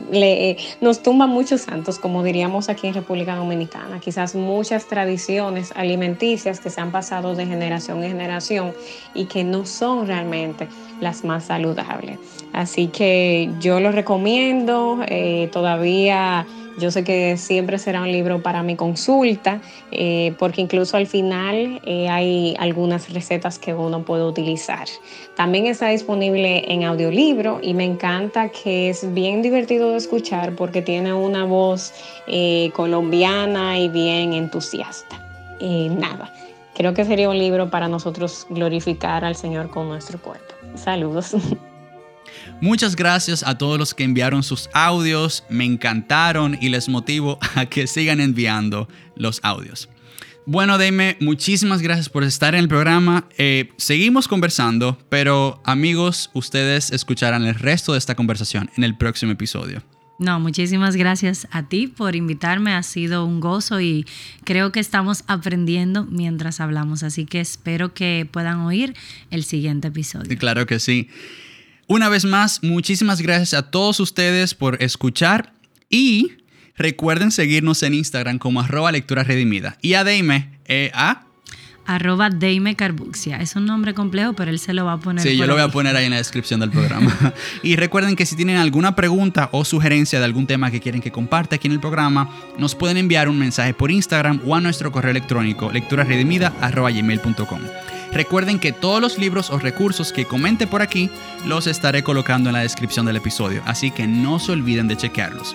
nos 0.79 1.03
tumba 1.03 1.27
muchos 1.27 1.61
santos, 1.61 1.99
como 1.99 2.23
diríamos 2.23 2.69
aquí 2.69 2.87
en 2.87 2.93
República 2.93 3.35
Dominicana. 3.35 3.99
Quizás 3.99 4.33
muchas 4.33 4.85
tradiciones 4.87 5.73
alimenticias 5.75 6.59
que 6.59 6.69
se 6.69 6.79
han 6.79 6.91
pasado 6.91 7.35
de 7.35 7.45
generación 7.45 8.03
en 8.03 8.11
generación 8.11 8.73
y 9.13 9.25
que 9.25 9.43
no 9.43 9.65
son 9.65 10.07
realmente 10.07 10.69
las 11.01 11.25
más 11.25 11.45
saludables. 11.45 12.19
Así 12.53 12.87
que 12.87 13.49
yo 13.59 13.81
lo 13.81 13.91
recomiendo. 13.91 14.99
Eh, 15.07 15.49
todavía 15.51 16.45
yo 16.78 16.91
sé 16.91 17.03
que 17.03 17.38
siempre 17.38 17.78
será 17.78 18.01
un 18.01 18.11
libro 18.11 18.41
para 18.41 18.61
mi 18.63 18.76
consulta, 18.76 19.61
eh, 19.91 20.34
porque 20.38 20.61
incluso 20.61 20.97
al 20.97 21.07
final 21.07 21.82
eh, 21.86 22.09
hay 22.09 22.55
algunas 22.59 23.11
recetas 23.13 23.57
que 23.59 23.73
uno 23.73 24.03
puede 24.03 24.23
utilizar. 24.23 24.88
También 25.36 25.67
está 25.67 25.88
disponible 25.89 26.71
en 26.71 26.84
audiolibro 26.84 27.59
y 27.61 27.73
me 27.73 27.86
encanta 27.86 28.49
que 28.49 28.89
es 28.89 29.13
bien 29.13 29.41
divertido 29.41 29.91
de 29.91 29.97
escuchar 29.97 30.55
porque 30.55 30.82
tiene 30.82 31.13
una 31.13 31.45
voz 31.45 31.93
eh, 32.28 32.71
colombiana 32.73 33.80
y 33.80 33.88
bien 33.88 34.34
entusiasta. 34.34 35.21
nada, 35.59 36.34
creo 36.76 36.93
que 36.93 37.05
sería 37.05 37.30
un 37.30 37.38
libro 37.38 37.69
para 37.69 37.88
nosotros 37.88 38.45
glorificar 38.49 39.23
al 39.23 39.36
Señor 39.36 39.69
con 39.69 39.88
nuestro 39.88 40.19
cuerpo. 40.19 40.53
Saludos. 40.76 41.36
Muchas 42.61 42.95
gracias 42.95 43.43
a 43.43 43.57
todos 43.57 43.77
los 43.77 43.93
que 43.93 44.03
enviaron 44.03 44.43
sus 44.43 44.69
audios, 44.73 45.43
me 45.49 45.65
encantaron 45.65 46.57
y 46.61 46.69
les 46.69 46.89
motivo 46.89 47.39
a 47.55 47.65
que 47.65 47.87
sigan 47.87 48.19
enviando 48.19 48.87
los 49.15 49.39
audios. 49.43 49.89
Bueno, 50.47 50.77
Dime, 50.77 51.17
muchísimas 51.21 51.81
gracias 51.81 52.07
por 52.07 52.23
estar 52.23 52.53
en 52.53 52.61
el 52.61 52.67
programa. 52.67 53.27
Eh, 53.37 53.71
seguimos 53.77 54.27
conversando, 54.27 54.97
pero 55.09 55.59
amigos, 55.65 56.29
ustedes 56.33 56.91
escucharán 56.91 57.43
el 57.45 57.55
resto 57.55 57.93
de 57.93 57.97
esta 57.97 58.13
conversación 58.13 58.69
en 58.77 58.83
el 58.83 58.95
próximo 58.95 59.31
episodio. 59.31 59.81
No, 60.17 60.39
muchísimas 60.39 60.95
gracias 60.95 61.47
a 61.51 61.67
ti 61.67 61.87
por 61.87 62.15
invitarme. 62.15 62.73
Ha 62.73 62.83
sido 62.83 63.25
un 63.25 63.41
gozo 63.41 63.81
y 63.81 64.05
creo 64.45 64.71
que 64.71 64.79
estamos 64.79 65.23
aprendiendo 65.27 66.05
mientras 66.05 66.61
hablamos. 66.61 67.03
Así 67.03 67.25
que 67.25 67.41
espero 67.41 67.93
que 67.93 68.27
puedan 68.31 68.59
oír 68.61 68.93
el 69.29 69.43
siguiente 69.43 69.89
episodio. 69.89 70.37
Claro 70.37 70.65
que 70.65 70.79
sí. 70.79 71.09
Una 71.88 72.09
vez 72.09 72.25
más, 72.25 72.63
muchísimas 72.63 73.21
gracias 73.21 73.53
a 73.53 73.69
todos 73.69 73.99
ustedes 73.99 74.55
por 74.55 74.81
escuchar 74.81 75.53
y 75.88 76.31
recuerden 76.75 77.29
seguirnos 77.29 77.83
en 77.83 77.93
Instagram 77.93 78.39
como 78.39 78.59
arroba 78.61 78.91
lectura 78.91 79.23
redimida. 79.23 79.77
Y 79.81 79.93
a 79.93 80.03
Deime, 80.03 80.57
eh, 80.65 80.89
a... 80.95 81.21
Arroba 81.86 82.31
Deime 82.31 82.75
Carbuxia. 82.75 83.38
Es 83.38 83.55
un 83.55 83.67
nombre 83.67 83.93
complejo, 83.93 84.33
pero 84.33 84.49
él 84.49 84.57
se 84.57 84.73
lo 84.73 84.86
va 84.86 84.93
a 84.93 84.99
poner. 84.99 85.21
Sí, 85.21 85.38
yo 85.38 85.45
lo 85.45 85.53
voy 85.53 85.61
a 85.61 85.67
poner 85.67 85.95
ahí 85.95 86.05
en 86.05 86.11
la 86.11 86.17
descripción 86.17 86.59
del 86.59 86.71
programa. 86.71 87.15
y 87.61 87.75
recuerden 87.75 88.15
que 88.15 88.25
si 88.25 88.36
tienen 88.36 88.57
alguna 88.57 88.95
pregunta 88.95 89.49
o 89.51 89.63
sugerencia 89.63 90.17
de 90.17 90.25
algún 90.25 90.47
tema 90.47 90.71
que 90.71 90.79
quieren 90.79 90.99
que 91.01 91.11
comparte 91.11 91.57
aquí 91.57 91.67
en 91.67 91.73
el 91.73 91.79
programa, 91.79 92.31
nos 92.57 92.73
pueden 92.73 92.97
enviar 92.97 93.29
un 93.29 93.38
mensaje 93.38 93.75
por 93.75 93.91
Instagram 93.91 94.41
o 94.47 94.55
a 94.55 94.61
nuestro 94.61 94.91
correo 94.91 95.11
electrónico 95.11 95.71
lecturasredimida.gmail.com. 95.71 97.61
Recuerden 98.16 98.59
que 98.59 98.72
todos 98.72 99.01
los 99.01 99.18
libros 99.18 99.49
o 99.49 99.59
recursos 99.59 100.13
que 100.13 100.24
comente 100.24 100.68
por 100.68 100.82
aquí 100.82 101.09
los 101.45 101.68
estaré 101.68 102.01
colocando 102.01 102.49
en 102.49 102.53
la 102.53 102.61
descripción 102.61 103.05
del 103.05 103.18
episodio, 103.18 103.61
así 103.66 103.91
que 103.91 104.07
no 104.07 104.39
se 104.39 104.53
olviden 104.53 104.88
de 104.88 104.95
chequearlos. 104.95 105.53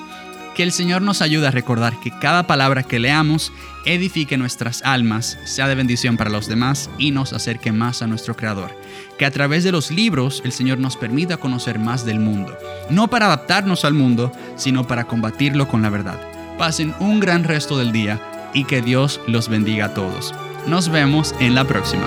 Que 0.55 0.63
el 0.63 0.71
Señor 0.71 1.01
nos 1.01 1.23
ayude 1.23 1.47
a 1.47 1.53
recordar 1.53 1.99
que 2.01 2.11
cada 2.11 2.47
palabra 2.47 2.83
que 2.83 2.99
leamos 2.99 3.51
edifique 3.87 4.37
nuestras 4.37 4.83
almas, 4.83 5.39
sea 5.47 5.69
de 5.69 5.75
bendición 5.75 6.19
para 6.19 6.29
los 6.29 6.49
demás 6.49 6.91
y 6.99 7.13
nos 7.13 7.33
acerque 7.33 7.73
más 7.73 8.03
a 8.03 8.07
nuestro 8.07 8.37
Creador. 8.37 8.77
Que 9.19 9.25
a 9.25 9.31
través 9.31 9.65
de 9.65 9.73
los 9.73 9.91
libros 9.91 10.43
el 10.45 10.53
Señor 10.53 10.77
nos 10.77 10.99
permita 10.99 11.39
conocer 11.39 11.79
más 11.79 12.05
del 12.05 12.21
mundo, 12.21 12.59
no 12.91 13.09
para 13.09 13.25
adaptarnos 13.25 13.87
al 13.87 13.95
mundo, 13.95 14.33
sino 14.57 14.87
para 14.87 15.05
combatirlo 15.05 15.67
con 15.67 15.81
la 15.81 15.89
verdad. 15.89 16.21
Pasen 16.59 16.95
un 17.01 17.21
gran 17.21 17.45
resto 17.45 17.79
del 17.79 17.91
día 17.91 18.21
y 18.53 18.65
que 18.65 18.83
Dios 18.83 19.19
los 19.27 19.49
bendiga 19.49 19.87
a 19.87 19.95
todos. 19.95 20.35
Nos 20.67 20.91
vemos 20.91 21.35
en 21.41 21.55
la 21.55 21.65
próxima. 21.65 22.07